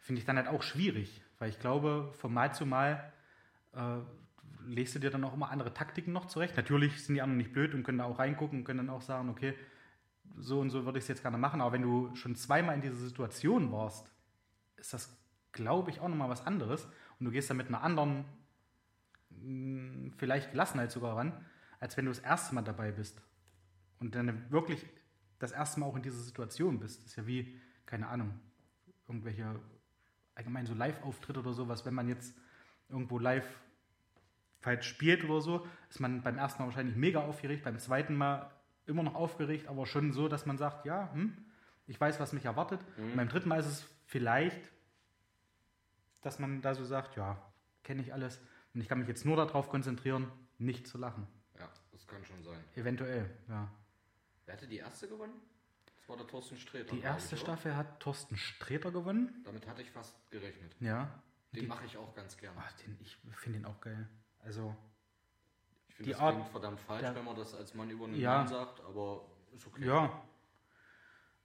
Finde 0.00 0.20
ich 0.20 0.26
dann 0.26 0.36
halt 0.36 0.48
auch 0.48 0.62
schwierig, 0.62 1.22
weil 1.38 1.50
ich 1.50 1.58
glaube, 1.58 2.12
von 2.18 2.32
Mal 2.32 2.54
zu 2.54 2.66
Mal 2.66 3.12
äh, 3.72 3.98
legst 4.66 4.94
du 4.94 4.98
dir 4.98 5.10
dann 5.10 5.24
auch 5.24 5.34
immer 5.34 5.50
andere 5.50 5.72
Taktiken 5.72 6.12
noch 6.12 6.26
zurecht. 6.26 6.56
Natürlich 6.56 7.04
sind 7.04 7.14
die 7.14 7.22
anderen 7.22 7.38
nicht 7.38 7.52
blöd 7.52 7.74
und 7.74 7.82
können 7.82 7.98
da 7.98 8.04
auch 8.04 8.18
reingucken 8.18 8.60
und 8.60 8.64
können 8.64 8.86
dann 8.86 8.90
auch 8.90 9.02
sagen, 9.02 9.28
okay, 9.28 9.54
so 10.36 10.60
und 10.60 10.70
so 10.70 10.84
würde 10.84 10.98
ich 10.98 11.04
es 11.04 11.08
jetzt 11.08 11.22
gerne 11.22 11.38
machen. 11.38 11.60
Aber 11.60 11.72
wenn 11.72 11.82
du 11.82 12.14
schon 12.14 12.36
zweimal 12.36 12.74
in 12.74 12.82
dieser 12.82 12.96
Situation 12.96 13.72
warst, 13.72 14.12
ist 14.76 14.92
das, 14.92 15.17
glaube 15.52 15.90
ich, 15.90 16.00
auch 16.00 16.08
nochmal 16.08 16.28
was 16.28 16.46
anderes. 16.46 16.86
Und 17.18 17.26
du 17.26 17.30
gehst 17.30 17.50
dann 17.50 17.56
mit 17.56 17.68
einer 17.68 17.82
anderen 17.82 18.24
mh, 19.30 20.12
vielleicht 20.16 20.50
Gelassenheit 20.52 20.90
sogar 20.90 21.16
ran, 21.16 21.32
als 21.80 21.96
wenn 21.96 22.04
du 22.04 22.10
das 22.10 22.20
erste 22.20 22.54
Mal 22.54 22.62
dabei 22.62 22.92
bist. 22.92 23.22
Und 24.00 24.14
dann 24.14 24.50
wirklich 24.50 24.84
das 25.38 25.52
erste 25.52 25.80
Mal 25.80 25.86
auch 25.86 25.96
in 25.96 26.02
dieser 26.02 26.18
Situation 26.20 26.78
bist. 26.78 27.00
Das 27.00 27.10
ist 27.10 27.16
ja 27.16 27.26
wie, 27.26 27.58
keine 27.86 28.08
Ahnung, 28.08 28.38
irgendwelche 29.06 29.58
allgemein 30.34 30.66
so 30.66 30.74
Live-Auftritte 30.74 31.40
oder 31.40 31.52
sowas. 31.52 31.84
Wenn 31.84 31.94
man 31.94 32.08
jetzt 32.08 32.34
irgendwo 32.88 33.18
live 33.18 33.46
falsch 34.60 34.88
spielt 34.88 35.24
oder 35.24 35.40
so, 35.40 35.66
ist 35.90 36.00
man 36.00 36.22
beim 36.22 36.38
ersten 36.38 36.62
Mal 36.62 36.66
wahrscheinlich 36.66 36.96
mega 36.96 37.20
aufgeregt, 37.20 37.64
beim 37.64 37.78
zweiten 37.78 38.14
Mal 38.16 38.50
immer 38.86 39.02
noch 39.02 39.14
aufgeregt, 39.14 39.68
aber 39.68 39.86
schon 39.86 40.12
so, 40.12 40.28
dass 40.28 40.46
man 40.46 40.58
sagt, 40.58 40.86
ja, 40.86 41.12
hm, 41.12 41.36
ich 41.86 42.00
weiß, 42.00 42.20
was 42.20 42.32
mich 42.32 42.44
erwartet. 42.44 42.80
Und 42.96 43.16
beim 43.16 43.28
dritten 43.28 43.48
Mal 43.48 43.60
ist 43.60 43.66
es 43.66 43.86
vielleicht, 44.06 44.70
dass 46.22 46.38
man 46.38 46.60
da 46.62 46.74
so 46.74 46.84
sagt, 46.84 47.16
ja, 47.16 47.40
kenne 47.82 48.02
ich 48.02 48.12
alles 48.12 48.40
und 48.74 48.80
ich 48.80 48.88
kann 48.88 48.98
mich 48.98 49.08
jetzt 49.08 49.24
nur 49.24 49.36
darauf 49.36 49.68
konzentrieren, 49.68 50.30
nicht 50.58 50.86
zu 50.86 50.98
lachen. 50.98 51.26
Ja, 51.58 51.68
das 51.92 52.06
kann 52.06 52.24
schon 52.24 52.42
sein. 52.42 52.62
Eventuell, 52.76 53.28
ja. 53.48 53.70
Wer 54.46 54.54
hatte 54.54 54.66
die 54.66 54.78
erste 54.78 55.08
gewonnen? 55.08 55.34
Das 55.96 56.08
war 56.08 56.16
der 56.16 56.26
Thorsten 56.26 56.56
Sträter. 56.56 56.94
Die 56.94 57.00
erste 57.02 57.34
ich? 57.34 57.40
Staffel 57.40 57.76
hat 57.76 58.00
Thorsten 58.00 58.36
Sträter 58.36 58.90
gewonnen. 58.90 59.42
Damit 59.44 59.66
hatte 59.66 59.82
ich 59.82 59.90
fast 59.90 60.14
gerechnet. 60.30 60.74
Ja. 60.80 61.22
Den 61.52 61.66
mache 61.66 61.84
ich 61.86 61.96
auch 61.96 62.14
ganz 62.14 62.36
gerne. 62.36 62.56
Ach, 62.60 62.72
den, 62.72 62.96
ich 63.00 63.16
finde 63.36 63.58
den 63.60 63.66
auch 63.66 63.80
geil. 63.80 64.08
Also, 64.40 64.74
Ich 65.88 65.94
finde, 65.96 66.08
die 66.08 66.12
das 66.12 66.20
Art- 66.20 66.34
klingt 66.34 66.48
verdammt 66.50 66.80
falsch, 66.80 67.00
der- 67.02 67.14
wenn 67.14 67.24
man 67.24 67.36
das 67.36 67.54
als 67.54 67.74
Mann 67.74 67.90
über 67.90 68.04
einen 68.06 68.16
Ja. 68.16 68.38
Mann 68.38 68.48
sagt, 68.48 68.80
aber 68.84 69.24
ist 69.54 69.66
okay. 69.66 69.86
ja. 69.86 70.22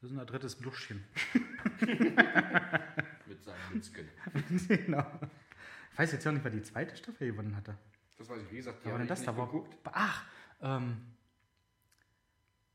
Das 0.02 0.12
ist 0.12 0.18
ein 0.18 0.26
drittes 0.28 0.56
Bluschen. 0.56 1.06
Mit 3.46 3.56
seinem 3.56 3.74
Mützken. 3.74 4.10
genau. 4.86 5.06
Ich 5.91 6.00
weiß 6.00 6.12
jetzt 6.14 6.24
ja 6.24 6.32
nicht, 6.32 6.44
wer 6.44 6.52
die 6.52 6.62
zweite 6.64 6.96
Staffel 6.96 7.28
gewonnen 7.32 7.56
hatte. 7.56 7.78
Das 8.18 8.30
weiß 8.30 8.41
ich, 8.41 8.52
wie 8.52 8.56
gesagt, 8.58 8.84
die 8.84 8.88
Ja, 8.88 8.94
habe 8.94 9.04
ich 9.04 9.10
das 9.10 9.20
nicht 9.20 9.28
da 9.28 9.38
war. 9.38 9.46
geguckt. 9.48 9.78
Ach, 9.91 10.24
ähm, 10.62 11.06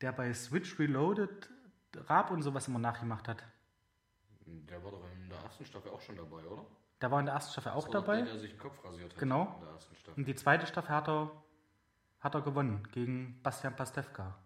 der 0.01 0.13
bei 0.13 0.33
Switch 0.35 0.79
Reloaded 0.79 1.49
Rap 2.09 2.31
und 2.31 2.43
sowas 2.43 2.69
immer 2.69 2.79
nachgemacht 2.79 3.27
hat. 3.29 3.43
Der 4.47 4.83
war 4.85 4.93
doch 4.93 5.05
in 5.13 5.29
der 5.29 5.39
ersten 5.39 5.65
Staffel 5.65 5.91
auch 5.91 6.01
schon 6.01 6.17
dabei, 6.17 6.45
oder? 6.45 6.65
Der 7.01 7.11
war 7.11 7.21
in 7.21 7.27
der 7.27 7.35
ersten 7.35 7.53
Staffel 7.53 7.73
auch 7.73 7.87
war 7.87 7.93
dabei. 7.93 8.17
Der, 8.17 8.25
der 8.27 8.39
sich 8.39 8.51
den 8.51 8.59
Kopf 8.59 8.85
rasiert 8.85 9.13
hat. 9.13 9.19
Genau. 9.19 9.63
Und 10.17 10.27
die 10.27 10.35
zweite 10.35 10.67
Staffel 10.67 10.91
hat 10.95 11.09
er, 11.09 11.31
hat 12.21 12.35
er 12.35 12.43
gewonnen 12.43 12.87
gegen 12.93 13.41
Bastian 13.43 13.75
Pastewka. 13.75 14.37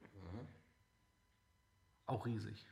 Mhm. 0.00 0.46
Auch 2.06 2.24
riesig. 2.26 2.66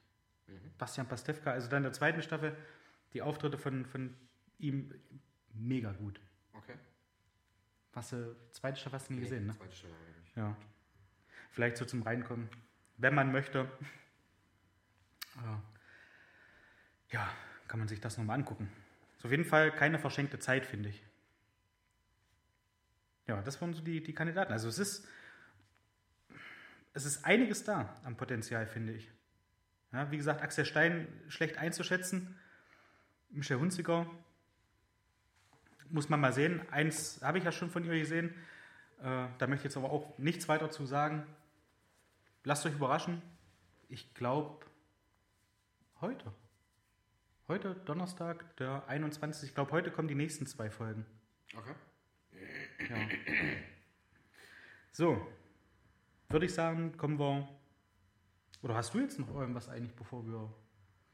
Mhm. 0.51 0.71
Bastian 0.79 1.07
Pastewka, 1.09 1.53
also 1.53 1.69
dann 1.69 1.79
in 1.79 1.83
der 1.85 1.93
zweiten 1.93 2.23
Staffel, 2.23 2.57
die 3.13 3.23
Auftritte 3.23 3.59
von, 3.59 3.85
von 3.87 4.15
ihm 4.59 4.93
mega 5.55 5.93
gut. 5.93 6.21
Okay. 6.53 6.75
Was 7.93 8.11
du, 8.11 8.37
zweite 8.53 8.79
Staffel 8.79 8.97
hast 8.99 9.09
du 9.09 9.15
nie 9.15 9.21
Nee, 9.21 9.25
gesehen, 9.27 9.47
ne? 9.47 9.57
Zweite 9.57 9.75
Staffel 9.75 9.95
habe 9.97 10.11
ich 10.11 10.17
nicht. 10.25 10.37
Ja. 10.37 10.57
Vielleicht 11.51 11.77
so 11.77 11.85
zum 11.85 12.03
Reinkommen, 12.03 12.49
wenn 12.99 13.15
man 13.15 13.33
möchte. 13.33 13.69
Äh, 15.37 17.13
Ja, 17.13 17.29
kann 17.67 17.79
man 17.81 17.89
sich 17.89 18.01
das 18.01 18.17
nochmal 18.19 18.39
angucken. 18.39 18.71
Ist 19.17 19.25
auf 19.25 19.31
jeden 19.33 19.45
Fall 19.45 19.73
keine 19.73 19.99
verschenkte 19.99 20.39
Zeit, 20.39 20.65
finde 20.67 20.89
ich. 20.91 21.05
Ja, 23.27 23.43
das 23.43 23.61
waren 23.61 23.75
so 23.75 23.83
die, 23.83 24.03
die 24.03 24.13
Kandidaten. 24.13 24.53
Also 24.53 24.69
es 24.69 24.79
ist, 24.79 25.07
es 26.95 27.05
ist 27.05 27.25
einiges 27.25 27.65
da 27.65 27.95
am 28.05 28.17
Potenzial, 28.17 28.67
finde 28.67 28.93
ich. 28.93 29.11
Ja, 29.93 30.11
wie 30.11 30.17
gesagt, 30.17 30.43
Axel 30.43 30.65
Stein 30.65 31.09
schlecht 31.29 31.59
einzuschätzen. 31.59 32.39
Michel 33.31 33.59
Hunziker 33.59 34.07
muss 35.89 36.09
man 36.09 36.21
mal 36.21 36.33
sehen. 36.33 36.63
Eins 36.71 37.21
habe 37.23 37.39
ich 37.39 37.45
ja 37.45 37.53
schon 37.53 37.71
von 37.71 37.85
ihr 37.85 37.99
gesehen. 37.99 38.35
Äh, 39.01 39.27
da 39.39 39.47
möchte 39.47 39.57
ich 39.57 39.65
jetzt 39.65 39.77
aber 39.77 39.91
auch 39.91 40.17
nichts 40.19 40.49
weiter 40.49 40.71
zu 40.71 40.87
sagen. 40.87 41.27
Lasst 42.45 42.65
euch 42.67 42.75
überraschen. 42.75 43.21
Ich 43.89 44.15
glaube, 44.15 44.65
heute. 46.01 46.33
Heute, 47.49 47.75
Donnerstag, 47.85 48.57
der 48.59 48.87
21. 48.87 49.49
Ich 49.49 49.55
glaube, 49.55 49.73
heute 49.73 49.91
kommen 49.91 50.07
die 50.07 50.15
nächsten 50.15 50.47
zwei 50.47 50.71
Folgen. 50.71 51.05
Okay. 51.57 51.75
Ja. 52.89 52.97
So, 54.93 55.27
würde 56.29 56.47
ich 56.47 56.55
sagen, 56.55 56.97
kommen 56.97 57.19
wir. 57.19 57.49
Oder 58.63 58.75
hast 58.75 58.93
du 58.95 58.99
jetzt 59.01 59.19
noch 59.19 59.29
irgendwas 59.35 59.69
eigentlich, 59.69 59.95
bevor 59.95 60.27
wir 60.27 60.53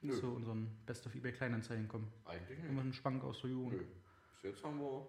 Nö. 0.02 0.12
zu 0.18 0.34
unseren 0.34 0.66
Best 0.86 1.06
of 1.06 1.14
eBay 1.14 1.32
Kleinanzeigen 1.32 1.86
kommen? 1.88 2.12
Eigentlich 2.24 2.58
Immer 2.64 2.80
einen 2.82 2.92
Schwank 2.92 3.22
aus 3.24 3.40
der 3.40 3.50
Jugend. 3.50 3.72
Nö. 3.80 3.84
Bis 4.34 4.42
jetzt 4.42 4.64
haben 4.64 4.78
wir 4.80 5.06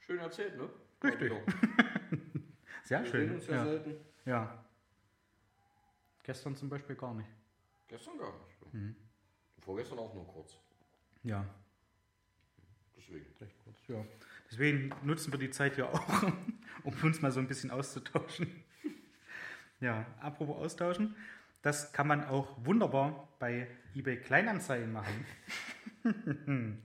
schön 0.00 0.18
erzählt, 0.18 0.56
ne? 0.56 0.68
Richtig. 1.02 1.30
Wieder. 1.30 1.42
Sehr 2.84 3.02
Wir 3.02 3.10
sehen 3.10 3.26
schön. 3.28 3.34
uns 3.34 3.46
ja, 3.46 3.54
Ja. 3.56 3.64
selten. 3.64 3.94
ja. 4.26 4.64
Gestern 6.22 6.56
zum 6.56 6.68
Beispiel 6.70 6.96
gar 6.96 7.12
nicht. 7.14 7.28
Gestern 7.88 8.16
gar 8.18 8.32
nicht. 8.32 8.72
Mhm. 8.74 8.96
Vorgestern 9.60 9.98
auch 9.98 10.14
nur 10.14 10.26
kurz. 10.26 10.58
Ja, 11.22 11.44
Deswegen. 12.96 13.26
recht 13.40 13.56
kurz. 13.64 13.78
Ja. 13.88 14.04
Deswegen 14.50 14.90
nutzen 15.02 15.32
wir 15.32 15.38
die 15.38 15.50
Zeit 15.50 15.76
ja 15.76 15.88
auch, 15.90 16.22
um 16.84 16.94
uns 17.02 17.20
mal 17.20 17.30
so 17.32 17.40
ein 17.40 17.46
bisschen 17.48 17.70
auszutauschen. 17.70 18.63
Ja, 19.84 20.06
apropos 20.18 20.56
austauschen, 20.56 21.14
das 21.60 21.92
kann 21.92 22.06
man 22.06 22.24
auch 22.24 22.56
wunderbar 22.64 23.28
bei 23.38 23.68
eBay 23.94 24.16
Kleinanzeigen 24.16 24.90
machen. 24.90 25.26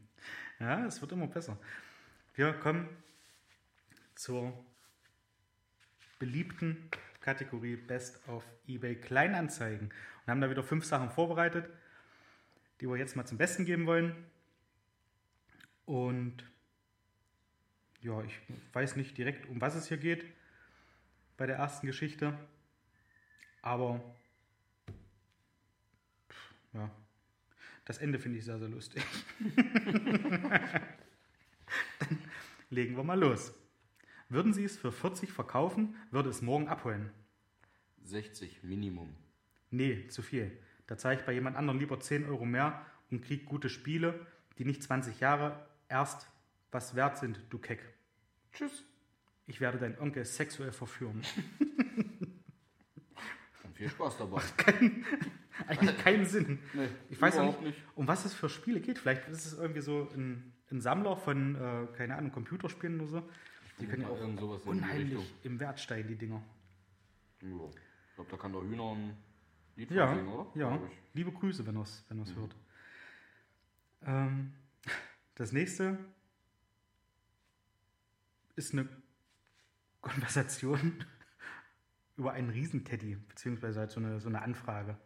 ja, 0.60 0.86
es 0.86 1.00
wird 1.00 1.14
immer 1.14 1.28
besser. 1.28 1.58
Wir 2.36 2.52
kommen 2.52 2.90
zur 4.16 4.54
beliebten 6.20 6.90
Kategorie 7.22 7.78
Best 7.78 8.20
of 8.28 8.44
eBay 8.68 8.96
Kleinanzeigen 8.96 9.94
und 10.26 10.28
haben 10.28 10.42
da 10.42 10.50
wieder 10.50 10.64
fünf 10.64 10.84
Sachen 10.84 11.10
vorbereitet, 11.10 11.70
die 12.82 12.90
wir 12.90 12.98
jetzt 12.98 13.16
mal 13.16 13.26
zum 13.26 13.38
Besten 13.38 13.64
geben 13.64 13.86
wollen. 13.86 14.14
Und 15.86 16.44
ja, 18.02 18.22
ich 18.24 18.38
weiß 18.74 18.98
nicht 18.98 19.18
direkt, 19.18 19.48
um 19.48 19.62
was 19.62 19.76
es 19.76 19.88
hier 19.88 20.00
geht 20.00 20.26
bei 21.38 21.46
der 21.46 21.56
ersten 21.56 21.88
Geschichte, 21.88 22.38
aber 23.62 24.02
ja, 26.74 26.90
das 27.86 27.98
Ende 27.98 28.20
finde 28.20 28.38
ich 28.38 28.46
sehr, 28.46 28.60
sehr 28.60 28.70
lustig. 28.70 29.04
Dann 32.00 32.18
legen 32.70 32.96
wir 32.96 33.04
mal 33.04 33.20
los. 33.20 33.54
Würden 34.30 34.54
Sie 34.54 34.64
es 34.64 34.78
für 34.78 34.92
40 34.92 35.32
verkaufen, 35.32 35.96
würde 36.12 36.30
es 36.30 36.42
morgen 36.42 36.68
abholen. 36.68 37.10
60 38.04 38.64
Minimum. 38.64 39.16
Nee, 39.72 40.08
zu 40.08 40.22
viel. 40.22 40.52
Da 40.88 40.98
zahle 40.98 41.20
ich 41.20 41.26
bei 41.26 41.34
jemand 41.34 41.58
anderem 41.58 41.80
lieber 41.80 42.00
10 42.00 42.26
Euro 42.26 42.46
mehr 42.46 42.86
und 43.10 43.24
kriege 43.24 43.46
gute 43.46 43.70
Spiele, 43.70 44.26
die 44.58 44.66
nicht 44.66 44.84
20 44.84 45.20
Jahre 45.20 45.68
erst 45.88 46.28
was 46.72 46.96
wert 46.96 47.18
sind, 47.18 47.42
du 47.50 47.58
Keck. 47.58 47.80
Tschüss. 48.54 48.84
Ich 49.48 49.60
werde 49.60 49.80
deinen 49.80 49.98
Onkel 49.98 50.26
sexuell 50.26 50.72
verführen. 50.72 51.24
Viel 53.80 53.90
Spaß 53.90 54.18
dabei. 54.18 54.42
Eigentlich 55.68 55.98
keinen 56.00 56.26
Sinn. 56.26 56.60
Nee, 56.74 56.90
Ich 57.10 57.22
weiß 57.22 57.38
auch 57.38 57.62
nicht, 57.62 57.82
um 57.96 58.10
was 58.10 58.26
es 58.26 58.34
für 58.34 58.50
Spiele 58.50 58.82
geht. 58.82 59.00
Vielleicht 59.00 59.26
ist 59.30 59.46
es 59.46 59.54
irgendwie 59.58 59.80
so 59.80 60.10
ein, 60.14 60.52
ein 60.70 60.82
Sammler 60.82 61.16
von, 61.16 61.56
äh, 61.56 61.88
keine 61.96 62.18
Ahnung, 62.18 62.34
Computerspielen 62.34 63.00
oder 63.00 63.10
so. 63.10 63.30
Die 63.80 63.86
können 63.88 64.02
ja 64.02 64.10
auch 64.10 64.66
unheimlich 64.66 65.34
im 65.44 65.62
Wert 65.62 65.80
steigen, 65.80 66.10
die 66.10 66.18
Dinger. 66.18 66.44
Jo. 67.42 67.72
Ich 68.10 68.16
glaube, 68.16 68.30
da 68.32 68.36
kann 68.36 68.52
der 68.52 68.64
Hühner 68.64 68.92
ein 68.96 69.16
Lied 69.78 69.92
Ja, 69.92 70.14
singen, 70.14 70.28
oder? 70.28 70.60
ja. 70.60 70.78
Liebe 71.14 71.32
Grüße, 71.32 71.66
wenn 71.66 71.78
er 71.78 71.84
es 71.84 72.04
wenn 72.10 72.20
er's 72.20 72.36
Mhm. 72.36 72.40
hört. 72.42 72.56
Ähm, 74.06 74.54
das 75.36 75.54
nächste 75.54 75.98
ist 78.58 78.74
eine 78.74 78.90
Konversation 80.02 81.06
über 82.20 82.34
einen 82.34 82.50
Riesenteddy, 82.50 83.16
beziehungsweise 83.16 83.80
halt 83.80 83.92
so 83.92 84.00
eine, 84.00 84.20
so 84.20 84.28
eine 84.28 84.42
Anfrage. 84.42 84.98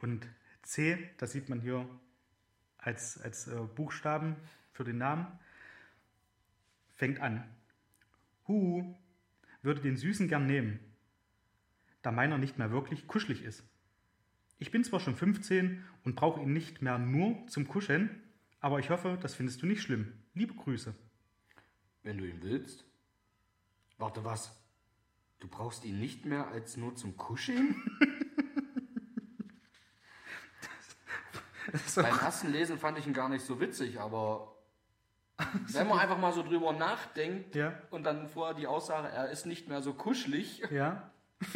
Und 0.00 0.28
C, 0.62 0.98
das 1.16 1.32
sieht 1.32 1.48
man 1.48 1.60
hier 1.60 1.88
als, 2.76 3.20
als 3.22 3.46
äh, 3.46 3.56
Buchstaben 3.74 4.36
für 4.72 4.84
den 4.84 4.98
Namen, 4.98 5.26
fängt 6.94 7.20
an. 7.20 7.48
Hu, 8.48 8.96
würde 9.62 9.80
den 9.80 9.96
Süßen 9.96 10.28
gern 10.28 10.46
nehmen, 10.46 10.80
da 12.02 12.10
meiner 12.10 12.38
nicht 12.38 12.58
mehr 12.58 12.70
wirklich 12.70 13.06
kuschelig 13.06 13.42
ist. 13.42 13.64
Ich 14.58 14.72
bin 14.72 14.82
zwar 14.82 14.98
schon 14.98 15.14
15 15.14 15.84
und 16.04 16.16
brauche 16.16 16.42
ihn 16.42 16.52
nicht 16.52 16.82
mehr 16.82 16.98
nur 16.98 17.46
zum 17.46 17.68
Kuscheln, 17.68 18.22
aber 18.60 18.80
ich 18.80 18.90
hoffe, 18.90 19.18
das 19.22 19.36
findest 19.36 19.62
du 19.62 19.66
nicht 19.66 19.82
schlimm. 19.82 20.12
Liebe 20.34 20.54
Grüße. 20.54 20.94
Wenn 22.02 22.18
du 22.18 22.28
ihn 22.28 22.42
willst. 22.42 22.84
Warte, 23.98 24.24
was? 24.24 24.58
Du 25.40 25.48
brauchst 25.48 25.84
ihn 25.84 25.98
nicht 26.00 26.24
mehr 26.24 26.48
als 26.48 26.76
nur 26.76 26.94
zum 26.96 27.16
Kuscheln? 27.16 27.76
So, 31.86 32.00
Beim 32.02 32.18
ersten 32.18 32.50
Lesen 32.50 32.78
fand 32.78 32.96
ich 32.98 33.06
ihn 33.06 33.12
gar 33.12 33.28
nicht 33.28 33.44
so 33.44 33.60
witzig, 33.60 34.00
aber 34.00 34.54
wenn 35.66 35.86
man 35.86 35.98
einfach 35.98 36.16
mal 36.16 36.32
so 36.32 36.42
drüber 36.42 36.72
nachdenkt 36.72 37.54
ja, 37.54 37.78
und 37.90 38.04
dann 38.04 38.26
vorher 38.26 38.54
die 38.54 38.66
Aussage, 38.66 39.08
er 39.08 39.28
ist 39.30 39.44
nicht 39.44 39.68
mehr 39.68 39.82
so 39.82 39.92
kuschelig, 39.92 40.62
ja. 40.70 41.10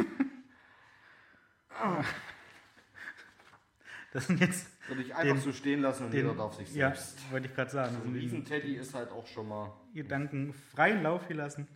Das 4.12 4.26
sind 4.26 4.41
jetzt 4.41 4.66
würde 4.89 5.01
ich 5.01 5.14
einfach 5.14 5.37
Den- 5.37 5.41
so 5.43 5.53
stehen 5.53 5.80
lassen 5.80 6.05
und 6.05 6.11
den, 6.11 6.26
jeder 6.26 6.37
darf 6.37 6.55
sich 6.57 6.68
ja, 6.74 6.89
selbst. 6.95 7.18
wollte 7.33 7.47
ich 7.49 7.55
gerade 7.55 7.70
sagen, 7.70 7.97
So 7.97 8.07
ein 8.07 8.12
Riesenteddy 8.14 8.74
ist 8.76 8.93
halt 8.95 9.11
auch 9.11 9.26
schon 9.26 9.49
mal. 9.49 9.72
Gedanken 9.95 10.53
freien 10.53 11.03
Lauf 11.03 11.26
hier 11.28 11.37
lassen. 11.37 11.66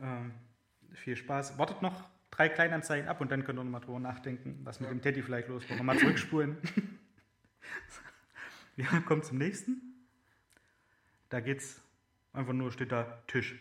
Ähm, 0.00 0.32
viel 0.94 1.16
Spaß. 1.16 1.58
Wartet 1.58 1.82
noch 1.82 2.08
drei 2.30 2.48
Kleinanzeigen 2.48 3.08
ab 3.08 3.20
und 3.20 3.30
dann 3.30 3.44
könnt 3.44 3.58
ihr 3.58 3.64
noch 3.64 3.70
mal 3.70 3.80
drüber 3.80 4.00
nachdenken, 4.00 4.60
was 4.64 4.80
mit 4.80 4.88
Ja. 4.88 4.94
dem 4.94 5.02
Teddy 5.02 5.22
vielleicht 5.22 5.48
los 5.48 5.68
war. 5.68 5.76
Nochmal 5.76 5.98
zurückspulen. 5.98 6.56
Wir 8.76 8.86
kommen 9.02 9.22
zum 9.22 9.38
nächsten. 9.38 9.82
Da 11.28 11.40
geht's 11.40 11.82
einfach 12.32 12.52
nur, 12.52 12.72
steht 12.72 12.92
da 12.92 13.22
Tisch. 13.26 13.60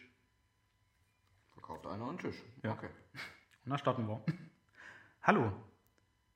Verkauft 1.52 1.86
einer 1.88 2.08
einen 2.08 2.18
Tisch. 2.18 2.38
Ja. 2.64 2.74
Okay. 2.74 2.90
Und 3.66 3.72
da 3.72 3.78
starten 3.78 4.08
wir. 4.08 4.24
Hallo, 5.22 5.52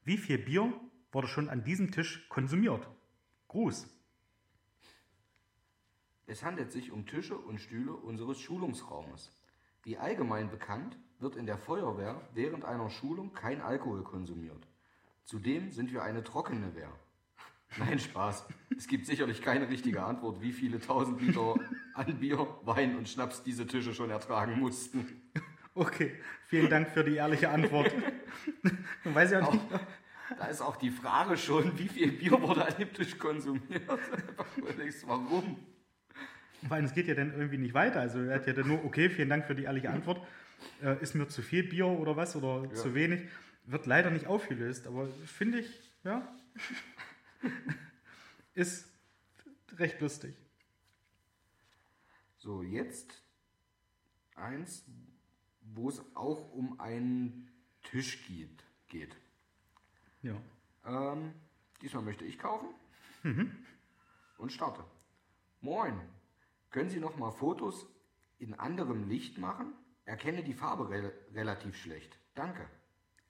wie 0.03 0.17
viel 0.17 0.37
Bier 0.37 0.73
wurde 1.11 1.27
schon 1.27 1.49
an 1.49 1.63
diesem 1.63 1.91
Tisch 1.91 2.27
konsumiert? 2.29 2.87
Gruß. 3.47 3.87
Es 6.27 6.43
handelt 6.43 6.71
sich 6.71 6.91
um 6.91 7.05
Tische 7.05 7.37
und 7.37 7.59
Stühle 7.59 7.93
unseres 7.93 8.39
Schulungsraumes. 8.39 9.31
Wie 9.83 9.97
allgemein 9.97 10.49
bekannt, 10.49 10.97
wird 11.19 11.35
in 11.35 11.45
der 11.45 11.57
Feuerwehr 11.57 12.21
während 12.33 12.63
einer 12.63 12.89
Schulung 12.89 13.33
kein 13.33 13.61
Alkohol 13.61 14.03
konsumiert. 14.03 14.65
Zudem 15.25 15.71
sind 15.71 15.91
wir 15.91 16.03
eine 16.03 16.23
trockene 16.23 16.73
Wehr. 16.75 16.91
Nein, 17.77 17.99
Spaß. 17.99 18.45
Es 18.77 18.87
gibt 18.87 19.05
sicherlich 19.05 19.41
keine 19.41 19.67
richtige 19.67 20.03
Antwort, 20.03 20.41
wie 20.41 20.51
viele 20.53 20.79
tausend 20.79 21.21
Liter 21.21 21.55
an 21.95 22.19
Bier, 22.19 22.47
Wein 22.63 22.95
und 22.97 23.09
Schnaps 23.09 23.43
diese 23.43 23.65
Tische 23.67 23.93
schon 23.93 24.09
ertragen 24.09 24.59
mussten. 24.59 25.21
Okay, 25.75 26.13
vielen 26.47 26.69
Dank 26.69 26.89
für 26.89 27.03
die 27.03 27.15
ehrliche 27.15 27.49
Antwort. 27.49 27.91
Man 29.03 29.15
weiß 29.15 29.31
ja 29.31 29.41
Auch, 29.41 29.53
nicht. 29.53 29.65
da 30.37 30.45
ist 30.45 30.61
auch 30.61 30.75
die 30.75 30.91
Frage 30.91 31.35
schon, 31.35 31.77
wie 31.79 31.87
viel 31.89 32.11
Bier 32.11 32.39
wurde 32.41 32.65
an 32.65 32.75
dem 32.77 32.93
Tisch 32.93 33.17
konsumiert. 33.17 33.81
Warum? 35.07 35.57
Vor 36.67 36.75
allem, 36.75 36.85
es 36.85 36.93
geht 36.93 37.07
ja 37.07 37.15
dann 37.15 37.33
irgendwie 37.33 37.57
nicht 37.57 37.73
weiter. 37.73 37.99
Also 37.99 38.19
er 38.19 38.35
hat 38.35 38.47
ja 38.47 38.53
dann 38.53 38.67
nur, 38.67 38.83
okay, 38.85 39.09
vielen 39.09 39.29
Dank 39.29 39.45
für 39.45 39.55
die 39.55 39.63
ehrliche 39.63 39.89
Antwort. 39.89 40.25
Äh, 40.81 41.01
ist 41.01 41.13
mir 41.13 41.27
zu 41.27 41.41
viel 41.41 41.63
Bier 41.63 41.87
oder 41.87 42.15
was 42.15 42.35
oder 42.35 42.63
Ja. 42.69 42.73
zu 42.73 42.95
wenig? 42.95 43.29
Wird 43.65 43.85
leider 43.85 44.09
nicht 44.11 44.27
aufgelöst, 44.27 44.87
aber 44.87 45.07
finde 45.25 45.59
ich, 45.59 45.91
ja, 46.03 46.27
ist 48.53 48.87
recht 49.77 49.99
lustig. 50.01 50.35
So, 52.37 52.61
jetzt 52.61 53.21
eins, 54.35 54.83
wo 55.61 55.89
es 55.89 56.01
auch 56.15 56.51
um 56.53 56.79
einen 56.79 57.49
Tisch 57.83 58.25
geht. 58.27 58.63
geht. 58.89 59.15
Ja. 60.21 60.35
Ähm, 60.85 61.33
diesmal 61.81 62.03
möchte 62.03 62.25
ich 62.25 62.37
kaufen 62.37 62.67
und 64.37 64.51
starte. 64.51 64.83
Moin, 65.61 65.99
können 66.73 66.89
Sie 66.89 66.99
noch 66.99 67.17
mal 67.17 67.31
Fotos 67.31 67.85
in 68.39 68.55
anderem 68.55 69.07
Licht 69.07 69.37
machen? 69.37 69.73
Erkenne 70.05 70.43
die 70.43 70.55
Farbe 70.55 70.89
rel 70.89 71.13
relativ 71.33 71.77
schlecht. 71.77 72.17
Danke. 72.33 72.67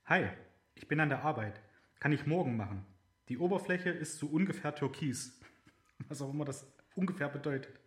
Hi, 0.05 0.29
ich 0.75 0.87
bin 0.87 0.99
an 1.01 1.09
der 1.09 1.23
Arbeit. 1.23 1.61
Kann 1.99 2.13
ich 2.13 2.25
morgen 2.25 2.57
machen. 2.57 2.85
Die 3.27 3.37
Oberfläche 3.37 3.89
ist 3.89 4.17
so 4.17 4.27
ungefähr 4.27 4.73
türkis. 4.73 5.39
Was 6.07 6.21
auch 6.21 6.31
immer 6.31 6.45
das 6.45 6.65
ungefähr 6.95 7.27
bedeutet. 7.27 7.79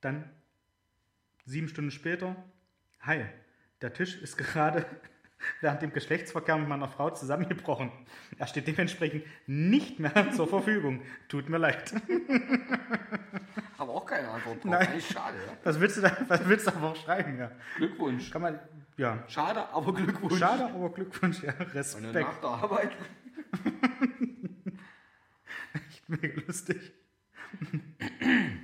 Dann 0.00 0.30
sieben 1.44 1.68
Stunden 1.68 1.92
später. 1.92 2.36
Hi, 3.00 3.24
der 3.82 3.92
Tisch 3.92 4.20
ist 4.20 4.36
gerade 4.36 4.84
während 5.60 5.82
dem 5.82 5.92
Geschlechtsverkehr 5.92 6.58
mit 6.58 6.68
meiner 6.68 6.88
Frau 6.88 7.10
zusammengebrochen. 7.10 7.92
Er 8.36 8.48
steht 8.48 8.66
dementsprechend 8.66 9.24
nicht 9.46 10.00
mehr 10.00 10.32
zur 10.36 10.48
Verfügung. 10.48 11.02
Tut 11.28 11.48
mir 11.48 11.58
leid. 11.58 11.94
Auch 13.96 14.04
keine 14.04 14.28
Antwort 14.28 14.56
drauf. 14.56 14.72
Nein. 14.72 14.88
Eigentlich 14.88 15.08
schade, 15.08 15.38
ja? 15.38 15.56
Was 15.64 15.80
willst 15.80 15.96
du 15.96 16.00
da, 16.02 16.14
was 16.28 16.46
willst 16.46 16.66
du 16.66 16.74
aber 16.74 16.90
auch 16.90 16.96
schreiben, 16.96 17.38
ja? 17.38 17.50
Glückwunsch. 17.78 18.30
Kann 18.30 18.42
man, 18.42 18.60
ja. 18.98 19.24
Schade, 19.26 19.66
aber 19.70 19.94
Glückwunsch. 19.94 20.38
Schade, 20.38 20.66
aber 20.66 20.92
Glückwunsch, 20.92 21.42
ja. 21.42 21.54
Und 21.54 21.72
Respekt. 21.72 22.14
nach 22.14 22.40
der 22.40 22.50
Arbeit. 22.50 22.92
Mega 26.08 26.42
lustig. 26.46 26.92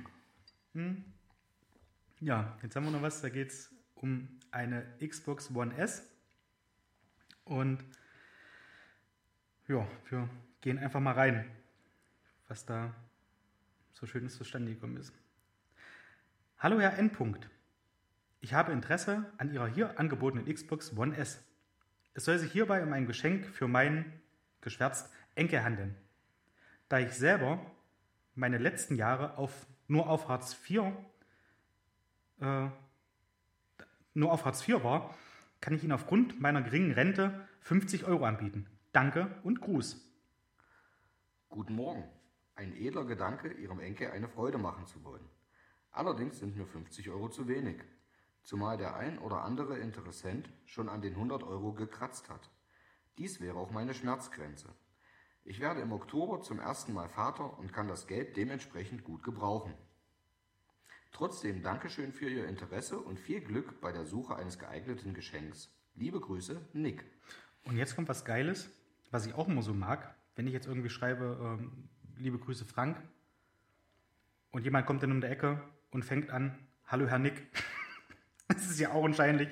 Hm. 0.75 1.05
Ja, 2.19 2.57
jetzt 2.63 2.75
haben 2.75 2.85
wir 2.85 2.91
noch 2.91 3.03
was, 3.03 3.21
da 3.21 3.29
geht 3.29 3.49
es 3.49 3.71
um 3.93 4.27
eine 4.49 4.83
Xbox 5.07 5.51
One 5.53 5.77
S. 5.77 6.09
Und 7.43 7.77
ja, 9.67 9.87
wir 10.09 10.27
gehen 10.61 10.79
einfach 10.79 10.99
mal 10.99 11.11
rein, 11.11 11.45
was 12.47 12.65
da 12.65 12.91
so 13.93 14.07
schönes 14.07 14.35
zustande 14.35 14.73
gekommen 14.73 14.97
ist. 14.97 15.13
Hallo 16.63 16.79
Herr 16.79 16.97
N. 16.97 17.11
-Punkt. 17.11 17.49
Ich 18.39 18.53
habe 18.53 18.71
Interesse 18.71 19.29
an 19.37 19.53
Ihrer 19.53 19.67
hier 19.67 19.99
angebotenen 19.99 20.45
Xbox 20.45 20.95
One 20.95 21.13
S. 21.17 21.43
Es 22.13 22.23
soll 22.23 22.39
sich 22.39 22.53
hierbei 22.53 22.81
um 22.81 22.93
ein 22.93 23.05
Geschenk 23.05 23.47
für 23.47 23.67
meinen, 23.67 24.21
geschwärzt, 24.61 25.11
Enkel 25.35 25.61
handeln. 25.61 25.93
Da 26.87 26.99
ich 26.99 27.11
selber 27.11 27.59
meine 28.33 28.59
letzten 28.59 28.95
Jahre 28.95 29.37
auf, 29.37 29.67
nur 29.89 30.09
auf 30.09 30.29
Hartz 30.29 30.55
IV 30.69 30.83
äh, 32.39 32.69
nur 34.13 34.31
auf 34.31 34.45
Hartz 34.45 34.65
IV 34.65 34.85
war, 34.85 35.13
kann 35.59 35.73
ich 35.73 35.83
Ihnen 35.83 35.91
aufgrund 35.91 36.39
meiner 36.39 36.61
geringen 36.61 36.93
Rente 36.93 37.45
50 37.59 38.05
Euro 38.05 38.23
anbieten. 38.23 38.67
Danke 38.93 39.27
und 39.43 39.59
Gruß. 39.59 39.99
Guten 41.49 41.75
Morgen. 41.75 42.05
Ein 42.55 42.73
edler 42.77 43.03
Gedanke, 43.03 43.51
Ihrem 43.51 43.81
Enkel 43.81 44.11
eine 44.11 44.29
Freude 44.29 44.59
machen 44.59 44.87
zu 44.87 45.03
wollen. 45.03 45.27
Allerdings 45.93 46.39
sind 46.39 46.57
mir 46.57 46.65
50 46.65 47.09
Euro 47.11 47.29
zu 47.29 47.47
wenig. 47.47 47.77
Zumal 48.43 48.77
der 48.77 48.95
ein 48.95 49.19
oder 49.19 49.43
andere 49.43 49.77
Interessent 49.77 50.49
schon 50.65 50.89
an 50.89 51.01
den 51.01 51.13
100 51.13 51.43
Euro 51.43 51.71
gekratzt 51.71 52.29
hat. 52.29 52.49
Dies 53.19 53.39
wäre 53.39 53.57
auch 53.57 53.69
meine 53.69 53.93
Schmerzgrenze. 53.93 54.69
Ich 55.45 55.59
werde 55.59 55.81
im 55.81 55.91
Oktober 55.91 56.41
zum 56.41 56.59
ersten 56.59 56.93
Mal 56.93 57.09
Vater 57.09 57.59
und 57.59 57.71
kann 57.71 57.87
das 57.87 58.07
Geld 58.07 58.35
dementsprechend 58.35 59.03
gut 59.03 59.23
gebrauchen. 59.23 59.75
Trotzdem 61.11 61.61
Dankeschön 61.61 62.11
für 62.11 62.27
Ihr 62.27 62.47
Interesse 62.47 62.99
und 62.99 63.19
viel 63.19 63.41
Glück 63.41 63.79
bei 63.79 63.91
der 63.91 64.05
Suche 64.05 64.35
eines 64.35 64.57
geeigneten 64.57 65.13
Geschenks. 65.13 65.69
Liebe 65.93 66.19
Grüße, 66.19 66.59
Nick. 66.73 67.05
Und 67.65 67.77
jetzt 67.77 67.95
kommt 67.95 68.09
was 68.09 68.25
Geiles, 68.25 68.67
was 69.11 69.27
ich 69.27 69.35
auch 69.35 69.47
immer 69.47 69.61
so 69.61 69.75
mag. 69.75 70.15
Wenn 70.35 70.47
ich 70.47 70.53
jetzt 70.53 70.65
irgendwie 70.65 70.89
schreibe, 70.89 71.37
ähm, 71.39 71.87
liebe 72.17 72.39
Grüße 72.39 72.65
Frank, 72.65 72.97
und 74.53 74.63
jemand 74.63 74.85
kommt 74.85 75.01
dann 75.03 75.11
um 75.11 75.19
die 75.19 75.27
Ecke 75.27 75.61
und 75.93 76.03
fängt 76.03 76.29
an, 76.29 76.57
hallo 76.87 77.07
Herr 77.07 77.19
Nick. 77.19 77.47
Das 78.49 78.69
ist 78.69 78.79
ja 78.79 78.91
auch 78.91 79.01
wahrscheinlich, 79.03 79.47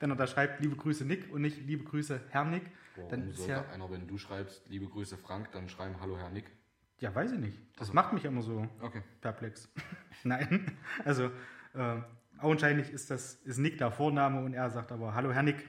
wenn 0.00 0.10
er 0.10 0.16
da 0.16 0.26
schreibt, 0.26 0.60
liebe 0.60 0.74
Grüße 0.74 1.04
Nick 1.04 1.30
und 1.32 1.42
nicht 1.42 1.58
liebe 1.66 1.84
Grüße 1.84 2.20
Herr 2.30 2.44
Nick. 2.46 2.62
Dann 2.96 3.20
Warum 3.20 3.28
ist 3.28 3.36
sollte 3.36 3.52
ja, 3.52 3.68
einer, 3.70 3.90
wenn 3.90 4.08
du 4.08 4.18
schreibst, 4.18 4.66
liebe 4.68 4.86
Grüße 4.88 5.16
Frank, 5.18 5.52
dann 5.52 5.68
schreiben 5.68 6.00
Hallo 6.00 6.16
Herr 6.18 6.30
Nick? 6.30 6.50
ja, 6.98 7.14
weiß 7.14 7.32
ich 7.32 7.38
nicht. 7.38 7.58
Das 7.74 7.80
Also- 7.82 7.92
macht 7.94 8.12
mich 8.12 8.24
immer 8.24 8.42
so 8.42 8.66
Okay. 8.80 9.02
perplex. 9.20 9.68
Nein, 10.24 10.76
also 11.04 11.30
äh, 11.74 11.96
augenscheinlich 12.38 12.90
ist 12.90 13.10
das 13.10 13.34
ist 13.34 13.58
Nick 13.58 13.78
der 13.78 13.90
Vorname 13.92 14.42
und 14.42 14.54
er 14.54 14.70
sagt 14.70 14.90
aber 14.90 15.14
Hallo 15.14 15.32
Herr 15.32 15.42
Nick. 15.44 15.68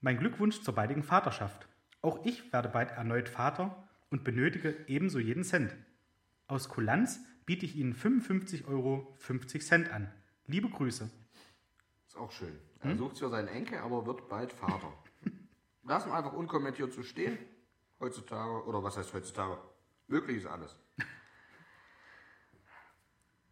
Mein 0.00 0.16
Glückwunsch 0.16 0.62
zur 0.62 0.74
baldigen 0.74 1.02
Vaterschaft. 1.02 1.68
Auch 2.00 2.24
ich 2.24 2.52
werde 2.52 2.68
bald 2.68 2.92
erneut 2.92 3.28
Vater 3.28 3.86
und 4.10 4.24
benötige 4.24 4.74
ebenso 4.86 5.18
jeden 5.18 5.44
Cent. 5.44 5.76
Aus 6.46 6.68
Kulanz 6.68 7.20
biete 7.46 7.66
ich 7.66 7.76
Ihnen 7.76 7.94
55,50 7.94 8.66
Euro 8.66 9.14
an. 9.92 10.12
Liebe 10.46 10.68
Grüße. 10.68 11.10
Ist 12.06 12.16
auch 12.16 12.32
schön. 12.32 12.58
Er 12.80 12.96
sucht 12.96 13.18
für 13.18 13.30
seinen 13.30 13.48
Enkel, 13.48 13.78
aber 13.78 14.04
wird 14.06 14.28
bald 14.28 14.52
Vater. 14.52 14.92
Lass 15.84 16.06
ihn 16.06 16.12
einfach 16.12 16.32
unkommentiert 16.32 16.92
so 16.92 17.02
stehen. 17.02 17.38
Heutzutage, 18.00 18.66
oder 18.66 18.82
was 18.82 18.96
heißt 18.96 19.12
heutzutage? 19.14 19.58
Wirklich 20.08 20.38
ist 20.38 20.46
alles. 20.46 20.76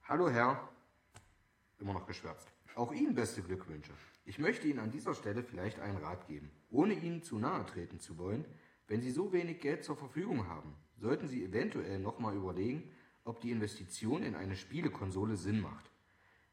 Hallo 0.03 0.28
Herr, 0.28 0.68
immer 1.78 1.93
noch 1.93 2.07
geschwärzt. 2.07 2.49
Auch 2.74 2.93
Ihnen 2.93 3.14
beste 3.14 3.43
Glückwünsche. 3.43 3.93
Ich 4.24 4.38
möchte 4.41 4.66
Ihnen 4.66 4.80
an 4.80 4.91
dieser 4.91 5.14
Stelle 5.14 5.45
vielleicht 5.45 5.78
einen 5.78 5.99
Rat 5.99 6.26
geben. 6.26 6.51
Ohne 6.70 6.95
Ihnen 6.95 7.22
zu 7.22 7.38
nahe 7.38 7.64
treten 7.66 8.01
zu 8.01 8.18
wollen, 8.18 8.45
wenn 8.88 9.01
Sie 9.01 9.12
so 9.12 9.32
wenig 9.32 9.61
Geld 9.61 9.84
zur 9.84 9.97
Verfügung 9.97 10.49
haben, 10.49 10.74
sollten 10.97 11.28
Sie 11.28 11.45
eventuell 11.45 12.01
nochmal 12.01 12.34
überlegen, 12.34 12.91
ob 13.31 13.41
die 13.41 13.53
Investition 13.53 14.24
in 14.24 14.35
eine 14.35 14.57
Spielekonsole 14.57 15.37
Sinn 15.37 15.61
macht. 15.61 15.89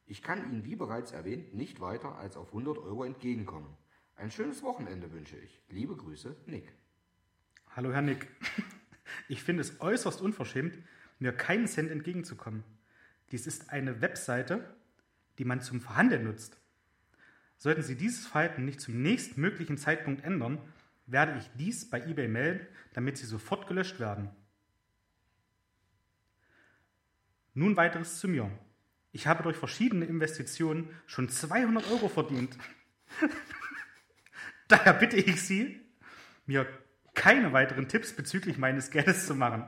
Ich 0.05 0.21
kann 0.21 0.43
Ihnen, 0.43 0.63
wie 0.63 0.75
bereits 0.75 1.11
erwähnt, 1.11 1.55
nicht 1.55 1.82
weiter 1.82 2.19
als 2.19 2.38
auf 2.38 2.49
100 2.49 2.78
Euro 2.78 3.03
entgegenkommen. 3.03 3.75
Ein 4.15 4.30
schönes 4.30 4.61
Wochenende 4.61 5.11
wünsche 5.11 5.38
ich. 5.38 5.59
Liebe 5.69 5.95
Grüße, 5.95 6.36
Nick. 6.45 6.71
Hallo 7.75 7.91
Herr 7.91 8.03
Nick. 8.03 8.28
Ich 9.30 9.41
finde 9.41 9.61
es 9.61 9.80
äußerst 9.80 10.21
unverschämt, 10.21 10.78
mir 11.17 11.32
keinen 11.32 11.65
Cent 11.65 11.89
entgegenzukommen. 11.89 12.63
Dies 13.32 13.47
ist 13.47 13.69
eine 13.69 14.01
Webseite, 14.01 14.75
die 15.38 15.45
man 15.45 15.61
zum 15.61 15.80
Verhandeln 15.80 16.25
nutzt. 16.25 16.59
Sollten 17.57 17.84
Sie 17.84 17.95
dieses 17.95 18.28
Verhalten 18.28 18.65
nicht 18.65 18.82
zum 18.82 19.01
nächstmöglichen 19.01 19.78
Zeitpunkt 19.78 20.25
ändern, 20.25 20.59
werde 21.05 21.38
ich 21.38 21.49
dies 21.55 21.89
bei 21.89 22.05
eBay 22.05 22.28
melden, 22.28 22.67
damit 22.93 23.17
sie 23.17 23.25
sofort 23.25 23.67
gelöscht 23.67 23.99
werden. 23.99 24.30
Nun 27.58 27.76
weiteres 27.76 28.20
zu 28.20 28.28
mir. 28.28 28.51
Ich 29.12 29.26
habe 29.26 29.41
durch 29.41 29.58
verschiedene 29.58 30.05
Investitionen 30.05 30.95
schon 31.08 31.28
200 31.28 31.89
Euro 31.89 32.08
verdient. 32.08 32.55
Daher 34.68 34.93
bitte 34.93 35.18
ich 35.18 35.41
Sie, 35.41 35.82
mir 36.45 36.68
keine 37.16 37.53
weiteren 37.53 37.88
Tipps 37.88 38.16
bezüglich 38.16 38.60
meines 38.60 38.91
Geldes 38.91 39.26
zu 39.26 39.34
machen. 39.34 39.66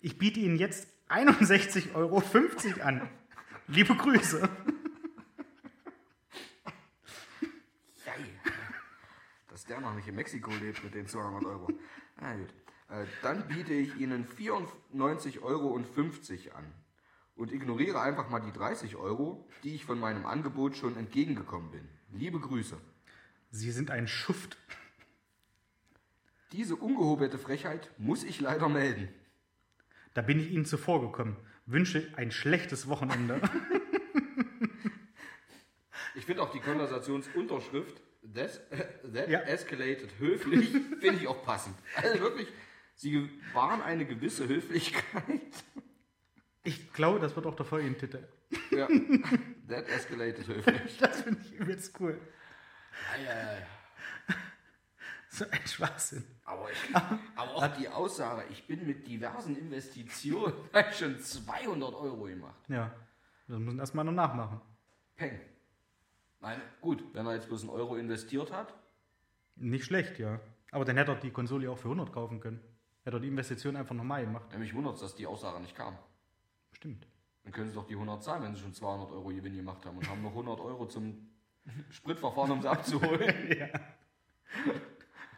Ich 0.00 0.16
biete 0.16 0.40
Ihnen 0.40 0.56
jetzt 0.56 0.88
61,50 1.10 1.94
Euro 1.94 2.22
an. 2.82 3.06
Liebe 3.66 3.94
Grüße. 3.94 4.48
Dass 9.50 9.66
der 9.66 9.82
noch 9.82 9.94
nicht 9.94 10.08
in 10.08 10.14
Mexiko 10.14 10.50
lebt 10.52 10.82
mit 10.82 10.94
den 10.94 11.06
200 11.06 11.44
Euro. 11.44 11.68
Na 12.18 12.34
gut. 12.34 12.48
Äh, 12.88 13.04
dann 13.20 13.46
biete 13.46 13.74
ich 13.74 13.94
Ihnen 13.98 14.26
94,50 14.26 15.42
Euro 15.42 15.76
an. 16.54 16.83
Und 17.36 17.52
ignoriere 17.52 18.00
einfach 18.00 18.28
mal 18.30 18.40
die 18.40 18.52
30 18.52 18.96
Euro, 18.96 19.48
die 19.64 19.74
ich 19.74 19.84
von 19.84 19.98
meinem 19.98 20.24
Angebot 20.24 20.76
schon 20.76 20.96
entgegengekommen 20.96 21.70
bin. 21.72 21.88
Liebe 22.12 22.38
Grüße. 22.38 22.76
Sie 23.50 23.70
sind 23.72 23.90
ein 23.90 24.06
Schuft. 24.06 24.56
Diese 26.52 26.76
ungehobelte 26.76 27.38
Frechheit 27.38 27.90
muss 27.98 28.22
ich 28.22 28.40
leider 28.40 28.68
melden. 28.68 29.08
Da 30.14 30.22
bin 30.22 30.38
ich 30.38 30.52
Ihnen 30.52 30.64
zuvor 30.64 31.00
gekommen. 31.00 31.36
Wünsche 31.66 32.12
ein 32.16 32.30
schlechtes 32.30 32.88
Wochenende. 32.88 33.40
Ich 36.16 36.26
finde 36.26 36.42
auch 36.42 36.52
die 36.52 36.60
Konversationsunterschrift 36.60 38.00
that, 38.34 38.60
that 39.12 39.28
Ja. 39.28 39.40
escalated 39.40 40.16
höflich, 40.20 40.70
finde 40.70 41.16
ich 41.16 41.26
auch 41.26 41.44
passend. 41.44 41.74
Also 41.96 42.20
wirklich, 42.20 42.46
sie 42.94 43.28
waren 43.52 43.82
eine 43.82 44.06
gewisse 44.06 44.46
Höflichkeit. 44.46 45.40
Ich 46.64 46.92
glaube, 46.92 47.20
das 47.20 47.36
wird 47.36 47.46
auch 47.46 47.54
der 47.54 47.66
Folgentitel. 47.66 48.26
Ja, 48.70 48.88
that 49.68 49.88
escalated 49.88 50.46
höflich. 50.48 50.96
Das 51.00 51.22
finde 51.22 51.40
ich 51.44 51.52
übelst 51.52 51.98
cool. 52.00 52.18
Ja, 53.24 53.32
ja, 53.34 53.52
ja. 53.60 53.66
So 55.28 55.44
ein 55.50 55.66
Schwachsinn. 55.66 56.24
Aber, 56.44 56.70
ich, 56.70 56.78
aber 56.94 57.54
auch 57.56 57.66
die 57.76 57.88
Aussage, 57.88 58.44
ich 58.50 58.66
bin 58.66 58.86
mit 58.86 59.06
diversen 59.06 59.56
Investitionen 59.56 60.54
schon 60.92 61.18
200 61.18 61.92
Euro 61.94 62.24
gemacht. 62.24 62.60
Ja, 62.68 62.94
das 63.48 63.58
müssen 63.58 63.78
erstmal 63.80 64.04
noch 64.04 64.12
nachmachen. 64.12 64.60
Peng. 65.16 65.40
Nein, 66.40 66.60
gut, 66.80 67.02
wenn 67.14 67.26
er 67.26 67.34
jetzt 67.34 67.48
bloß 67.48 67.62
einen 67.62 67.70
Euro 67.70 67.96
investiert 67.96 68.52
hat, 68.52 68.72
Nicht 69.56 69.84
schlecht, 69.86 70.18
ja. 70.18 70.40
Aber 70.70 70.84
dann 70.84 70.96
hätte 70.96 71.12
er 71.12 71.16
die 71.20 71.30
Konsole 71.30 71.70
auch 71.70 71.78
für 71.78 71.88
100 71.88 72.12
kaufen 72.12 72.40
können. 72.40 72.60
Hätte 73.02 73.16
er 73.18 73.20
die 73.20 73.28
Investition 73.28 73.76
einfach 73.76 73.94
nochmal 73.94 74.24
gemacht. 74.24 74.50
nämlich 74.52 74.74
wundert 74.74 74.94
es, 74.94 75.00
dass 75.00 75.14
die 75.14 75.26
Aussage 75.26 75.60
nicht 75.60 75.74
kam. 75.76 75.96
Stimmt. 76.84 77.06
Dann 77.44 77.52
können 77.54 77.68
sie 77.70 77.74
doch 77.74 77.86
die 77.86 77.94
100 77.94 78.22
zahlen, 78.22 78.42
wenn 78.42 78.54
sie 78.54 78.60
schon 78.60 78.74
200 78.74 79.10
Euro 79.10 79.28
Gewinn 79.28 79.56
gemacht 79.56 79.86
haben 79.86 79.96
und 79.96 80.06
haben 80.06 80.20
noch 80.20 80.32
100 80.32 80.60
Euro 80.60 80.86
zum 80.86 81.30
Spritverfahren, 81.88 82.50
um 82.50 82.60
sie 82.60 82.68
abzuholen. 82.70 83.34
ja. 83.58 83.68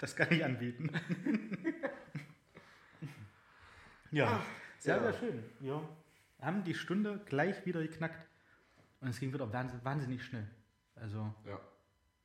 Das 0.01 0.17
kann 0.17 0.27
ich 0.33 0.45
anbieten. 0.45 0.91
ja, 4.11 4.43
sehr, 4.81 4.97
ja. 4.97 5.03
sehr 5.03 5.13
schön. 5.15 5.45
Wir 5.61 5.89
haben 6.41 6.65
die 6.65 6.75
Stunde 6.75 7.21
gleich 7.27 7.65
wieder 7.65 7.81
geknackt. 7.81 8.27
Und 9.01 9.09
es 9.09 9.21
ging 9.21 9.33
wieder 9.33 9.53
wahnsinn- 9.53 9.85
wahnsinnig 9.85 10.25
schnell. 10.25 10.49
Also, 10.97 11.33
Ja, 11.45 11.61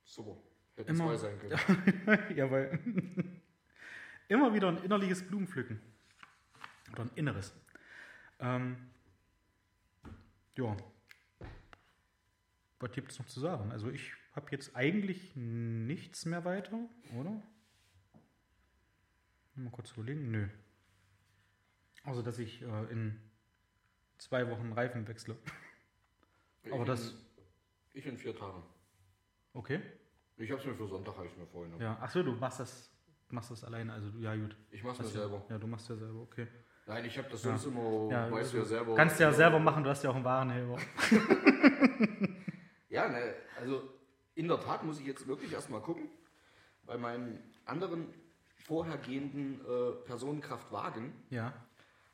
super. 0.03 0.38
Hätte 0.78 0.89
Immer- 0.93 1.05
zwei 1.09 1.17
sein 1.17 1.38
können. 1.39 2.19
jawohl. 2.36 2.80
Immer 4.30 4.51
wieder 4.53 4.69
ein 4.69 4.78
innerliches 4.84 5.28
Blumenpflücken. 5.28 5.80
Oder 6.93 7.03
ein 7.03 7.11
inneres. 7.15 7.53
Ähm, 8.39 8.78
Ja. 10.62 10.78
Was 12.80 12.91
gibt 12.93 13.12
es 13.12 13.20
noch 13.20 13.28
zu 13.28 13.39
sagen? 13.39 13.72
Also 13.72 13.89
ich 13.89 14.12
habe 14.34 14.47
jetzt 14.51 14.76
eigentlich 14.76 15.36
nichts 15.36 16.26
mehr 16.26 16.45
weiter, 16.45 16.80
oder? 17.16 17.41
Mal 19.55 19.70
kurz 19.72 19.91
überlegen. 19.91 20.32
Nö. 20.32 20.47
Also 22.03 22.22
dass 22.22 22.39
ich 22.39 22.62
äh, 22.62 22.86
in 22.91 23.20
zwei 24.18 24.49
Wochen 24.49 24.72
Reifen 24.74 25.07
wechsle. 25.07 25.38
Aber 26.72 26.82
ich 26.82 26.88
das- 26.88 27.12
In, 27.12 27.18
ich 27.93 28.05
in 28.05 28.18
vier 28.18 28.36
Tagen. 28.36 28.64
Okay. 29.53 29.82
Ich 30.38 30.51
hab's 30.51 30.66
mir 30.66 30.74
für 30.74 30.88
Sonntag, 30.88 31.16
habe 31.18 31.28
ich 31.28 31.38
mir 31.38 31.45
vorhin. 31.45 31.78
Ja. 31.80 31.97
Ach 32.01 32.09
so, 32.09 32.24
du 32.24 32.32
machst 32.32 32.59
das, 32.62 32.89
machst 33.30 33.51
das 33.51 33.64
alleine. 33.64 33.93
Also 33.93 34.18
ja 34.20 34.36
gut. 34.36 34.55
Ich 34.72 34.82
mach's 34.84 34.97
mir 34.99 35.05
Hast 35.05 35.14
du- 35.16 35.20
selber. 35.20 35.45
Ja, 35.49 35.57
du 35.59 35.68
machst 35.68 35.89
ja 35.89 35.95
selber. 35.95 36.22
Okay. 36.22 36.47
Nein, 36.92 37.06
ich 37.06 37.18
habe 37.18 37.30
das 37.30 37.42
Ja. 37.44 37.52
sonst 37.58 37.66
immer, 37.68 38.12
Ja, 38.12 38.30
weißt 38.30 38.52
du 38.52 38.58
ja 38.58 38.66
selber. 38.66 38.96
Kannst 38.96 39.18
du 39.18 39.24
ja 39.24 39.32
selber 39.32 39.60
machen. 39.60 39.82
Du 39.86 39.89
hast 39.89 40.04
ja 40.04 40.10
auch 40.10 40.16
einen 40.16 40.26
Warenheber. 40.26 40.78
Ja, 42.89 43.08
ne, 43.08 43.34
also 43.58 43.82
in 44.36 44.50
der 44.50 44.60
Tat 44.60 44.84
muss 44.84 45.00
ich 45.00 45.06
jetzt 45.08 45.26
wirklich 45.26 45.54
erstmal 45.54 45.80
gucken. 45.80 46.10
Bei 46.86 46.98
meinen 46.98 47.42
anderen 47.66 48.14
vorhergehenden 48.66 49.62
äh, 49.62 49.92
Personenkraftwagen 50.06 51.14
Ja. 51.30 51.54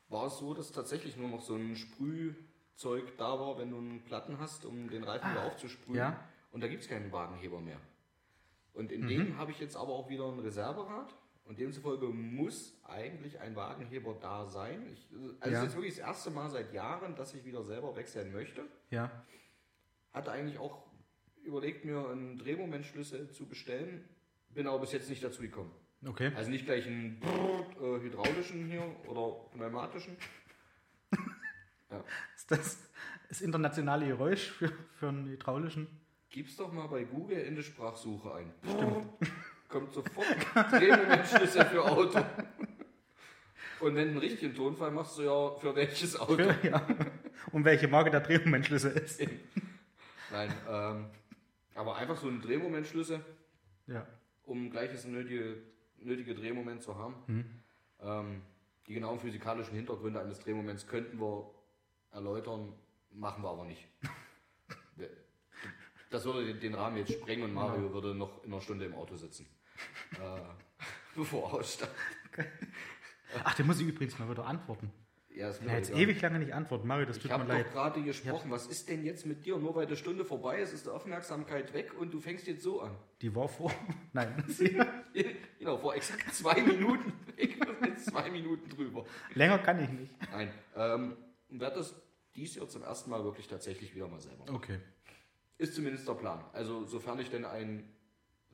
war 0.08 0.26
es 0.26 0.38
so, 0.38 0.54
dass 0.54 0.70
tatsächlich 0.70 1.16
nur 1.16 1.28
noch 1.28 1.40
so 1.42 1.56
ein 1.56 1.74
Sprühzeug 1.74 3.16
da 3.18 3.40
war, 3.40 3.58
wenn 3.58 3.70
du 3.72 3.78
einen 3.78 4.04
Platten 4.04 4.38
hast, 4.38 4.64
um 4.64 4.88
den 4.88 5.02
Reifen 5.02 5.28
wieder 5.32 5.42
aufzusprühen. 5.46 5.96
ja. 5.98 6.16
Und 6.52 6.60
da 6.62 6.68
gibt 6.68 6.84
es 6.84 6.88
keinen 6.88 7.10
Wagenheber 7.10 7.60
mehr. 7.60 7.80
Und 8.72 8.92
in 8.92 9.02
Mhm. 9.02 9.08
dem 9.08 9.36
habe 9.38 9.50
ich 9.50 9.58
jetzt 9.58 9.76
aber 9.76 9.90
auch 9.94 10.08
wieder 10.08 10.26
ein 10.28 10.38
Reserverad. 10.38 11.12
Und 11.48 11.58
demzufolge 11.58 12.06
muss 12.08 12.78
eigentlich 12.84 13.40
ein 13.40 13.56
Wagenheber 13.56 14.14
da 14.20 14.44
sein. 14.46 14.86
Ich, 14.92 15.06
also 15.12 15.30
Ja. 15.30 15.46
es 15.46 15.52
ist 15.58 15.62
jetzt 15.64 15.74
wirklich 15.76 15.96
das 15.96 16.06
erste 16.06 16.30
Mal 16.30 16.50
seit 16.50 16.72
Jahren, 16.74 17.16
dass 17.16 17.32
ich 17.32 17.44
wieder 17.46 17.64
selber 17.64 17.96
wechseln 17.96 18.32
möchte. 18.32 18.64
Ja. 18.90 19.10
Hatte 20.12 20.30
eigentlich 20.30 20.58
auch 20.58 20.84
überlegt, 21.42 21.86
mir 21.86 22.06
einen 22.10 22.36
Drehmomentschlüssel 22.38 23.30
zu 23.30 23.46
bestellen. 23.46 24.04
Bin 24.50 24.66
aber 24.66 24.80
bis 24.80 24.92
jetzt 24.92 25.08
nicht 25.08 25.24
dazu 25.24 25.40
gekommen. 25.40 25.70
Okay. 26.06 26.30
Also 26.36 26.50
nicht 26.50 26.66
gleich 26.66 26.86
einen 26.86 27.20
äh, 27.22 28.00
hydraulischen 28.00 28.66
hier 28.66 28.84
oder 29.06 29.48
pneumatischen. 29.52 30.16
Ist 32.36 32.50
das 32.50 32.78
das 33.28 33.40
internationale 33.40 34.06
Geräusch 34.06 34.50
für, 34.50 34.70
für 34.98 35.08
einen 35.08 35.28
hydraulischen? 35.28 35.86
Gib's 36.30 36.56
doch 36.56 36.70
mal 36.72 36.86
bei 36.88 37.04
Google 37.04 37.38
in 37.38 37.56
die 37.56 37.62
Sprachsuche 37.62 38.34
ein. 38.34 38.52
Kommt 39.68 39.92
sofort 39.92 40.26
Drehmomentschlüssel 40.72 41.64
für 41.66 41.84
Auto. 41.84 42.18
Und 43.80 43.94
wenn 43.94 44.06
du 44.06 44.10
einen 44.12 44.18
richtigen 44.18 44.54
Tonfall 44.54 44.90
machst 44.90 45.18
du 45.18 45.22
ja 45.22 45.54
für 45.56 45.74
welches 45.76 46.18
Auto? 46.18 46.36
Für, 46.36 46.66
ja. 46.66 46.86
Und 47.52 47.64
welche 47.64 47.86
Marke 47.86 48.10
der 48.10 48.20
Drehmomentschlüssel 48.20 48.92
ist? 48.92 49.20
Nein, 50.32 50.52
ähm, 50.68 51.06
aber 51.74 51.96
einfach 51.96 52.16
so 52.16 52.28
ein 52.28 52.40
Drehmomentschlüssel, 52.40 53.20
Ja. 53.86 54.06
um 54.44 54.70
gleich 54.70 54.90
das 54.90 55.04
nötige, 55.04 55.58
nötige 55.98 56.34
Drehmoment 56.34 56.82
zu 56.82 56.96
haben. 56.96 57.14
Hm. 57.26 57.44
Ähm, 58.00 58.42
die 58.86 58.94
genauen 58.94 59.20
physikalischen 59.20 59.74
Hintergründe 59.74 60.20
eines 60.20 60.40
Drehmoments 60.40 60.86
könnten 60.86 61.20
wir 61.20 61.50
erläutern, 62.10 62.72
machen 63.10 63.42
wir 63.44 63.50
aber 63.50 63.64
nicht. 63.64 63.86
Das 66.10 66.24
würde 66.24 66.46
den- 66.46 66.58
den 66.58 66.74
Rahmen 66.74 66.96
jetzt 66.96 67.12
sprengen 67.12 67.44
und 67.44 67.52
Mario 67.52 67.92
würde 67.92 68.14
noch 68.14 68.42
in 68.42 68.50
einer 68.50 68.62
Stunde 68.62 68.86
im 68.86 68.94
Auto 68.94 69.14
sitzen. 69.16 69.46
Äh, 70.12 70.40
bevor 71.14 71.48
er 71.50 71.54
aussteigt. 71.54 71.92
Ach, 73.44 73.54
den 73.54 73.66
muss 73.66 73.80
ich 73.80 73.86
übrigens 73.88 74.18
mal 74.18 74.28
wieder 74.30 74.46
antworten. 74.46 74.90
Ja, 75.34 75.50
ist 75.50 75.62
mir 75.62 75.72
jetzt 75.76 75.90
egal. 75.90 76.00
ewig 76.02 76.20
lange 76.20 76.38
nicht 76.40 76.52
antworten. 76.52 76.88
Mario, 76.88 77.06
das 77.06 77.18
Ich 77.18 77.22
tut 77.22 77.30
mir 77.30 77.38
habe 77.38 77.48
leid. 77.52 77.66
doch 77.66 77.72
gerade 77.72 78.02
gesprochen, 78.02 78.50
was 78.50 78.66
ist 78.66 78.88
denn 78.88 79.04
jetzt 79.04 79.24
mit 79.24 79.44
dir? 79.46 79.56
Nur 79.56 79.74
weil 79.76 79.86
die 79.86 79.94
Stunde 79.96 80.24
vorbei 80.24 80.58
ist, 80.58 80.72
ist 80.72 80.86
die 80.86 80.90
Aufmerksamkeit 80.90 81.72
weg 81.74 81.92
und 81.96 82.12
du 82.12 82.18
fängst 82.20 82.46
jetzt 82.48 82.62
so 82.62 82.80
an. 82.80 82.96
Die 83.22 83.32
war 83.34 83.48
vor. 83.48 83.72
Nein. 84.12 84.42
Genau, 85.58 85.76
vor 85.78 85.94
exakt 85.94 86.32
zwei 86.34 86.60
Minuten 86.62 87.12
weg 87.36 87.58
und 87.68 87.86
jetzt 87.88 88.06
zwei 88.06 88.30
Minuten 88.30 88.68
drüber. 88.70 89.04
Länger 89.34 89.58
kann 89.58 89.82
ich 89.82 89.90
nicht. 89.90 90.10
Nein, 90.30 90.50
ähm, 90.76 91.16
werde 91.50 91.76
das 91.76 91.94
dies 92.36 92.54
Jahr 92.54 92.68
zum 92.68 92.82
ersten 92.84 93.10
Mal 93.10 93.22
wirklich 93.24 93.48
tatsächlich 93.48 93.94
wieder 93.94 94.06
mal 94.06 94.20
selber. 94.20 94.44
machen. 94.44 94.54
Okay. 94.54 94.78
Ist 95.58 95.74
zumindest 95.74 96.06
der 96.08 96.14
Plan. 96.14 96.44
Also 96.52 96.84
sofern 96.84 97.18
ich 97.18 97.30
denn 97.30 97.44
einen 97.44 97.92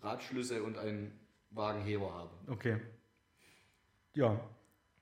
Radschlüssel 0.05 0.61
und 0.61 0.79
einen 0.79 1.19
Wagenheber 1.51 2.13
habe. 2.13 2.31
Okay. 2.49 2.81
Ja, 4.15 4.39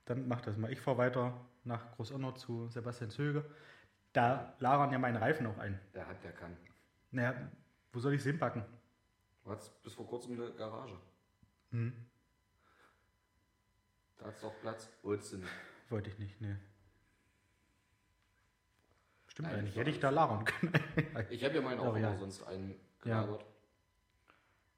dann 0.05 0.26
mach 0.28 0.40
das 0.40 0.57
mal. 0.57 0.72
Ich 0.72 0.80
fahre 0.80 0.98
weiter 0.98 1.40
nach 1.64 1.92
Großonner 1.96 2.34
zu 2.34 2.68
Sebastian 2.68 3.11
Zöge. 3.11 3.44
Da 4.12 4.55
lagern 4.59 4.92
ja 4.92 4.98
meine 4.98 5.20
Reifen 5.20 5.46
auch 5.46 5.59
ein. 5.59 5.78
Der 5.94 6.07
hat, 6.07 6.22
der 6.24 6.32
kann. 6.32 6.57
Naja, 7.11 7.34
wo 7.92 8.00
soll 8.00 8.14
ich 8.14 8.20
es 8.20 8.26
hinpacken? 8.26 8.64
Du 9.44 9.50
hattest 9.50 9.82
bis 9.82 9.94
vor 9.94 10.07
kurzem 10.07 10.32
eine 10.40 10.53
Garage. 10.53 10.96
Hm, 11.70 11.92
Da 14.18 14.26
hat's 14.26 14.40
doch 14.40 14.55
Platz. 14.61 14.88
Wolltest 15.03 15.32
du 15.32 15.36
nicht. 15.38 15.50
wollte 15.88 16.11
ich 16.11 16.18
nicht, 16.18 16.40
nee. 16.40 16.57
Stimmt 19.26 19.48
Nein, 19.48 19.61
eigentlich. 19.61 19.76
Hätte 19.76 19.90
ich 19.90 19.98
da 20.00 20.11
lagern 20.11 20.44
können. 20.44 20.72
Ich 21.30 21.42
habe 21.44 21.55
ja 21.55 21.62
meinen 21.62 21.80
auch 21.80 21.96
ja. 21.96 22.09
immer 22.11 22.18
sonst 22.18 22.42
eingelagert. 22.44 23.44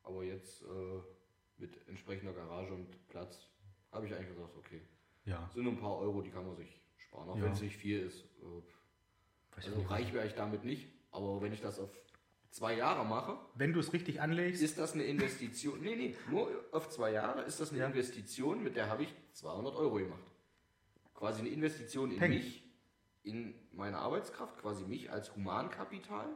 Aber 0.04 0.22
jetzt 0.22 0.62
äh, 0.62 1.00
mit 1.58 1.86
entsprechender 1.88 2.32
Garage 2.32 2.72
und 2.72 3.08
Platz 3.08 3.48
habe 3.92 4.06
ich 4.06 4.14
eigentlich 4.14 4.28
gesagt, 4.28 4.56
okay. 4.56 4.80
Ja, 5.24 5.48
Sind 5.52 5.64
nur 5.64 5.72
ein 5.72 5.78
paar 5.80 5.96
Euro, 5.98 6.20
die 6.22 6.30
kann 6.30 6.46
man 6.46 6.54
sich 6.56 6.80
sparen, 6.98 7.28
auch 7.30 7.36
Ja. 7.36 7.44
wenn 7.44 7.52
es 7.52 7.60
nicht 7.62 7.76
viel 7.76 8.00
ist. 8.00 8.24
Äh, 8.42 8.62
Also 9.56 9.70
nicht. 9.78 9.90
reich 9.90 10.12
wäre 10.12 10.26
ich 10.26 10.34
damit 10.34 10.64
nicht. 10.64 10.88
Aber 11.10 11.40
wenn 11.40 11.52
ich 11.52 11.60
das 11.60 11.78
auf 11.78 11.90
zwei 12.50 12.76
Jahre 12.76 13.04
mache, 13.06 13.38
Wenn 13.54 13.72
du 13.72 13.80
es 13.80 13.92
richtig 13.92 14.20
anlegst, 14.20 14.62
ist 14.62 14.78
das 14.78 14.92
eine 14.94 15.04
Investition. 15.04 15.80
Nee, 15.80 15.96
nee, 15.96 16.16
nur 16.30 16.50
auf 16.72 16.88
zwei 16.90 17.12
Jahre 17.12 17.42
ist 17.42 17.60
das 17.60 17.70
eine 17.70 17.80
Ja. 17.80 17.86
Investition, 17.86 18.62
mit 18.62 18.76
der 18.76 18.88
habe 18.88 19.04
ich 19.04 19.14
200 19.32 19.74
Euro 19.76 19.96
gemacht. 19.96 20.22
Quasi 21.14 21.40
eine 21.40 21.48
Investition 21.50 22.10
in 22.10 22.18
Peng. 22.18 22.30
mich, 22.32 22.62
in 23.22 23.54
meine 23.72 23.98
Arbeitskraft, 23.98 24.58
quasi 24.58 24.84
mich 24.84 25.10
als 25.10 25.34
Humankapital 25.34 26.28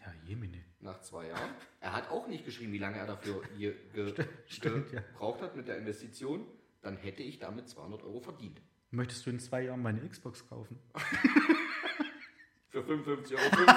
ja, 0.00 0.12
Jemine. 0.24 0.64
Nach 0.82 1.00
zwei 1.00 1.28
Jahren. 1.28 1.50
Er 1.80 1.92
hat 1.94 2.10
auch 2.10 2.26
nicht 2.28 2.44
geschrieben, 2.44 2.72
wie 2.72 2.78
lange 2.78 2.98
er 2.98 3.06
dafür 3.06 3.42
ge 3.58 3.74
ge 3.94 4.14
stimmt, 4.46 4.92
ja. 4.92 5.00
gebraucht 5.00 5.42
hat 5.42 5.56
mit 5.56 5.68
der 5.68 5.78
Investition. 5.78 6.46
Dann 6.82 6.96
hätte 6.96 7.22
ich 7.22 7.38
damit 7.38 7.68
200 7.68 8.02
Euro 8.02 8.20
verdient. 8.20 8.60
Möchtest 8.90 9.24
du 9.24 9.30
in 9.30 9.38
zwei 9.40 9.62
Jahren 9.62 9.80
meine 9.82 10.06
Xbox 10.08 10.46
kaufen? 10.48 10.78
Für 12.68 12.80
55,50 12.80 13.34
Euro. 13.36 13.72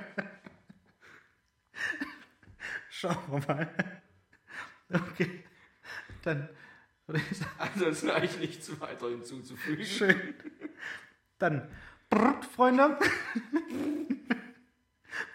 Schauen 2.90 3.16
wir 3.30 3.46
mal. 3.46 3.70
Okay. 4.90 5.44
Dann 6.22 6.48
Also 7.58 7.84
ist 7.86 8.08
eigentlich 8.08 8.38
nichts 8.38 8.80
weiter 8.80 9.08
hinzuzufügen. 9.10 9.84
schön. 9.84 10.34
Dann, 11.38 11.68
brrrt, 12.08 12.44
Freunde. 12.46 12.98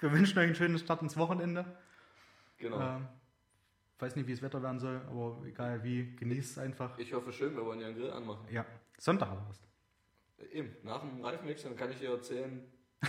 Wir 0.01 0.11
wünschen 0.11 0.37
euch 0.39 0.45
einen 0.45 0.55
schönen 0.55 0.77
Start 0.79 1.01
ins 1.01 1.17
Wochenende. 1.17 1.65
Genau. 2.57 2.79
Ähm, 2.79 3.07
weiß 3.99 4.15
nicht, 4.15 4.27
wie 4.27 4.31
das 4.33 4.41
Wetter 4.41 4.61
werden 4.63 4.79
soll, 4.79 5.01
aber 5.09 5.41
egal 5.45 5.83
wie, 5.83 6.15
genießt 6.15 6.51
es 6.51 6.57
einfach. 6.57 6.97
Ich 6.97 7.13
hoffe 7.13 7.31
schön, 7.33 7.55
wir 7.55 7.65
wollen 7.65 7.79
ja 7.81 7.87
einen 7.87 7.95
Grill 7.97 8.11
anmachen. 8.11 8.45
Ja, 8.51 8.65
Sonntag 8.97 9.29
aber 9.29 9.45
erst. 9.47 9.67
Eben, 10.53 10.75
nach 10.83 11.01
dem 11.01 11.23
Reifenwechsel 11.23 11.73
kann 11.75 11.91
ich 11.91 11.99
dir 11.99 12.11
erzählen, 12.11 12.61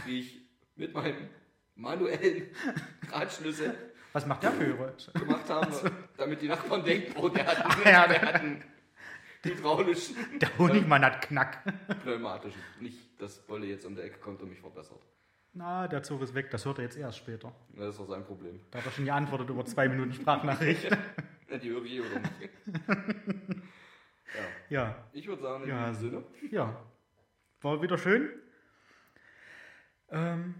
wie 0.04 0.20
ich 0.20 0.40
mit 0.74 0.92
meinem 0.92 1.28
manuellen 1.76 2.48
Radschlüssel 3.12 3.74
Was 4.12 4.26
macht 4.26 4.42
der 4.42 4.50
für 4.52 4.66
Geräusche? 4.76 5.12
gemacht 5.12 5.48
habe, 5.48 5.92
damit 6.16 6.42
die 6.42 6.48
Nachbarn 6.48 6.82
denken, 6.84 7.14
oh, 7.16 7.28
der 7.28 7.46
hat 7.46 7.64
einen, 7.76 7.84
Ja, 7.84 8.08
der 8.08 8.20
hat 8.22 8.34
einen 8.36 8.64
hydraulischen, 9.44 10.16
Der 10.40 10.58
Honigmann 10.58 11.04
hat 11.04 11.22
Knack. 11.22 11.62
pneumatischen. 12.02 12.60
Nicht, 12.80 12.98
dass 13.22 13.38
Bolle 13.46 13.66
jetzt 13.66 13.86
um 13.86 13.94
die 13.94 14.02
Ecke 14.02 14.18
kommt 14.18 14.42
und 14.42 14.48
mich 14.50 14.58
verbessert. 14.60 15.00
Na, 15.52 15.88
der 15.88 16.02
Zug 16.02 16.22
ist 16.22 16.34
weg, 16.34 16.50
das 16.50 16.64
hört 16.64 16.78
er 16.78 16.84
jetzt 16.84 16.96
erst 16.96 17.18
später. 17.18 17.52
Das 17.74 17.88
ist 17.88 17.98
doch 17.98 18.06
sein 18.06 18.24
Problem. 18.24 18.60
Da 18.70 18.78
hat 18.78 18.86
er 18.86 18.92
schon 18.92 19.04
geantwortet 19.04 19.50
über 19.50 19.64
zwei 19.64 19.88
Minuten 19.88 20.12
Sprachnachricht. 20.12 20.84
Die 21.62 21.68
höre 21.70 21.84
ich 21.84 21.92
eh 21.94 22.00
oder 22.00 22.20
nicht. 22.20 22.50
Ja, 24.68 24.84
Ja, 24.84 25.04
ich 25.12 25.26
würde 25.26 25.42
sagen, 25.42 25.64
in 25.64 25.70
Ja. 25.70 25.88
diesem 25.90 26.10
Sinne, 26.10 26.24
ja. 26.52 26.80
War 27.62 27.82
wieder 27.82 27.98
schön. 27.98 28.30
Ähm, 30.08 30.54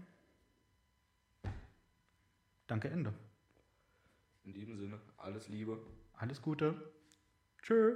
danke, 2.67 2.89
Ende. 2.89 3.13
in 4.43 4.53
diesem 4.53 4.75
Sinne, 4.77 4.99
alles 5.15 5.47
Liebe. 5.47 5.79
Alles 6.13 6.41
Gute. 6.41 6.91
Tschö. 7.61 7.95